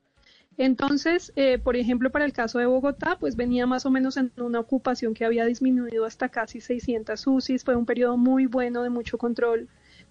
Entonces, 0.63 1.33
eh, 1.37 1.57
por 1.57 1.75
ejemplo, 1.75 2.11
para 2.11 2.27
el 2.27 2.35
caso 2.35 2.59
de 2.59 2.67
Bogotá, 2.67 3.17
pues 3.19 3.35
venía 3.35 3.67
más 3.67 3.87
o 3.87 3.91
menos 3.91 4.19
en 4.19 4.31
una 4.37 4.61
ocupación 4.61 5.15
que 5.15 5.25
había 5.25 5.47
disminuido 5.47 6.05
hasta 6.05 6.29
casi 6.29 6.61
600 6.61 7.27
UCIs. 7.27 7.65
Fue 7.65 7.77
un 7.77 7.87
periodo 7.87 8.19
muy 8.19 8.45
bueno 8.45 8.83
de 8.83 8.91
mucho 8.91 9.17
control. 9.17 9.69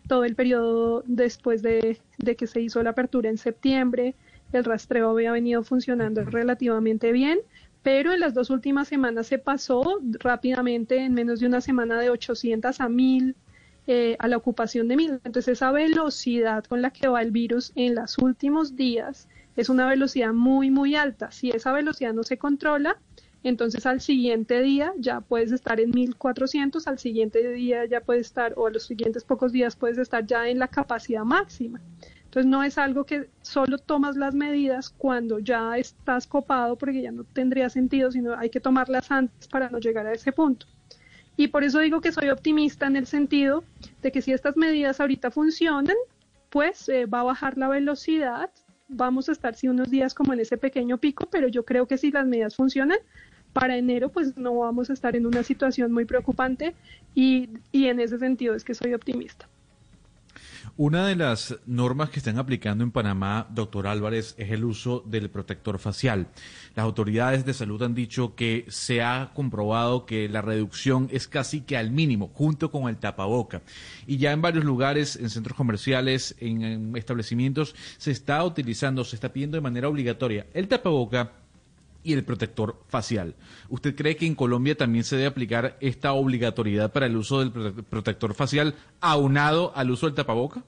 Todo 0.07 0.23
el 0.23 0.33
periodo 0.33 1.03
después 1.05 1.61
de, 1.61 1.99
que 2.35 2.47
se 2.47 2.61
hizo 2.61 2.81
la 2.81 2.89
apertura 2.89 3.29
en 3.29 3.37
septiembre, 3.37 4.15
el 4.51 4.63
rastreo 4.63 5.11
había 5.11 5.31
venido 5.31 5.61
funcionando 5.61 6.23
relativamente 6.23 7.11
bien, 7.11 7.41
pero 7.83 8.11
en 8.11 8.19
las 8.19 8.33
dos 8.33 8.49
últimas 8.49 8.87
semanas 8.87 9.27
se 9.27 9.37
pasó 9.37 9.99
rápidamente, 10.17 10.97
en 10.97 11.13
menos 11.13 11.41
de 11.41 11.45
una 11.45 11.61
semana, 11.61 11.99
de 11.99 12.09
800 12.09 12.81
a 12.81 12.89
1000 12.89 13.35
eh, 13.85 14.15
a 14.17 14.27
la 14.27 14.37
ocupación 14.37 14.87
de 14.87 14.95
1000. 14.95 15.11
Entonces, 15.25 15.47
esa 15.49 15.71
velocidad 15.71 16.63
con 16.63 16.81
la 16.81 16.89
que 16.89 17.07
va 17.07 17.21
el 17.21 17.29
virus 17.29 17.71
en 17.75 17.93
los 17.93 18.17
últimos 18.17 18.75
días 18.75 19.27
es 19.55 19.69
una 19.69 19.87
velocidad 19.87 20.33
muy, 20.33 20.71
muy 20.71 20.95
alta. 20.95 21.31
Si 21.31 21.49
esa 21.49 21.71
velocidad 21.71 22.13
no 22.13 22.23
se 22.23 22.37
controla, 22.37 22.97
entonces 23.43 23.85
al 23.85 24.01
siguiente 24.01 24.61
día 24.61 24.93
ya 24.97 25.21
puedes 25.21 25.51
estar 25.51 25.79
en 25.79 25.91
1400, 25.91 26.87
al 26.87 26.99
siguiente 26.99 27.47
día 27.53 27.85
ya 27.85 28.01
puedes 28.01 28.27
estar, 28.27 28.53
o 28.57 28.67
a 28.67 28.71
los 28.71 28.83
siguientes 28.83 29.23
pocos 29.23 29.51
días 29.51 29.75
puedes 29.75 29.97
estar 29.97 30.25
ya 30.25 30.47
en 30.49 30.59
la 30.59 30.67
capacidad 30.67 31.23
máxima. 31.23 31.79
Entonces 32.25 32.45
no 32.45 32.63
es 32.63 32.77
algo 32.77 33.05
que 33.05 33.27
solo 33.41 33.79
tomas 33.79 34.15
las 34.15 34.35
medidas 34.35 34.89
cuando 34.89 35.39
ya 35.39 35.77
estás 35.77 36.27
copado, 36.27 36.75
porque 36.75 37.01
ya 37.01 37.11
no 37.11 37.23
tendría 37.23 37.69
sentido, 37.69 38.11
sino 38.11 38.37
hay 38.37 38.51
que 38.51 38.59
tomarlas 38.59 39.09
antes 39.09 39.47
para 39.47 39.69
no 39.69 39.79
llegar 39.79 40.05
a 40.05 40.13
ese 40.13 40.31
punto. 40.31 40.67
Y 41.37 41.47
por 41.47 41.63
eso 41.63 41.79
digo 41.79 42.01
que 42.01 42.11
soy 42.11 42.29
optimista 42.29 42.85
en 42.85 42.97
el 42.97 43.07
sentido 43.07 43.63
de 44.01 44.11
que 44.11 44.21
si 44.21 44.33
estas 44.33 44.57
medidas 44.57 44.99
ahorita 44.99 45.31
funcionan, 45.31 45.95
pues 46.49 46.89
eh, 46.89 47.05
va 47.05 47.21
a 47.21 47.23
bajar 47.23 47.57
la 47.57 47.69
velocidad, 47.69 48.51
vamos 48.89 49.29
a 49.29 49.31
estar 49.31 49.55
sí 49.55 49.67
unos 49.67 49.89
días 49.89 50.13
como 50.13 50.33
en 50.33 50.41
ese 50.41 50.57
pequeño 50.57 50.97
pico, 50.97 51.29
pero 51.31 51.47
yo 51.47 51.63
creo 51.63 51.87
que 51.87 51.97
si 51.97 52.11
las 52.11 52.25
medidas 52.25 52.55
funcionan, 52.55 52.97
para 53.53 53.77
enero 53.77 54.09
pues 54.09 54.35
no 54.37 54.55
vamos 54.55 54.89
a 54.89 54.93
estar 54.93 55.15
en 55.15 55.25
una 55.25 55.43
situación 55.43 55.91
muy 55.91 56.05
preocupante 56.05 56.75
y, 57.15 57.49
y 57.71 57.87
en 57.87 57.99
ese 57.99 58.19
sentido 58.19 58.55
es 58.55 58.63
que 58.63 58.73
soy 58.73 58.93
optimista. 58.93 59.47
Una 60.81 61.05
de 61.05 61.17
las 61.17 61.57
normas 61.65 62.09
que 62.09 62.19
están 62.19 62.37
aplicando 62.37 62.85
en 62.85 62.91
Panamá, 62.91 63.49
doctor 63.51 63.85
Álvarez, 63.85 64.33
es 64.37 64.49
el 64.51 64.63
uso 64.63 65.03
del 65.05 65.29
protector 65.29 65.77
facial. 65.77 66.29
Las 66.73 66.85
autoridades 66.85 67.43
de 67.43 67.53
salud 67.53 67.83
han 67.83 67.93
dicho 67.93 68.33
que 68.33 68.63
se 68.69 69.01
ha 69.01 69.31
comprobado 69.33 70.05
que 70.05 70.29
la 70.29 70.41
reducción 70.41 71.09
es 71.11 71.27
casi 71.27 71.59
que 71.59 71.75
al 71.75 71.91
mínimo, 71.91 72.31
junto 72.33 72.71
con 72.71 72.87
el 72.87 72.95
tapaboca. 72.95 73.61
Y 74.07 74.19
ya 74.19 74.31
en 74.31 74.41
varios 74.41 74.63
lugares, 74.63 75.17
en 75.17 75.29
centros 75.29 75.57
comerciales, 75.57 76.37
en, 76.39 76.95
establecimientos, 76.95 77.75
se 77.97 78.11
está 78.11 78.41
utilizando, 78.45 79.03
se 79.03 79.17
está 79.17 79.33
pidiendo 79.33 79.57
de 79.57 79.61
manera 79.61 79.89
obligatoria 79.89 80.47
el 80.53 80.69
tapaboca 80.69 81.33
y 82.03 82.13
el 82.13 82.23
protector 82.23 82.77
facial. 82.87 83.35
¿Usted 83.69 83.95
cree 83.95 84.15
que 84.15 84.25
en 84.25 84.35
Colombia 84.35 84.75
también 84.75 85.03
se 85.03 85.15
debe 85.15 85.27
aplicar 85.27 85.77
esta 85.81 86.13
obligatoriedad 86.13 86.91
para 86.91 87.05
el 87.05 87.17
uso 87.17 87.39
del 87.39 87.83
protector 87.83 88.33
facial 88.33 88.75
aunado 89.01 89.71
al 89.75 89.91
uso 89.91 90.05
del 90.05 90.15
tapaboca? 90.15 90.63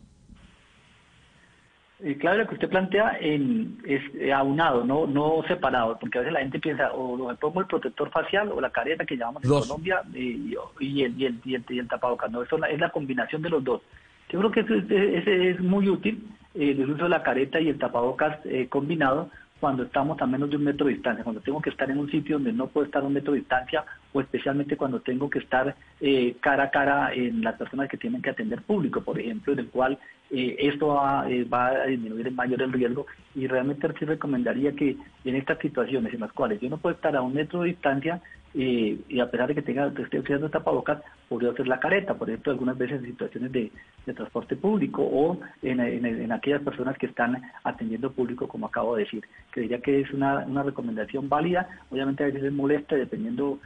Eh, 2.03 2.17
claro, 2.17 2.39
lo 2.39 2.47
que 2.47 2.55
usted 2.55 2.69
plantea 2.69 3.17
en, 3.19 3.77
es 3.85 4.01
eh, 4.15 4.33
aunado, 4.33 4.83
no, 4.83 5.05
no 5.05 5.43
separado, 5.47 5.99
porque 5.99 6.17
a 6.17 6.21
veces 6.21 6.33
la 6.33 6.39
gente 6.39 6.59
piensa 6.59 6.91
o 6.93 7.27
me 7.27 7.35
pongo 7.35 7.61
el 7.61 7.67
protector 7.67 8.09
facial 8.09 8.51
o 8.51 8.59
la 8.59 8.71
careta 8.71 9.05
que 9.05 9.15
llamamos 9.15 9.43
en 9.43 9.49
Colombia 9.51 10.01
y, 10.11 10.55
el, 10.55 11.19
y, 11.19 11.25
el, 11.25 11.39
y, 11.45 11.77
el, 11.77 11.87
tapabocas. 11.87 12.31
No, 12.31 12.41
eso 12.41 12.57
es 12.65 12.79
la, 12.79 12.89
combinación 12.89 13.43
de 13.43 13.49
los 13.49 13.63
dos. 13.63 13.83
Yo 14.29 14.39
creo 14.39 14.51
que 14.51 14.61
ese, 14.61 15.49
es 15.51 15.59
muy 15.59 15.89
útil, 15.89 16.27
eh, 16.55 16.71
el 16.71 16.89
uso 16.89 17.03
de 17.03 17.09
la 17.09 17.21
careta 17.21 17.59
y 17.59 17.69
el 17.69 17.77
tapabocas 17.77 18.39
combinado, 18.69 19.29
cuando 19.61 19.83
estamos 19.83 20.19
a 20.19 20.25
menos 20.25 20.49
de 20.49 20.57
un 20.57 20.63
metro 20.63 20.87
de 20.87 20.93
distancia, 20.93 21.23
cuando 21.23 21.39
tengo 21.39 21.61
que 21.61 21.69
estar 21.69 21.89
en 21.89 21.99
un 21.99 22.09
sitio 22.09 22.37
donde 22.37 22.51
no 22.51 22.65
puedo 22.65 22.87
estar 22.87 23.03
a 23.03 23.05
un 23.05 23.13
metro 23.13 23.33
de 23.33 23.39
distancia 23.39 23.85
o 24.11 24.19
especialmente 24.19 24.75
cuando 24.75 25.01
tengo 25.01 25.29
que 25.29 25.37
estar 25.37 25.75
eh, 26.01 26.35
cara 26.41 26.63
a 26.63 26.71
cara 26.71 27.13
en 27.13 27.43
las 27.43 27.55
personas 27.57 27.87
que 27.87 27.97
tienen 27.97 28.23
que 28.23 28.31
atender 28.31 28.63
público, 28.63 29.01
por 29.01 29.19
ejemplo, 29.19 29.53
en 29.53 29.59
el 29.59 29.67
cual 29.67 29.99
eh, 30.31 30.55
esto 30.57 30.87
va, 30.87 31.29
eh, 31.29 31.43
va, 31.43 31.67
a 31.67 31.85
disminuir 31.85 32.27
en 32.27 32.35
mayor 32.35 32.63
el 32.63 32.73
riesgo. 32.73 33.05
Y 33.35 33.45
realmente 33.45 33.87
sí 33.99 34.05
recomendaría 34.05 34.71
que 34.71 34.97
en 35.25 35.35
estas 35.35 35.59
situaciones 35.59 36.11
en 36.11 36.21
las 36.21 36.33
cuales 36.33 36.59
yo 36.59 36.67
no 36.67 36.77
puedo 36.77 36.95
estar 36.95 37.15
a 37.15 37.21
un 37.21 37.35
metro 37.35 37.61
de 37.61 37.69
distancia, 37.69 38.19
eh, 38.53 38.99
y 39.07 39.19
a 39.19 39.29
pesar 39.29 39.47
de 39.47 39.55
que 39.55 39.61
tenga 39.61 39.93
que 39.93 40.01
esté 40.03 40.19
utilizando 40.19 40.49
tapabocas, 40.49 41.01
podría 41.29 41.51
hacer 41.51 41.67
la 41.67 41.79
careta, 41.79 42.13
por 42.13 42.29
ejemplo, 42.29 42.51
algunas 42.51 42.77
veces 42.77 42.99
en 42.99 43.07
situaciones 43.07 43.51
de, 43.51 43.71
transporte 44.13 44.55
público 44.55 45.03
o 45.03 45.39
en, 45.61 46.31
aquellas 46.31 46.61
personas 46.61 46.97
que 46.97 47.05
están 47.05 47.41
atendiendo 47.63 48.11
público, 48.11 48.47
como 48.47 48.65
acabo 48.65 48.95
de 48.95 49.03
decir. 49.03 49.23
Creería 49.51 49.79
que 49.79 50.01
es 50.01 50.11
una, 50.11 50.43
recomendación 50.63 51.29
válida, 51.29 51.69
obviamente 51.89 52.23
a 52.23 52.27
veces 52.27 52.43
es 52.43 52.51
molesta 52.51 52.95
dependiendo 52.95 53.59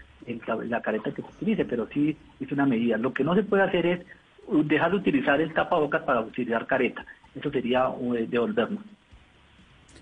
la, 0.45 0.55
la 0.55 0.81
careta 0.81 1.11
que 1.11 1.21
se 1.21 1.27
utilice, 1.27 1.65
pero 1.65 1.87
sí 1.87 2.15
es 2.39 2.51
una 2.51 2.65
medida. 2.65 2.97
Lo 2.97 3.13
que 3.13 3.23
no 3.23 3.33
se 3.33 3.43
puede 3.43 3.63
hacer 3.63 3.85
es 3.85 4.05
dejar 4.65 4.91
de 4.91 4.97
utilizar 4.97 5.41
el 5.41 5.53
tapabocas 5.53 6.03
para 6.03 6.21
utilizar 6.21 6.67
careta. 6.67 7.05
Eso 7.33 7.49
sería 7.51 7.89
eh, 8.15 8.27
devolvernos. 8.29 8.83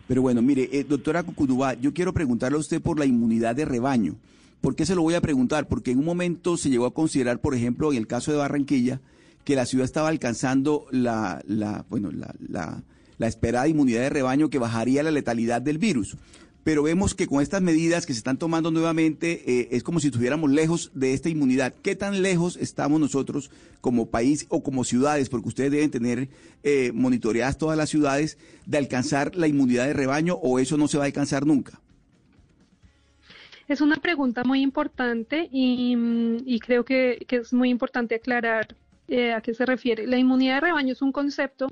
Pero 0.07 0.21
bueno, 0.21 0.41
mire, 0.41 0.69
eh, 0.71 0.83
doctora 0.83 1.23
Cucudubá, 1.23 1.73
yo 1.75 1.93
quiero 1.93 2.13
preguntarle 2.13 2.57
a 2.57 2.61
usted 2.61 2.81
por 2.81 2.99
la 2.99 3.05
inmunidad 3.05 3.55
de 3.55 3.65
rebaño. 3.65 4.15
¿Por 4.63 4.77
qué 4.77 4.85
se 4.85 4.95
lo 4.95 5.01
voy 5.01 5.13
a 5.13 5.19
preguntar? 5.19 5.67
Porque 5.67 5.91
en 5.91 5.99
un 5.99 6.05
momento 6.05 6.55
se 6.55 6.69
llegó 6.69 6.85
a 6.85 6.93
considerar, 6.93 7.41
por 7.41 7.53
ejemplo, 7.53 7.91
en 7.91 7.97
el 7.97 8.07
caso 8.07 8.31
de 8.31 8.37
Barranquilla, 8.37 9.01
que 9.43 9.57
la 9.57 9.65
ciudad 9.65 9.83
estaba 9.83 10.07
alcanzando 10.07 10.85
la, 10.89 11.43
bueno, 11.89 12.11
la 12.11 13.27
esperada 13.27 13.67
inmunidad 13.67 14.03
de 14.03 14.09
rebaño 14.09 14.49
que 14.49 14.59
bajaría 14.59 15.03
la 15.03 15.11
letalidad 15.11 15.61
del 15.61 15.79
virus 15.79 16.15
pero 16.63 16.83
vemos 16.83 17.13
que 17.13 17.27
con 17.27 17.41
estas 17.41 17.61
medidas 17.61 18.05
que 18.05 18.13
se 18.13 18.19
están 18.19 18.37
tomando 18.37 18.71
nuevamente 18.71 19.43
eh, 19.45 19.67
es 19.71 19.83
como 19.83 19.99
si 19.99 20.07
estuviéramos 20.07 20.49
lejos 20.49 20.91
de 20.93 21.13
esta 21.13 21.29
inmunidad. 21.29 21.73
¿Qué 21.81 21.95
tan 21.95 22.21
lejos 22.21 22.57
estamos 22.57 22.99
nosotros 22.99 23.51
como 23.81 24.09
país 24.09 24.45
o 24.49 24.63
como 24.63 24.85
ciudades, 24.85 25.29
porque 25.29 25.49
ustedes 25.49 25.71
deben 25.71 25.91
tener 25.91 26.29
eh, 26.63 26.91
monitoreadas 26.93 27.57
todas 27.57 27.77
las 27.77 27.89
ciudades, 27.89 28.37
de 28.65 28.77
alcanzar 28.77 29.35
la 29.35 29.47
inmunidad 29.47 29.87
de 29.87 29.93
rebaño 29.93 30.35
o 30.35 30.59
eso 30.59 30.77
no 30.77 30.87
se 30.87 30.97
va 30.97 31.03
a 31.03 31.07
alcanzar 31.07 31.45
nunca? 31.45 31.81
Es 33.67 33.79
una 33.81 33.95
pregunta 33.95 34.43
muy 34.43 34.61
importante 34.61 35.47
y, 35.51 36.59
creo 36.59 36.83
que, 36.83 37.25
es 37.29 37.53
muy 37.53 37.69
importante 37.69 38.15
aclarar 38.15 38.75
eh, 39.07 39.31
a 39.33 39.41
qué 39.41 39.53
se 39.53 39.65
refiere. 39.65 40.05
La 40.05 40.17
inmunidad 40.17 40.55
de 40.55 40.61
rebaño 40.61 40.91
es 40.91 41.01
un 41.01 41.11
concepto 41.11 41.71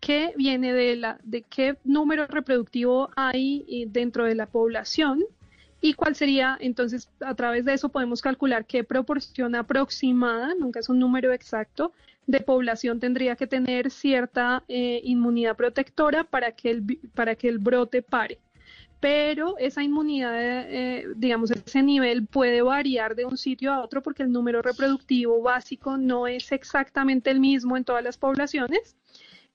que 0.00 0.32
viene 0.36 0.72
de, 0.72 0.96
la, 0.96 1.18
de 1.22 1.42
qué 1.42 1.76
número 1.84 2.26
reproductivo 2.26 3.10
hay 3.14 3.64
eh, 3.68 3.86
dentro 3.88 4.24
de 4.24 4.34
la 4.34 4.46
población 4.46 5.22
y 5.80 5.94
cuál 5.94 6.16
sería, 6.16 6.56
entonces, 6.60 7.08
a 7.20 7.34
través 7.34 7.64
de 7.64 7.74
eso 7.74 7.88
podemos 7.88 8.20
calcular 8.20 8.66
qué 8.66 8.84
proporción 8.84 9.54
aproximada, 9.54 10.54
nunca 10.58 10.80
es 10.80 10.88
un 10.88 10.98
número 10.98 11.32
exacto, 11.32 11.92
de 12.26 12.40
población 12.40 13.00
tendría 13.00 13.34
que 13.36 13.46
tener 13.48 13.90
cierta 13.90 14.62
eh, 14.68 15.00
inmunidad 15.04 15.56
protectora 15.56 16.24
para 16.24 16.52
que, 16.52 16.70
el, 16.70 16.98
para 17.14 17.34
que 17.34 17.48
el 17.48 17.58
brote 17.58 18.02
pare 18.02 18.38
pero 19.02 19.58
esa 19.58 19.82
inmunidad, 19.82 20.32
eh, 20.38 21.08
digamos, 21.16 21.50
ese 21.50 21.82
nivel 21.82 22.24
puede 22.24 22.62
variar 22.62 23.16
de 23.16 23.24
un 23.24 23.36
sitio 23.36 23.72
a 23.72 23.82
otro 23.82 24.00
porque 24.00 24.22
el 24.22 24.30
número 24.30 24.62
reproductivo 24.62 25.42
básico 25.42 25.96
no 25.96 26.28
es 26.28 26.52
exactamente 26.52 27.28
el 27.32 27.40
mismo 27.40 27.76
en 27.76 27.82
todas 27.82 28.04
las 28.04 28.16
poblaciones. 28.16 28.94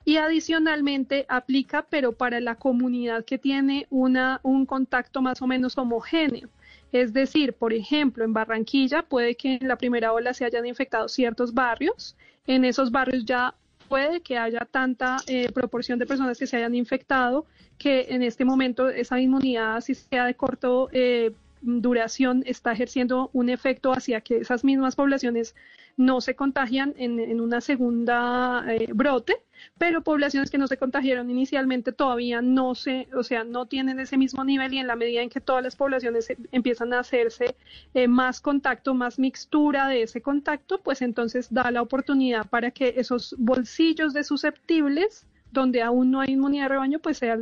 Y 0.04 0.18
adicionalmente 0.18 1.26
aplica, 1.30 1.86
pero 1.90 2.12
para 2.12 2.42
la 2.42 2.56
comunidad 2.56 3.24
que 3.24 3.38
tiene 3.38 3.88
una, 3.90 4.42
un 4.44 4.66
contacto 4.66 5.22
más 5.22 5.42
o 5.42 5.48
menos 5.48 5.78
homogéneo. 5.78 6.50
Es 6.92 7.14
decir, 7.14 7.54
por 7.54 7.72
ejemplo, 7.72 8.26
en 8.26 8.34
Barranquilla 8.34 9.04
puede 9.04 9.36
que 9.36 9.60
en 9.62 9.70
la 9.70 9.78
primera 9.78 10.12
ola 10.12 10.34
se 10.34 10.44
hayan 10.44 10.66
infectado 10.66 11.08
ciertos 11.08 11.54
barrios. 11.54 12.18
En 12.48 12.66
esos 12.66 12.92
barrios 12.92 13.24
ya 13.24 13.56
puede 13.88 14.22
que 14.22 14.38
haya 14.38 14.68
tanta 14.70 15.18
eh, 15.28 15.52
proporción 15.52 16.00
de 16.00 16.06
personas 16.06 16.38
que 16.38 16.48
se 16.48 16.58
hayan 16.58 16.76
infectado 16.76 17.46
que 17.78 18.08
en 18.10 18.24
este 18.24 18.46
momento 18.46 18.90
esa 18.90 19.20
inmunidad, 19.20 19.82
si 19.82 19.96
sea 19.96 20.26
de 20.26 20.34
corto 20.34 20.90
eh, 20.92 21.32
duración, 21.62 22.44
está 22.46 22.72
ejerciendo 22.72 23.30
un 23.34 23.50
efecto 23.50 23.92
hacia 23.92 24.22
que 24.22 24.38
esas 24.38 24.64
mismas 24.64 24.96
poblaciones 24.96 25.56
no 25.98 26.22
se 26.22 26.36
contagian 26.36 26.94
en, 26.98 27.20
en 27.20 27.42
una 27.42 27.60
segunda 27.60 28.64
eh, 28.68 28.90
brote, 28.94 29.42
pero 29.80 30.04
poblaciones 30.04 30.52
que 30.52 30.60
no 30.60 30.68
se 30.68 30.78
contagiaron 30.78 31.30
inicialmente 31.32 31.92
todavía 31.92 32.42
no 32.42 32.76
se, 32.76 33.08
o 33.16 33.24
sea, 33.24 33.44
no 33.44 33.66
tienen 33.66 34.00
ese 34.00 34.16
mismo 34.16 34.44
nivel 34.44 34.76
y 34.76 34.78
en 34.78 34.86
la 34.86 34.96
medida 34.96 35.22
en 35.22 35.30
que 35.30 35.42
todas 35.42 35.64
las 35.64 35.76
poblaciones 35.76 36.28
empiezan 36.52 36.94
a 36.94 37.00
hacerse 37.00 37.56
eh, 37.96 38.08
más 38.08 38.40
contacto, 38.40 38.94
más 38.94 39.18
mixtura 39.18 39.88
de 39.88 40.04
ese 40.04 40.22
contacto, 40.22 40.80
pues 40.82 41.02
entonces 41.02 41.52
da 41.52 41.72
la 41.72 41.82
oportunidad 41.82 42.48
para 42.48 42.70
que 42.70 42.94
esos 42.98 43.36
bolsillos 43.40 44.14
de 44.14 44.24
susceptibles 44.24 45.26
donde 45.52 45.82
aún 45.82 46.12
no 46.12 46.20
hay 46.20 46.34
inmunidad 46.34 46.66
de 46.66 46.70
rebaño, 46.70 47.00
pues 47.00 47.18
sea 47.18 47.40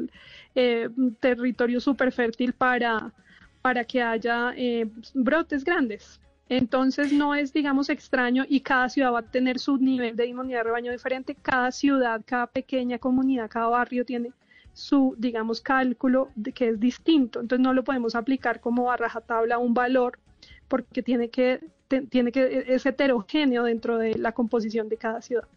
eh, 0.54 0.90
territorio 1.20 1.82
súper 1.82 2.14
fértil 2.14 2.54
para, 2.54 3.12
para 3.62 3.84
que 3.84 4.02
haya 4.02 4.54
eh, 4.56 4.88
brotes 5.14 5.66
grandes. 5.66 6.22
Entonces 6.48 7.12
no 7.12 7.34
es, 7.34 7.54
digamos, 7.54 7.90
extraño 7.90 8.46
y 8.48 8.62
cada 8.62 8.90
ciudad 8.90 9.14
va 9.14 9.20
a 9.20 9.32
tener 9.32 9.58
su 9.58 9.78
nivel 9.78 10.16
de 10.16 10.28
inmunidad 10.28 10.60
de 10.60 10.64
rebaño 10.66 10.92
diferente. 10.92 11.36
Cada 11.36 11.72
ciudad, 11.72 12.22
cada 12.26 12.48
pequeña 12.48 13.00
comunidad, 13.00 13.50
cada 13.50 13.68
barrio 13.68 14.06
tiene 14.06 14.32
su, 14.74 15.16
digamos, 15.18 15.62
cálculo 15.62 16.30
de 16.36 16.52
que 16.52 16.70
es 16.70 16.80
distinto. 16.80 17.40
Entonces 17.40 17.64
no 17.64 17.74
lo 17.74 17.84
podemos 17.84 18.14
aplicar 18.14 18.60
como 18.60 18.92
a 18.92 18.98
rajatabla 18.98 19.58
un 19.58 19.74
valor 19.74 20.20
porque 20.68 21.02
tiene 21.02 21.30
que, 21.30 21.62
tiene 22.10 22.32
que, 22.32 22.66
es 22.68 22.86
heterogéneo 22.86 23.64
dentro 23.64 23.98
de 23.98 24.16
la 24.16 24.34
composición 24.34 24.90
de 24.90 24.98
cada 24.98 25.22
ciudad. 25.22 25.48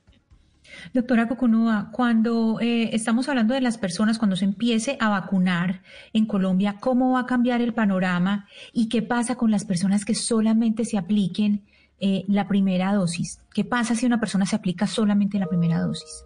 Doctora 0.92 1.28
Coconúa, 1.28 1.90
cuando 1.92 2.58
eh, 2.60 2.90
estamos 2.94 3.28
hablando 3.28 3.54
de 3.54 3.60
las 3.60 3.78
personas, 3.78 4.18
cuando 4.18 4.36
se 4.36 4.44
empiece 4.44 4.96
a 5.00 5.08
vacunar 5.08 5.82
en 6.12 6.26
Colombia, 6.26 6.76
¿cómo 6.80 7.12
va 7.12 7.20
a 7.20 7.26
cambiar 7.26 7.60
el 7.60 7.74
panorama 7.74 8.48
y 8.72 8.88
qué 8.88 9.02
pasa 9.02 9.36
con 9.36 9.50
las 9.50 9.64
personas 9.64 10.04
que 10.04 10.14
solamente 10.14 10.84
se 10.84 10.98
apliquen 10.98 11.64
eh, 12.00 12.24
la 12.28 12.48
primera 12.48 12.92
dosis? 12.92 13.40
¿Qué 13.52 13.64
pasa 13.64 13.94
si 13.94 14.06
una 14.06 14.20
persona 14.20 14.46
se 14.46 14.56
aplica 14.56 14.86
solamente 14.86 15.38
la 15.38 15.46
primera 15.46 15.80
dosis? 15.80 16.24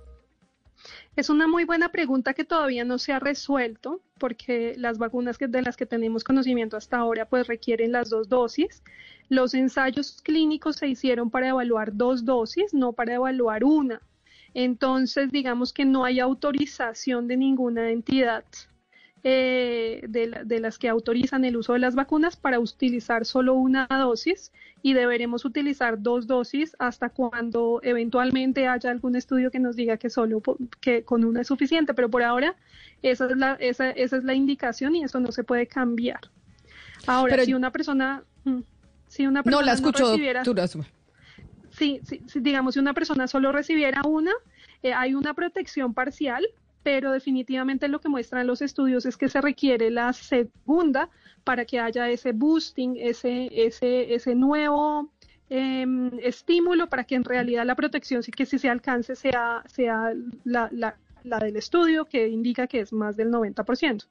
Es 1.14 1.28
una 1.28 1.46
muy 1.46 1.64
buena 1.64 1.90
pregunta 1.90 2.32
que 2.32 2.44
todavía 2.44 2.84
no 2.84 2.96
se 2.96 3.12
ha 3.12 3.18
resuelto 3.18 4.00
porque 4.18 4.74
las 4.78 4.96
vacunas 4.96 5.36
que, 5.36 5.46
de 5.46 5.60
las 5.60 5.76
que 5.76 5.84
tenemos 5.84 6.24
conocimiento 6.24 6.76
hasta 6.76 6.96
ahora 6.96 7.26
pues 7.26 7.46
requieren 7.46 7.92
las 7.92 8.08
dos 8.08 8.30
dosis. 8.30 8.82
Los 9.28 9.52
ensayos 9.52 10.22
clínicos 10.22 10.76
se 10.76 10.88
hicieron 10.88 11.30
para 11.30 11.48
evaluar 11.48 11.94
dos 11.94 12.24
dosis, 12.24 12.72
no 12.72 12.94
para 12.94 13.14
evaluar 13.14 13.62
una. 13.62 14.00
Entonces, 14.54 15.30
digamos 15.32 15.72
que 15.72 15.84
no 15.84 16.04
hay 16.04 16.20
autorización 16.20 17.28
de 17.28 17.36
ninguna 17.36 17.90
entidad 17.90 18.44
eh, 19.24 20.04
de, 20.08 20.58
las 20.58 20.78
que 20.78 20.88
autorizan 20.88 21.44
el 21.44 21.56
uso 21.56 21.74
de 21.74 21.78
las 21.78 21.94
vacunas 21.94 22.34
para 22.34 22.58
utilizar 22.58 23.24
solo 23.24 23.54
una 23.54 23.86
dosis 23.86 24.50
y 24.82 24.94
deberemos 24.94 25.44
utilizar 25.44 26.02
dos 26.02 26.26
dosis 26.26 26.74
hasta 26.80 27.08
cuando 27.08 27.78
eventualmente 27.84 28.66
haya 28.66 28.90
algún 28.90 29.14
estudio 29.14 29.52
que 29.52 29.60
nos 29.60 29.76
diga 29.76 29.96
que 29.96 30.10
solo 30.10 30.42
que 30.80 31.04
con 31.04 31.24
una 31.24 31.42
es 31.42 31.46
suficiente, 31.46 31.94
pero 31.94 32.10
por 32.10 32.24
ahora 32.24 32.56
esa 33.02 33.26
es 33.26 33.36
la, 33.36 33.52
esa, 33.60 33.90
esa 33.90 34.16
es 34.16 34.24
la 34.24 34.34
indicación 34.34 34.96
y 34.96 35.04
eso 35.04 35.20
no 35.20 35.30
se 35.30 35.44
puede 35.44 35.68
cambiar. 35.68 36.22
Ahora, 37.06 37.44
si 37.44 37.54
una 37.54 37.70
persona, 37.70 38.24
mm, 38.42 38.60
si 39.06 39.28
una 39.28 39.44
persona 39.44 39.60
no 39.60 39.66
la 39.66 39.74
escucho, 39.74 40.10
recibiera, 40.10 40.42
Sí, 41.82 42.00
digamos, 42.36 42.74
si 42.74 42.80
una 42.80 42.94
persona 42.94 43.26
solo 43.26 43.50
recibiera 43.50 44.02
una, 44.06 44.30
eh, 44.84 44.92
hay 44.92 45.14
una 45.14 45.34
protección 45.34 45.94
parcial, 45.94 46.46
pero 46.84 47.10
definitivamente 47.10 47.88
lo 47.88 48.00
que 48.00 48.08
muestran 48.08 48.46
los 48.46 48.62
estudios 48.62 49.04
es 49.04 49.16
que 49.16 49.28
se 49.28 49.40
requiere 49.40 49.90
la 49.90 50.12
segunda 50.12 51.08
para 51.42 51.64
que 51.64 51.80
haya 51.80 52.08
ese 52.08 52.30
boosting, 52.30 52.96
ese, 52.98 53.48
ese, 53.52 54.14
ese 54.14 54.34
nuevo 54.36 55.10
em, 55.50 56.10
estímulo 56.22 56.88
para 56.88 57.02
que 57.02 57.16
en 57.16 57.24
realidad 57.24 57.66
la 57.66 57.74
protección 57.74 58.22
sí 58.22 58.30
que 58.30 58.46
si 58.46 58.60
se 58.60 58.68
alcance 58.68 59.16
sea, 59.16 59.64
sea 59.66 60.12
la, 60.44 60.68
la, 60.70 60.96
la 61.24 61.38
del 61.40 61.56
estudio 61.56 62.04
que 62.04 62.28
indica 62.28 62.68
que 62.68 62.78
es 62.78 62.92
más 62.92 63.16
del 63.16 63.30
90%. 63.30 64.06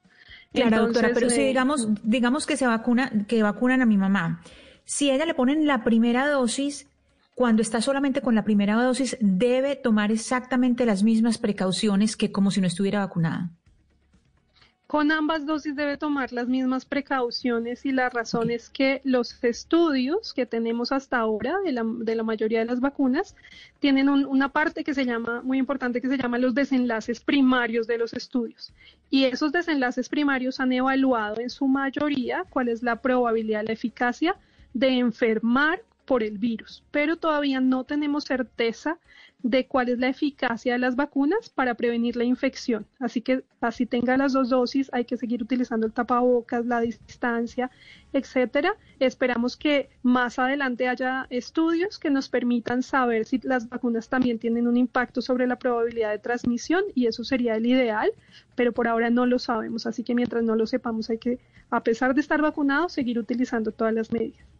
Claro, 0.52 0.86
doctora, 0.86 1.10
pero 1.14 1.30
si 1.30 1.40
eh, 1.40 1.46
digamos, 1.46 1.88
digamos 2.02 2.44
que 2.44 2.58
se 2.58 2.66
vacuna, 2.66 3.10
que 3.26 3.42
vacunan 3.42 3.80
a 3.80 3.86
mi 3.86 3.96
mamá, 3.96 4.42
si 4.84 5.08
a 5.08 5.14
ella 5.14 5.24
le 5.24 5.32
ponen 5.32 5.66
la 5.66 5.84
primera 5.84 6.28
dosis, 6.28 6.86
cuando 7.34 7.62
está 7.62 7.80
solamente 7.80 8.20
con 8.20 8.34
la 8.34 8.44
primera 8.44 8.74
dosis, 8.74 9.16
debe 9.20 9.76
tomar 9.76 10.12
exactamente 10.12 10.84
las 10.86 11.02
mismas 11.02 11.38
precauciones 11.38 12.16
que 12.16 12.30
como 12.30 12.50
si 12.50 12.60
no 12.60 12.66
estuviera 12.66 13.00
vacunada. 13.00 13.50
Con 14.92 15.10
ambas 15.10 15.46
dosis 15.46 15.74
debe 15.74 15.96
tomar 15.96 16.34
las 16.34 16.48
mismas 16.48 16.84
precauciones 16.84 17.86
y 17.86 17.92
la 17.92 18.10
razón 18.10 18.50
es 18.50 18.68
que 18.68 19.00
los 19.04 19.42
estudios 19.42 20.34
que 20.34 20.44
tenemos 20.44 20.92
hasta 20.92 21.18
ahora 21.18 21.56
de 21.64 21.72
la, 21.72 21.82
de 21.82 22.14
la 22.14 22.22
mayoría 22.22 22.58
de 22.58 22.66
las 22.66 22.80
vacunas 22.80 23.34
tienen 23.78 24.10
una 24.10 24.50
parte 24.50 24.84
que 24.84 24.92
se 24.92 25.06
llama, 25.06 25.40
muy 25.40 25.56
importante, 25.56 26.02
que 26.02 26.08
se 26.08 26.18
llama 26.18 26.36
los 26.36 26.54
desenlaces 26.54 27.20
primarios 27.20 27.86
de 27.86 27.96
los 27.96 28.12
estudios. 28.12 28.74
Y 29.08 29.24
esos 29.24 29.50
desenlaces 29.50 30.10
primarios 30.10 30.60
han 30.60 30.72
evaluado 30.72 31.40
en 31.40 31.48
su 31.48 31.66
mayoría 31.66 32.44
cuál 32.50 32.68
es 32.68 32.82
la 32.82 32.96
probabilidad, 32.96 33.64
la 33.66 33.72
eficacia 33.72 34.36
de 34.74 34.88
enfermar 34.98 35.80
por 36.04 36.22
el 36.22 36.38
virus, 36.38 36.82
pero 36.90 37.16
todavía 37.16 37.60
no 37.60 37.84
tenemos 37.84 38.24
certeza 38.24 38.98
de 39.42 39.66
cuál 39.66 39.88
es 39.88 39.98
la 39.98 40.08
eficacia 40.08 40.74
de 40.74 40.78
las 40.78 40.94
vacunas 40.94 41.50
para 41.50 41.74
prevenir 41.74 42.16
la 42.16 42.24
infección. 42.24 42.86
Así 43.00 43.20
que 43.20 43.44
así 43.60 43.86
tenga 43.86 44.16
las 44.16 44.32
dos 44.32 44.50
dosis, 44.50 44.88
hay 44.92 45.04
que 45.04 45.16
seguir 45.16 45.42
utilizando 45.42 45.86
el 45.86 45.92
tapabocas, 45.92 46.64
la 46.64 46.80
distancia, 46.80 47.70
etcétera. 48.12 48.76
Esperamos 49.00 49.56
que 49.56 49.90
más 50.02 50.38
adelante 50.38 50.88
haya 50.88 51.26
estudios 51.30 51.98
que 51.98 52.10
nos 52.10 52.28
permitan 52.28 52.82
saber 52.82 53.24
si 53.24 53.40
las 53.42 53.68
vacunas 53.68 54.08
también 54.08 54.38
tienen 54.38 54.68
un 54.68 54.76
impacto 54.76 55.20
sobre 55.22 55.46
la 55.46 55.56
probabilidad 55.56 56.10
de 56.10 56.18
transmisión 56.18 56.84
y 56.94 57.06
eso 57.06 57.24
sería 57.24 57.56
el 57.56 57.66
ideal, 57.66 58.12
pero 58.54 58.72
por 58.72 58.86
ahora 58.86 59.10
no 59.10 59.26
lo 59.26 59.38
sabemos, 59.38 59.86
así 59.86 60.04
que 60.04 60.14
mientras 60.14 60.44
no 60.44 60.54
lo 60.54 60.66
sepamos 60.66 61.10
hay 61.10 61.18
que, 61.18 61.40
a 61.70 61.82
pesar 61.82 62.14
de 62.14 62.20
estar 62.20 62.40
vacunados, 62.40 62.92
seguir 62.92 63.18
utilizando 63.18 63.72
todas 63.72 63.92
las 63.92 64.12
medidas. 64.12 64.51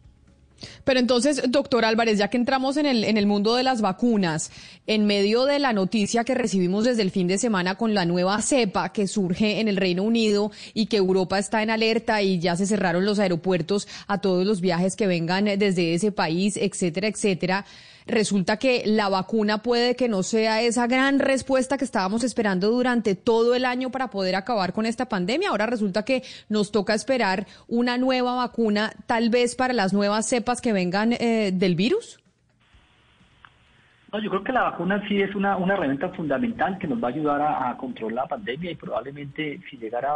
Pero 0.83 0.99
entonces, 0.99 1.43
doctor 1.49 1.85
Álvarez, 1.85 2.17
ya 2.17 2.29
que 2.29 2.37
entramos 2.37 2.77
en 2.77 2.85
el, 2.85 3.03
en 3.03 3.17
el 3.17 3.25
mundo 3.25 3.55
de 3.55 3.63
las 3.63 3.81
vacunas, 3.81 4.51
en 4.87 5.05
medio 5.05 5.45
de 5.45 5.59
la 5.59 5.73
noticia 5.73 6.23
que 6.23 6.35
recibimos 6.35 6.83
desde 6.85 7.01
el 7.01 7.11
fin 7.11 7.27
de 7.27 7.37
semana 7.37 7.75
con 7.75 7.93
la 7.93 8.05
nueva 8.05 8.41
cepa 8.41 8.91
que 8.91 9.07
surge 9.07 9.59
en 9.59 9.67
el 9.67 9.77
Reino 9.77 10.03
Unido 10.03 10.51
y 10.73 10.87
que 10.87 10.97
Europa 10.97 11.39
está 11.39 11.63
en 11.63 11.69
alerta 11.69 12.21
y 12.21 12.39
ya 12.39 12.55
se 12.55 12.65
cerraron 12.65 13.05
los 13.05 13.19
aeropuertos 13.19 13.87
a 14.07 14.19
todos 14.19 14.45
los 14.45 14.61
viajes 14.61 14.95
que 14.95 15.07
vengan 15.07 15.45
desde 15.45 15.93
ese 15.93 16.11
país, 16.11 16.57
etcétera, 16.57 17.07
etcétera 17.07 17.65
resulta 18.07 18.57
que 18.57 18.83
la 18.85 19.09
vacuna 19.09 19.59
puede 19.59 19.95
que 19.95 20.09
no 20.09 20.23
sea 20.23 20.61
esa 20.61 20.87
gran 20.87 21.19
respuesta 21.19 21.77
que 21.77 21.85
estábamos 21.85 22.23
esperando 22.23 22.69
durante 22.69 23.15
todo 23.15 23.55
el 23.55 23.65
año 23.65 23.89
para 23.89 24.09
poder 24.09 24.35
acabar 24.35 24.73
con 24.73 24.85
esta 24.85 25.09
pandemia. 25.09 25.49
Ahora 25.49 25.65
resulta 25.65 26.03
que 26.03 26.23
nos 26.49 26.71
toca 26.71 26.93
esperar 26.93 27.45
una 27.67 27.97
nueva 27.97 28.35
vacuna, 28.35 28.93
tal 29.05 29.29
vez 29.29 29.55
para 29.55 29.73
las 29.73 29.93
nuevas 29.93 30.27
cepas 30.27 30.61
que 30.61 30.73
vengan 30.73 31.13
eh, 31.13 31.51
del 31.53 31.75
virus. 31.75 32.19
No, 34.11 34.19
yo 34.19 34.29
creo 34.29 34.43
que 34.43 34.51
la 34.51 34.63
vacuna 34.63 35.03
sí 35.07 35.19
es 35.21 35.33
una, 35.33 35.57
una 35.57 35.73
herramienta 35.73 36.09
fundamental 36.09 36.77
que 36.77 36.87
nos 36.87 37.03
va 37.03 37.07
a 37.07 37.11
ayudar 37.11 37.41
a, 37.41 37.75
controlar 37.77 38.25
la 38.25 38.29
pandemia 38.29 38.71
y 38.71 38.75
probablemente 38.75 39.59
si 39.67 39.77
llegara 39.77 40.11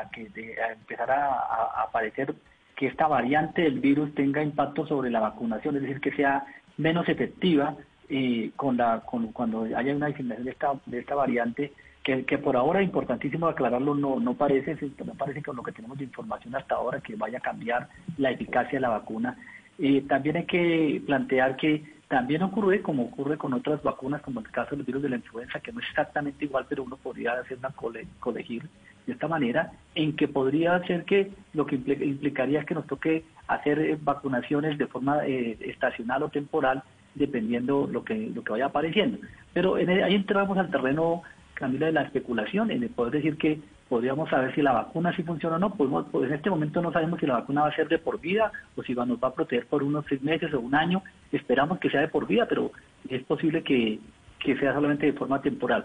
a, 0.00 0.10
que 0.10 0.22
a 0.58 0.72
empezar 0.72 1.10
a 1.10 1.82
aparecer 1.82 2.34
que 2.76 2.86
esta 2.86 3.06
variante 3.06 3.62
del 3.62 3.80
virus 3.80 4.14
tenga 4.14 4.42
impacto 4.42 4.86
sobre 4.86 5.10
la 5.10 5.20
vacunación, 5.20 5.76
es 5.76 5.82
decir, 5.82 6.00
que 6.00 6.12
sea 6.12 6.44
menos 6.76 7.08
efectiva 7.08 7.76
eh, 8.08 8.50
con 8.56 8.76
la, 8.76 9.00
con, 9.00 9.32
cuando 9.32 9.64
haya 9.64 9.94
una 9.94 10.08
diseminación 10.08 10.44
de 10.44 10.50
esta, 10.50 10.72
de 10.86 10.98
esta 10.98 11.14
variante, 11.14 11.72
que, 12.02 12.24
que 12.24 12.38
por 12.38 12.56
ahora 12.56 12.82
importantísimo 12.82 13.46
aclararlo, 13.46 13.94
no, 13.94 14.18
no 14.18 14.34
parece, 14.34 14.76
no 15.04 15.14
parece 15.14 15.42
con 15.42 15.56
lo 15.56 15.62
que 15.62 15.72
tenemos 15.72 15.98
de 15.98 16.04
información 16.04 16.54
hasta 16.56 16.74
ahora 16.74 17.00
que 17.00 17.14
vaya 17.14 17.38
a 17.38 17.42
cambiar 17.42 17.88
la 18.18 18.30
eficacia 18.30 18.72
de 18.72 18.80
la 18.80 18.88
vacuna. 18.88 19.36
Eh, 19.78 20.04
también 20.08 20.36
hay 20.36 20.46
que 20.46 21.02
plantear 21.06 21.56
que 21.56 21.82
también 22.12 22.42
ocurre 22.42 22.82
como 22.82 23.04
ocurre 23.04 23.38
con 23.38 23.54
otras 23.54 23.82
vacunas, 23.82 24.20
como 24.20 24.40
en 24.40 24.44
el 24.44 24.52
caso 24.52 24.76
del 24.76 24.84
virus 24.84 25.02
de 25.02 25.08
la 25.08 25.16
influenza, 25.16 25.60
que 25.60 25.72
no 25.72 25.80
es 25.80 25.88
exactamente 25.88 26.44
igual, 26.44 26.66
pero 26.68 26.82
uno 26.82 26.98
podría 26.98 27.32
hacer 27.32 27.56
una 27.56 27.72
colegir 28.20 28.68
de 29.06 29.14
esta 29.14 29.28
manera, 29.28 29.72
en 29.94 30.14
que 30.14 30.28
podría 30.28 30.78
ser 30.80 31.06
que 31.06 31.30
lo 31.54 31.64
que 31.64 31.76
implicaría 31.76 32.60
es 32.60 32.66
que 32.66 32.74
nos 32.74 32.86
toque 32.86 33.24
hacer 33.48 33.78
eh, 33.78 33.98
vacunaciones 33.98 34.76
de 34.76 34.88
forma 34.88 35.26
eh, 35.26 35.56
estacional 35.60 36.24
o 36.24 36.28
temporal, 36.28 36.82
dependiendo 37.14 37.88
lo 37.90 38.04
que 38.04 38.14
lo 38.34 38.44
que 38.44 38.52
vaya 38.52 38.66
apareciendo. 38.66 39.16
Pero 39.54 39.78
en 39.78 39.88
ahí 39.88 40.14
entramos 40.14 40.58
al 40.58 40.70
terreno, 40.70 41.22
Camila, 41.54 41.86
de 41.86 41.92
la 41.92 42.02
especulación, 42.02 42.70
en 42.70 42.82
el 42.82 42.90
poder 42.90 43.14
decir 43.14 43.38
que 43.38 43.58
podríamos 43.92 44.30
saber 44.30 44.54
si 44.54 44.62
la 44.62 44.72
vacuna 44.72 45.14
sí 45.14 45.22
funciona 45.22 45.56
o 45.56 45.58
no. 45.58 45.74
Pues, 45.74 45.90
pues, 46.10 46.26
en 46.26 46.36
este 46.36 46.48
momento 46.48 46.80
no 46.80 46.90
sabemos 46.92 47.20
si 47.20 47.26
la 47.26 47.34
vacuna 47.34 47.60
va 47.60 47.68
a 47.68 47.76
ser 47.76 47.88
de 47.88 47.98
por 47.98 48.18
vida 48.18 48.50
o 48.74 48.82
si 48.82 48.94
nos 48.94 49.22
va 49.22 49.28
a 49.28 49.34
proteger 49.34 49.66
por 49.66 49.82
unos 49.82 50.06
seis 50.08 50.22
meses 50.22 50.54
o 50.54 50.60
un 50.60 50.74
año. 50.74 51.02
Esperamos 51.30 51.78
que 51.78 51.90
sea 51.90 52.00
de 52.00 52.08
por 52.08 52.26
vida, 52.26 52.46
pero 52.48 52.70
es 53.10 53.22
posible 53.24 53.62
que, 53.62 54.00
sea 54.42 54.72
solamente 54.72 55.04
de 55.04 55.12
forma 55.12 55.42
temporal 55.42 55.84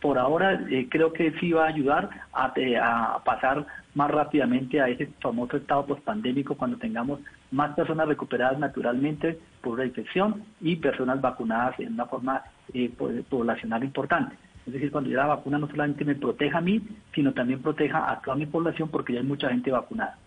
por 0.00 0.18
ahora 0.18 0.60
eh, 0.68 0.88
creo 0.90 1.12
que 1.12 1.32
sí 1.40 1.52
va 1.52 1.64
a 1.64 1.68
ayudar 1.68 2.10
a, 2.32 2.52
a, 2.82 3.24
pasar 3.24 3.64
más 3.94 4.10
rápidamente 4.10 4.80
a 4.80 4.88
ese 4.88 5.06
famoso 5.20 5.56
estado 5.56 5.86
pospandémico 5.86 6.54
cuando 6.54 6.76
tengamos 6.76 7.20
más 7.50 7.74
personas 7.74 8.06
recuperadas 8.06 8.58
naturalmente 8.58 9.38
por 9.62 9.78
la 9.78 9.86
infección 9.86 10.44
y 10.60 10.76
personas 10.76 11.20
vacunadas 11.20 11.78
en 11.80 11.94
una 11.94 12.06
forma 12.06 12.42
eh, 12.74 12.90
poblacional 13.28 13.82
importante. 13.84 14.36
Es 14.66 14.72
decir, 14.72 14.90
cuando 14.90 15.10
ya 15.10 15.18
la 15.18 15.26
vacuna 15.26 15.58
no 15.58 15.68
solamente 15.68 16.04
me 16.04 16.16
proteja 16.16 16.58
a 16.58 16.60
mí, 16.60 16.82
sino 17.14 17.32
también 17.32 17.62
proteja 17.62 18.10
a 18.10 18.20
toda 18.20 18.36
mi 18.36 18.46
población 18.46 18.88
porque 18.88 19.12
ya 19.12 19.20
hay 19.20 19.26
mucha 19.26 19.48
gente 19.48 19.70
vacunada. 19.70 20.18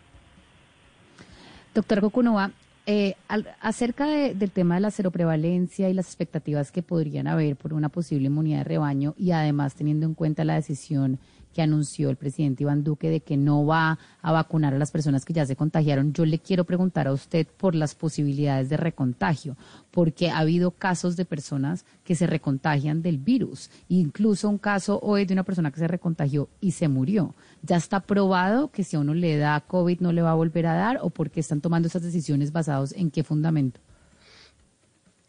Doctor 1.76 2.00
Cocunoa, 2.00 2.52
eh, 2.86 3.16
acerca 3.60 4.08
del 4.08 4.52
tema 4.52 4.76
de 4.76 4.82
la 4.82 4.92
seroprevalencia 4.92 5.90
y 5.90 5.94
las 5.94 6.08
expectativas 6.08 6.72
que 6.72 6.82
podrían 6.82 7.28
haber 7.28 7.56
por 7.56 7.74
una 7.74 7.90
posible 7.90 8.28
inmunidad 8.28 8.60
de 8.60 8.64
rebaño 8.64 9.14
y 9.18 9.32
además 9.32 9.76
teniendo 9.76 10.08
en 10.08 10.16
cuenta 10.16 10.44
la 10.44 10.56
decisión 10.56 11.20
que 11.54 11.62
anunció 11.62 12.10
el 12.10 12.16
presidente 12.16 12.64
Iván 12.64 12.84
Duque 12.84 13.10
de 13.10 13.22
que 13.22 13.38
no 13.38 13.66
va 13.66 13.98
a 14.22 14.32
vacunar 14.32 14.74
a 14.74 14.78
las 14.78 14.92
personas 14.92 15.26
que 15.26 15.34
ya 15.34 15.46
se 15.46 15.56
contagiaron, 15.56 16.14
yo 16.14 16.26
le 16.26 16.40
quiero 16.40 16.64
preguntar 16.64 17.08
a 17.08 17.14
usted 17.14 17.48
por 17.48 17.76
las 17.76 17.96
posibilidades 17.96 18.70
de 18.70 18.78
recontagio, 18.78 19.58
porque 19.92 20.30
ha 20.30 20.40
habido 20.40 20.72
casos 20.72 21.16
de 21.16 21.26
personas 21.26 21.86
que 22.04 22.16
se 22.16 22.28
recontagian 22.28 23.02
del 23.02 23.18
virus, 23.18 23.70
incluso 23.88 24.50
un 24.50 24.58
caso 24.58 25.00
hoy 25.02 25.26
de 25.26 25.34
una 25.34 25.44
persona 25.44 25.72
que 25.72 25.80
se 25.80 25.88
recontagió 25.88 26.50
y 26.62 26.72
se 26.72 26.88
murió. 26.88 27.34
¿Ya 27.64 27.78
está 27.78 28.00
probado 28.00 28.72
que 28.72 28.84
si 28.84 28.96
a 28.96 29.00
uno 29.00 29.14
le 29.14 29.38
da 29.38 29.60
COVID 29.62 30.00
no 30.02 30.12
le 30.12 30.22
va 30.22 30.32
a 30.32 30.36
volver 30.36 30.68
a 30.68 30.74
dar 30.74 31.00
o 31.02 31.10
por 31.10 31.30
qué 31.30 31.40
están 31.40 31.62
tomando 31.62 31.88
esas 31.88 32.04
decisiones 32.04 32.52
basados 32.52 32.94
en 32.94 33.12
qué 33.12 33.24
fundamento? 33.24 33.80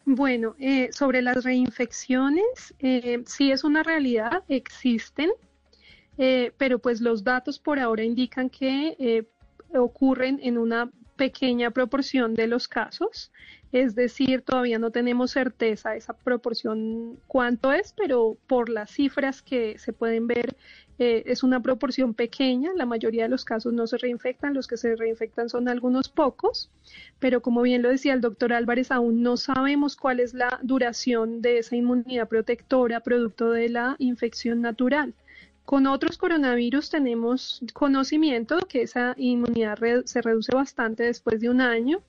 Bueno, 0.04 0.56
eh, 0.58 0.90
sobre 0.92 1.22
las 1.22 1.44
reinfecciones, 1.44 2.74
eh, 2.80 3.22
sí 3.26 3.52
es 3.52 3.64
una 3.64 3.82
realidad, 3.82 4.42
existen, 4.48 5.30
eh, 6.22 6.52
pero 6.58 6.78
pues 6.78 7.00
los 7.00 7.24
datos 7.24 7.58
por 7.58 7.78
ahora 7.78 8.04
indican 8.04 8.50
que 8.50 8.94
eh, 8.98 9.24
ocurren 9.72 10.38
en 10.42 10.58
una 10.58 10.90
pequeña 11.16 11.70
proporción 11.70 12.34
de 12.34 12.46
los 12.46 12.68
casos, 12.68 13.32
es 13.72 13.94
decir, 13.94 14.42
todavía 14.42 14.78
no 14.78 14.90
tenemos 14.90 15.30
certeza 15.30 15.92
de 15.92 15.96
esa 15.96 16.12
proporción 16.12 17.18
cuánto 17.26 17.72
es, 17.72 17.94
pero 17.96 18.36
por 18.46 18.68
las 18.68 18.90
cifras 18.90 19.40
que 19.40 19.78
se 19.78 19.94
pueden 19.94 20.26
ver 20.26 20.56
eh, 20.98 21.22
es 21.24 21.42
una 21.42 21.62
proporción 21.62 22.12
pequeña, 22.12 22.70
la 22.76 22.84
mayoría 22.84 23.22
de 23.22 23.30
los 23.30 23.46
casos 23.46 23.72
no 23.72 23.86
se 23.86 23.96
reinfectan, 23.96 24.52
los 24.52 24.66
que 24.66 24.76
se 24.76 24.96
reinfectan 24.96 25.48
son 25.48 25.70
algunos 25.70 26.10
pocos, 26.10 26.68
pero 27.18 27.40
como 27.40 27.62
bien 27.62 27.80
lo 27.80 27.88
decía 27.88 28.12
el 28.12 28.20
doctor 28.20 28.52
Álvarez, 28.52 28.90
aún 28.90 29.22
no 29.22 29.38
sabemos 29.38 29.96
cuál 29.96 30.20
es 30.20 30.34
la 30.34 30.60
duración 30.62 31.40
de 31.40 31.60
esa 31.60 31.76
inmunidad 31.76 32.28
protectora 32.28 33.00
producto 33.00 33.52
de 33.52 33.70
la 33.70 33.96
infección 33.98 34.60
natural. 34.60 35.14
Con 35.70 35.86
otros 35.86 36.18
coronavirus 36.18 36.90
tenemos 36.90 37.62
conocimiento 37.74 38.58
que 38.68 38.82
esa 38.82 39.14
inmunidad 39.16 39.78
se 40.04 40.20
reduce 40.20 40.52
bastante 40.52 41.04
después 41.04 41.40
de 41.40 41.48
un 41.48 41.60
año, 41.60 42.02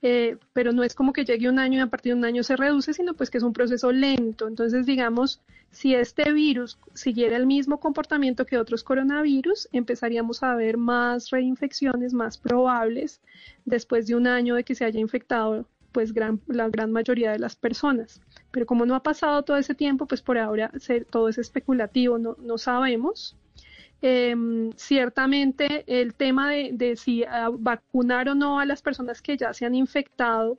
eh, 0.00 0.38
pero 0.54 0.72
no 0.72 0.82
es 0.82 0.94
como 0.94 1.12
que 1.12 1.26
llegue 1.26 1.50
un 1.50 1.58
año 1.58 1.76
y 1.76 1.82
a 1.82 1.88
partir 1.88 2.14
de 2.14 2.18
un 2.20 2.24
año 2.24 2.42
se 2.42 2.56
reduce, 2.56 2.94
sino 2.94 3.12
pues 3.12 3.28
que 3.28 3.36
es 3.36 3.44
un 3.44 3.52
proceso 3.52 3.92
lento. 3.92 4.48
Entonces, 4.48 4.86
digamos, 4.86 5.42
si 5.70 5.94
este 5.94 6.32
virus 6.32 6.78
siguiera 6.94 7.36
el 7.36 7.44
mismo 7.44 7.80
comportamiento 7.80 8.46
que 8.46 8.56
otros 8.56 8.82
coronavirus, 8.82 9.68
empezaríamos 9.72 10.42
a 10.42 10.54
ver 10.54 10.78
más 10.78 11.28
reinfecciones 11.28 12.14
más 12.14 12.38
probables 12.38 13.20
después 13.66 14.06
de 14.06 14.14
un 14.14 14.26
año 14.26 14.54
de 14.54 14.64
que 14.64 14.74
se 14.74 14.86
haya 14.86 15.00
infectado 15.00 15.66
pues 15.92 16.12
gran, 16.12 16.40
la 16.46 16.68
gran 16.68 16.92
mayoría 16.92 17.32
de 17.32 17.38
las 17.38 17.56
personas. 17.56 18.20
Pero 18.50 18.66
como 18.66 18.86
no 18.86 18.94
ha 18.94 19.02
pasado 19.02 19.42
todo 19.42 19.56
ese 19.56 19.74
tiempo, 19.74 20.06
pues 20.06 20.22
por 20.22 20.38
ahora 20.38 20.70
todo 21.10 21.28
es 21.28 21.38
especulativo, 21.38 22.18
no, 22.18 22.36
no 22.40 22.58
sabemos. 22.58 23.36
Em, 24.00 24.72
ciertamente 24.72 25.84
el 25.86 26.14
tema 26.14 26.50
de, 26.50 26.70
de 26.72 26.96
si 26.96 27.24
vacunar 27.58 28.28
o 28.28 28.34
no 28.34 28.58
a 28.58 28.66
las 28.66 28.82
personas 28.82 29.22
que 29.22 29.36
ya 29.36 29.54
se 29.54 29.64
han 29.64 29.76
infectado, 29.76 30.58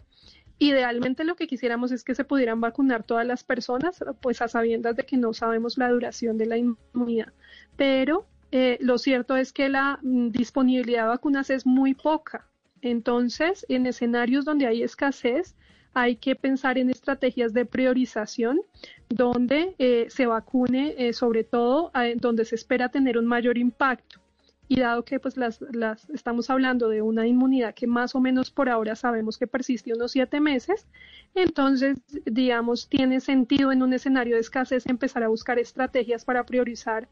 idealmente 0.60 1.24
lo 1.24 1.36
que 1.36 1.48
quisiéramos 1.48 1.92
es 1.92 2.04
que 2.04 2.16
se 2.16 2.24
pudieran 2.24 2.62
vacunar 2.62 3.04
todas 3.04 3.26
las 3.26 3.44
personas, 3.44 4.04
pues 4.22 4.42
a 4.42 4.48
sabiendas 4.48 4.96
de 4.96 5.06
que 5.06 5.18
no 5.18 5.34
sabemos 5.34 5.78
la 5.78 5.90
duración 5.90 6.38
de 6.38 6.46
la 6.46 6.58
inmunidad. 6.58 7.34
Pero 7.76 8.26
eh, 8.52 8.78
lo 8.82 8.98
cierto 8.98 9.36
es 9.36 9.52
que 9.52 9.68
la 9.68 10.00
mm, 10.02 10.30
disponibilidad 10.30 11.04
de 11.04 11.10
vacunas 11.10 11.50
es 11.50 11.66
muy 11.66 11.96
poca. 11.96 12.48
Entonces, 12.84 13.66
en 13.70 13.86
escenarios 13.86 14.44
donde 14.44 14.68
hay 14.68 14.84
escasez, 14.84 15.56
hay 15.94 16.18
que 16.18 16.36
pensar 16.36 16.78
en 16.78 16.90
estrategias 16.90 17.54
de 17.54 17.66
priorización 17.66 18.62
donde 19.10 19.74
eh, 19.78 20.08
se 20.10 20.26
vacune 20.26 20.96
eh, 20.98 21.14
sobre 21.14 21.44
todo 21.44 21.92
donde 22.18 22.46
se 22.46 22.56
espera 22.56 22.90
tener 22.90 23.18
un 23.18 23.26
mayor 23.26 23.58
impacto. 23.58 24.20
Y 24.68 24.80
dado 24.80 25.06
que 25.06 25.20
pues 25.20 25.38
las, 25.38 25.62
las, 25.72 26.10
estamos 26.10 26.50
hablando 26.50 26.90
de 26.90 27.02
una 27.02 27.28
inmunidad 27.28 27.74
que 27.74 27.86
más 27.86 28.16
o 28.16 28.20
menos 28.20 28.50
por 28.50 28.70
ahora 28.70 28.96
sabemos 28.96 29.38
que 29.38 29.46
persiste 29.46 29.94
unos 29.94 30.12
siete 30.12 30.40
meses, 30.40 30.88
entonces, 31.36 31.98
digamos, 32.26 32.88
tiene 32.90 33.20
sentido 33.20 33.72
en 33.72 33.84
un 33.84 33.94
escenario 33.94 34.36
de 34.36 34.42
escasez 34.42 34.86
empezar 34.88 35.24
a 35.24 35.28
buscar 35.28 35.60
estrategias 35.60 36.26
para 36.26 36.46
priorizar 36.46 37.08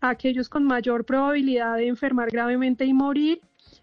a 0.00 0.10
aquellos 0.10 0.48
con 0.48 0.64
mayor 0.64 1.04
probabilidad 1.04 1.76
de 1.76 1.88
enfermar 1.88 2.30
gravemente 2.30 2.84
y 2.84 2.92
morir 2.92 3.40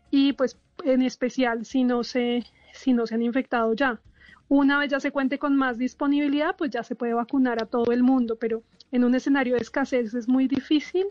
y 0.09 0.33
pues 0.33 0.57
en 0.85 1.01
especial 1.01 1.65
si 1.65 1.83
no 1.83 2.03
se, 2.03 2.43
si 2.73 2.93
no 2.93 3.07
se 3.07 3.15
han 3.15 3.21
infectado 3.21 3.73
ya. 3.73 3.99
Una 4.47 4.77
vez 4.77 4.89
ya 4.91 4.99
se 4.99 5.11
cuente 5.11 5.39
con 5.39 5.55
más 5.55 5.77
disponibilidad, 5.77 6.55
pues 6.57 6.71
ya 6.71 6.83
se 6.83 6.95
puede 6.95 7.13
vacunar 7.13 7.63
a 7.63 7.65
todo 7.65 7.91
el 7.91 8.03
mundo, 8.03 8.37
pero 8.39 8.63
en 8.91 9.03
un 9.03 9.15
escenario 9.15 9.55
de 9.55 9.61
escasez 9.61 10.13
es 10.13 10.27
muy 10.27 10.47
difícil 10.47 11.07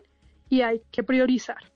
y 0.49 0.61
hay 0.61 0.81
que 0.91 1.03
priorizar. 1.03 1.70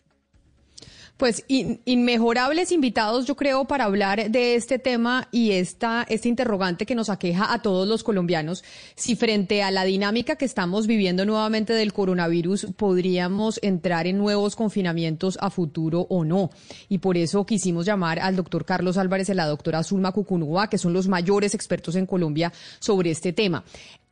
Pues 1.17 1.45
inmejorables 1.47 2.73
invitados, 2.73 3.25
yo 3.25 3.37
creo, 3.37 3.63
para 3.63 3.85
hablar 3.85 4.29
de 4.29 4.55
este 4.55 4.79
tema 4.79 5.29
y 5.31 5.51
esta, 5.51 6.05
este 6.09 6.27
interrogante 6.27 6.85
que 6.85 6.93
nos 6.93 7.09
aqueja 7.09 7.53
a 7.53 7.61
todos 7.61 7.87
los 7.87 8.03
colombianos, 8.03 8.65
si 8.95 9.15
frente 9.15 9.63
a 9.63 9.71
la 9.71 9.85
dinámica 9.85 10.35
que 10.35 10.43
estamos 10.43 10.87
viviendo 10.87 11.25
nuevamente 11.25 11.71
del 11.71 11.93
coronavirus 11.93 12.67
podríamos 12.75 13.61
entrar 13.63 14.07
en 14.07 14.17
nuevos 14.17 14.57
confinamientos 14.57 15.37
a 15.39 15.49
futuro 15.49 16.05
o 16.09 16.25
no. 16.25 16.49
Y 16.89 16.97
por 16.97 17.15
eso 17.15 17.45
quisimos 17.45 17.85
llamar 17.85 18.19
al 18.19 18.35
doctor 18.35 18.65
Carlos 18.65 18.97
Álvarez 18.97 19.29
y 19.29 19.31
a 19.31 19.35
la 19.35 19.47
doctora 19.47 19.83
Zulma 19.83 20.11
Cucunúa, 20.11 20.69
que 20.69 20.77
son 20.77 20.91
los 20.91 21.07
mayores 21.07 21.53
expertos 21.53 21.95
en 21.95 22.07
Colombia 22.07 22.51
sobre 22.79 23.11
este 23.11 23.31
tema. 23.31 23.63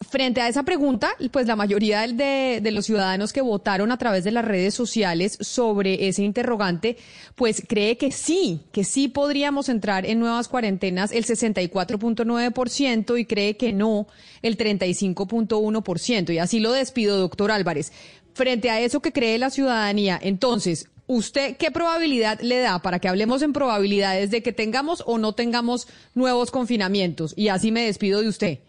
Frente 0.02 0.42
a 0.42 0.48
esa 0.48 0.64
pregunta, 0.64 1.10
pues 1.32 1.48
la 1.48 1.56
mayoría 1.56 2.02
de, 2.02 2.60
de, 2.62 2.72
los 2.72 2.86
ciudadanos 2.86 3.34
que 3.34 3.42
votaron 3.42 3.92
a 3.92 3.98
través 3.98 4.24
de 4.24 4.32
las 4.32 4.46
redes 4.46 4.74
sociales 4.74 5.38
sobre 5.40 6.08
ese 6.08 6.24
interrogante, 6.24 6.98
pues 7.36 7.64
cree 7.68 7.98
que 7.98 8.12
sí, 8.12 8.62
que 8.72 8.84
sí 8.84 9.08
podríamos 9.08 9.70
entrar 9.70 10.06
en 10.06 10.20
nuevas 10.20 10.48
cuarentenas 10.48 11.12
el 11.12 11.26
64.9% 11.26 13.20
y 13.20 13.26
cree 13.26 13.58
que 13.58 13.74
no 13.74 14.08
el 14.42 14.58
35.1%. 14.58 16.34
Y 16.34 16.38
así 16.40 16.60
lo 16.60 16.72
despido, 16.74 17.18
doctor 17.18 17.52
Álvarez. 17.52 17.92
Frente 18.34 18.70
a 18.70 18.82
eso 18.82 19.00
que 19.02 19.14
cree 19.14 19.38
la 19.38 19.52
ciudadanía, 19.52 20.20
entonces, 20.22 20.90
¿usted 21.08 21.56
qué 21.58 21.72
probabilidad 21.72 22.40
le 22.42 22.60
da 22.60 22.80
para 22.82 23.00
que 23.00 23.08
hablemos 23.08 23.42
en 23.42 23.54
probabilidades 23.54 24.32
de 24.32 24.42
que 24.42 24.54
tengamos 24.54 25.04
o 25.06 25.18
no 25.18 25.34
tengamos 25.34 25.88
nuevos 26.14 26.52
confinamientos? 26.52 27.34
Y 27.38 27.50
así 27.50 27.72
me 27.72 27.86
despido 27.86 28.22
de 28.22 28.28
usted. 28.28 28.60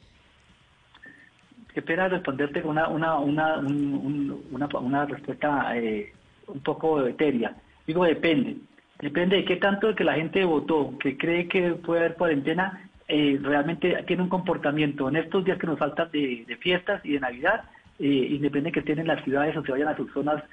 Qué 1.75 1.83
pena 1.83 2.09
responderte 2.09 2.62
con 2.62 2.72
una, 2.72 2.89
una, 2.89 3.18
una, 3.18 3.59
una, 3.59 4.68
una, 4.79 5.07
respuesta 5.07 5.77
eh, 5.77 6.12
un 6.47 6.61
poco 6.61 7.05
etérea. 7.05 7.57
Digo, 7.85 8.05
depende. 8.05 8.57
Depende 9.01 9.37
de 9.37 9.45
qué 9.45 9.57
tanto 9.57 9.89
de 9.89 9.95
que 9.97 10.05
la 10.05 10.14
gente 10.14 10.45
votó, 10.45 10.97
que 10.99 11.18
cree 11.18 11.49
que 11.49 11.72
puede 11.75 12.01
haber 12.01 12.14
cuarentena, 12.14 12.89
eh, 13.09 13.39
realmente 13.43 14.03
tiene 14.07 14.22
un 14.22 14.29
comportamiento 14.29 15.09
en 15.09 15.16
estos 15.16 15.45
días 15.45 15.59
que 15.59 15.66
nos 15.66 15.79
faltan 15.79 16.11
de, 16.12 16.57
fiestas 16.61 17.05
y 17.05 17.14
de 17.14 17.20
Navidad, 17.20 17.64
eh, 17.99 18.07
independiente 18.07 18.72
que 18.72 18.81
estén 18.81 19.01
en 19.01 19.09
las 19.09 19.22
ciudades 19.25 19.57
o 19.57 19.64
se 19.64 19.72
vayan 19.72 19.89
a 19.89 19.97
sus 19.97 20.12
zonas, 20.12 20.45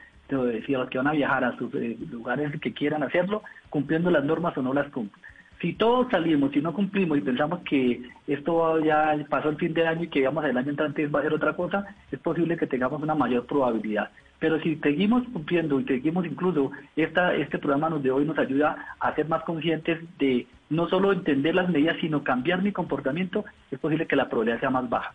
si 0.66 0.72
los 0.72 0.90
que 0.90 0.98
van 0.98 1.08
a 1.08 1.12
viajar 1.12 1.44
a 1.44 1.56
sus 1.58 1.74
eh, 1.76 1.98
lugares 2.10 2.52
que 2.60 2.74
quieran 2.74 3.04
hacerlo, 3.04 3.44
cumpliendo 3.70 4.10
las 4.10 4.24
normas 4.24 4.58
o 4.58 4.62
no 4.62 4.74
las 4.74 4.90
cumplen. 4.92 5.24
Si 5.62 5.74
todos 5.74 6.10
salimos 6.10 6.56
y 6.56 6.60
no 6.60 6.74
cumplimos 6.74 7.20
y 7.20 7.22
pensamos 7.22 7.60
que 7.60 8.02
esto 8.26 8.80
ya 8.80 9.16
pasó 9.30 9.50
el 9.50 9.58
fin 9.58 9.76
de 9.76 9.88
año 9.88 10.06
y 10.06 10.08
que 10.08 10.20
digamos 10.20 10.44
el 10.44 10.58
año 10.58 10.72
entrante 10.72 11.06
va 11.06 11.20
a 11.20 11.24
ser 11.24 11.34
otra 11.34 11.54
cosa, 11.54 11.86
es 12.12 12.20
posible 12.20 12.58
que 12.58 12.66
tengamos 12.66 13.00
una 13.00 13.14
mayor 13.14 13.46
probabilidad. 13.46 14.10
Pero 14.40 14.60
si 14.60 14.78
seguimos 14.78 15.22
cumpliendo 15.32 15.80
y 15.80 15.84
seguimos 15.84 16.26
incluso, 16.26 16.72
este 16.96 17.60
programa 17.60 17.92
de 17.92 18.10
hoy 18.10 18.26
nos 18.26 18.40
ayuda 18.40 18.96
a 19.00 19.14
ser 19.14 19.28
más 19.28 19.44
conscientes 19.44 20.00
de 20.18 20.48
no 20.72 20.90
solo 20.90 21.12
entender 21.14 21.54
las 21.54 21.70
medidas, 21.70 21.98
sino 22.02 22.24
cambiar 22.24 22.64
mi 22.64 22.72
comportamiento, 22.72 23.46
es 23.70 23.78
posible 23.78 24.08
que 24.08 24.16
la 24.16 24.30
probabilidad 24.30 24.62
sea 24.62 24.72
más 24.72 24.90
baja. 24.90 25.14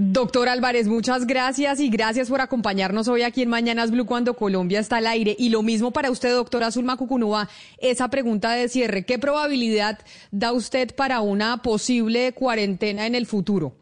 Doctor 0.00 0.48
Álvarez, 0.48 0.86
muchas 0.86 1.26
gracias 1.26 1.80
y 1.80 1.90
gracias 1.90 2.28
por 2.28 2.40
acompañarnos 2.40 3.08
hoy 3.08 3.22
aquí 3.22 3.42
en 3.42 3.48
Mañanas 3.48 3.90
Blue 3.90 4.06
cuando 4.06 4.34
Colombia 4.34 4.78
está 4.78 4.98
al 4.98 5.08
aire. 5.08 5.34
Y 5.36 5.48
lo 5.48 5.64
mismo 5.64 5.90
para 5.90 6.12
usted, 6.12 6.30
doctora 6.30 6.70
Zulma 6.70 6.96
Cucunúa, 6.96 7.48
esa 7.78 8.08
pregunta 8.08 8.52
de 8.52 8.68
cierre. 8.68 9.04
¿Qué 9.04 9.18
probabilidad 9.18 9.98
da 10.30 10.52
usted 10.52 10.94
para 10.94 11.20
una 11.20 11.62
posible 11.62 12.32
cuarentena 12.32 13.08
en 13.08 13.16
el 13.16 13.26
futuro? 13.26 13.74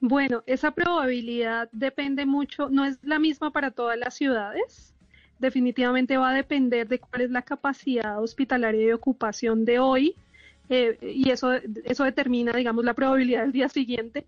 Bueno, 0.00 0.42
esa 0.44 0.72
probabilidad 0.72 1.70
depende 1.72 2.26
mucho, 2.26 2.68
no 2.68 2.84
es 2.84 2.98
la 3.02 3.18
misma 3.18 3.52
para 3.52 3.70
todas 3.70 3.96
las 3.96 4.12
ciudades. 4.12 4.92
definitivamente 5.38 6.18
va 6.18 6.28
a 6.28 6.34
depender 6.34 6.86
de 6.88 6.98
cuál 6.98 7.22
es 7.22 7.30
la 7.30 7.40
capacidad 7.40 8.22
hospitalaria 8.22 8.86
de 8.86 8.92
ocupación 8.92 9.64
de 9.64 9.78
hoy 9.78 10.14
eh, 10.68 10.98
y 11.00 11.30
eso, 11.30 11.52
eso 11.84 12.04
determina, 12.04 12.52
digamos, 12.52 12.84
la 12.84 12.92
probabilidad 12.92 13.44
del 13.44 13.52
día 13.52 13.70
siguiente. 13.70 14.26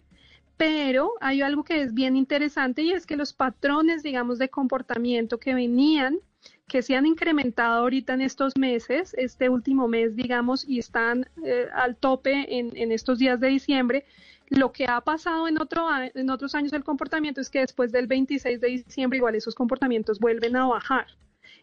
Pero 0.56 1.12
hay 1.20 1.42
algo 1.42 1.64
que 1.64 1.82
es 1.82 1.94
bien 1.94 2.16
interesante 2.16 2.82
y 2.82 2.92
es 2.92 3.06
que 3.06 3.16
los 3.16 3.32
patrones, 3.32 4.02
digamos, 4.02 4.38
de 4.38 4.48
comportamiento 4.48 5.38
que 5.38 5.54
venían, 5.54 6.18
que 6.68 6.82
se 6.82 6.96
han 6.96 7.06
incrementado 7.06 7.82
ahorita 7.82 8.14
en 8.14 8.20
estos 8.20 8.56
meses, 8.56 9.14
este 9.18 9.48
último 9.48 9.88
mes, 9.88 10.14
digamos, 10.14 10.64
y 10.66 10.78
están 10.78 11.28
eh, 11.44 11.66
al 11.74 11.96
tope 11.96 12.58
en, 12.58 12.76
en 12.76 12.92
estos 12.92 13.18
días 13.18 13.40
de 13.40 13.48
diciembre, 13.48 14.06
lo 14.48 14.72
que 14.72 14.86
ha 14.86 15.00
pasado 15.00 15.48
en, 15.48 15.60
otro, 15.60 15.88
en 16.14 16.30
otros 16.30 16.54
años 16.54 16.70
del 16.70 16.84
comportamiento 16.84 17.40
es 17.40 17.50
que 17.50 17.60
después 17.60 17.92
del 17.92 18.06
26 18.06 18.60
de 18.60 18.68
diciembre 18.68 19.16
igual 19.18 19.34
esos 19.34 19.54
comportamientos 19.54 20.18
vuelven 20.18 20.56
a 20.56 20.66
bajar. 20.66 21.06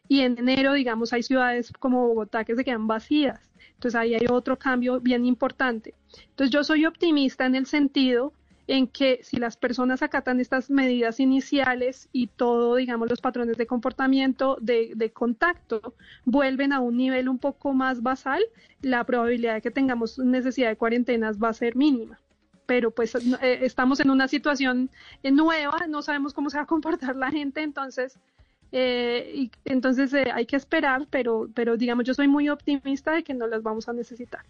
Y 0.07 0.21
en 0.21 0.37
enero, 0.37 0.73
digamos, 0.73 1.13
hay 1.13 1.23
ciudades 1.23 1.71
como 1.71 2.07
Bogotá 2.07 2.43
que 2.43 2.55
se 2.55 2.65
quedan 2.65 2.87
vacías. 2.87 3.51
Entonces 3.73 3.99
ahí 3.99 4.13
hay 4.13 4.25
otro 4.29 4.57
cambio 4.57 4.99
bien 4.99 5.25
importante. 5.25 5.93
Entonces 6.29 6.51
yo 6.51 6.63
soy 6.63 6.85
optimista 6.85 7.45
en 7.45 7.55
el 7.55 7.65
sentido 7.65 8.33
en 8.71 8.87
que 8.87 9.19
si 9.21 9.35
las 9.35 9.57
personas 9.57 10.01
acatan 10.01 10.39
estas 10.39 10.69
medidas 10.69 11.19
iniciales 11.19 12.07
y 12.13 12.27
todo, 12.27 12.77
digamos, 12.77 13.09
los 13.09 13.19
patrones 13.19 13.57
de 13.57 13.67
comportamiento 13.67 14.57
de, 14.61 15.11
contacto 15.13 15.93
vuelven 16.23 16.71
a 16.71 16.79
un 16.79 16.95
nivel 16.95 17.27
un 17.27 17.37
poco 17.37 17.73
más 17.73 18.01
basal, 18.01 18.41
la 18.81 19.03
probabilidad 19.03 19.55
de 19.55 19.61
que 19.61 19.71
tengamos 19.71 20.17
necesidad 20.19 20.69
de 20.69 20.77
cuarentenas 20.77 21.37
va 21.37 21.49
a 21.49 21.53
ser 21.53 21.75
mínima 21.75 22.17
pero 22.65 22.91
pues 22.91 23.13
eh, 23.15 23.59
estamos 23.63 23.99
en 23.99 24.09
una 24.09 24.29
situación 24.29 24.89
eh, 25.23 25.31
nueva, 25.31 25.87
no 25.89 26.01
sabemos 26.01 26.33
cómo 26.33 26.49
se 26.49 26.55
va 26.55 26.63
a 26.63 26.65
comportar 26.65 27.17
la 27.17 27.29
gente, 27.29 27.63
entonces, 27.63 28.17
eh, 28.71 29.33
y, 29.35 29.51
entonces 29.65 30.13
hay 30.13 30.45
que 30.45 30.55
esperar, 30.55 31.07
pero, 31.09 31.49
pero 31.53 31.75
digamos, 31.75 32.05
yo 32.05 32.13
soy 32.13 32.29
muy 32.29 32.47
optimista 32.47 33.11
de 33.11 33.23
que 33.23 33.33
no 33.33 33.47
las 33.47 33.61
vamos 33.63 33.89
a 33.89 33.93
necesitar. 33.93 34.45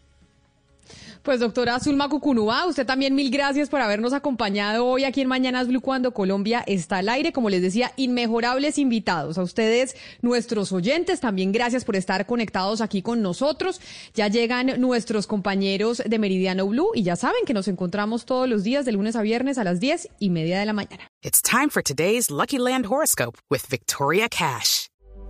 Pues 1.23 1.39
doctora 1.39 1.79
Zulma 1.79 2.09
Cucunúa, 2.09 2.65
usted 2.65 2.85
también 2.85 3.13
mil 3.13 3.29
gracias 3.29 3.69
por 3.69 3.79
habernos 3.79 4.13
acompañado 4.13 4.85
hoy 4.85 5.03
aquí 5.03 5.21
en 5.21 5.27
Mañanas 5.27 5.67
Blue 5.67 5.81
cuando 5.81 6.13
Colombia 6.13 6.63
está 6.65 6.97
al 6.97 7.09
aire. 7.09 7.31
Como 7.31 7.49
les 7.49 7.61
decía, 7.61 7.91
inmejorables 7.95 8.77
invitados. 8.77 9.37
A 9.37 9.43
ustedes, 9.43 9.95
nuestros 10.21 10.71
oyentes, 10.71 11.19
también 11.19 11.51
gracias 11.51 11.85
por 11.85 11.95
estar 11.95 12.25
conectados 12.25 12.81
aquí 12.81 13.01
con 13.01 13.21
nosotros. 13.21 13.81
Ya 14.13 14.27
llegan 14.27 14.79
nuestros 14.81 15.27
compañeros 15.27 16.01
de 16.05 16.19
Meridiano 16.19 16.67
Blue 16.67 16.91
y 16.93 17.03
ya 17.03 17.15
saben 17.15 17.45
que 17.45 17.53
nos 17.53 17.67
encontramos 17.67 18.25
todos 18.25 18.49
los 18.49 18.63
días 18.63 18.85
de 18.85 18.91
lunes 18.91 19.15
a 19.15 19.21
viernes 19.21 19.57
a 19.57 19.63
las 19.63 19.79
diez 19.79 20.09
y 20.19 20.29
media 20.29 20.59
de 20.59 20.65
la 20.65 20.73
mañana. 20.73 21.07
It's 21.23 21.41
time 21.41 21.69
for 21.69 21.83
today's 21.83 22.29
Lucky 22.31 22.57
Land 22.57 22.87
Horoscope 22.87 23.37
with 23.49 23.61
Victoria 23.69 24.27
Cash. 24.27 24.90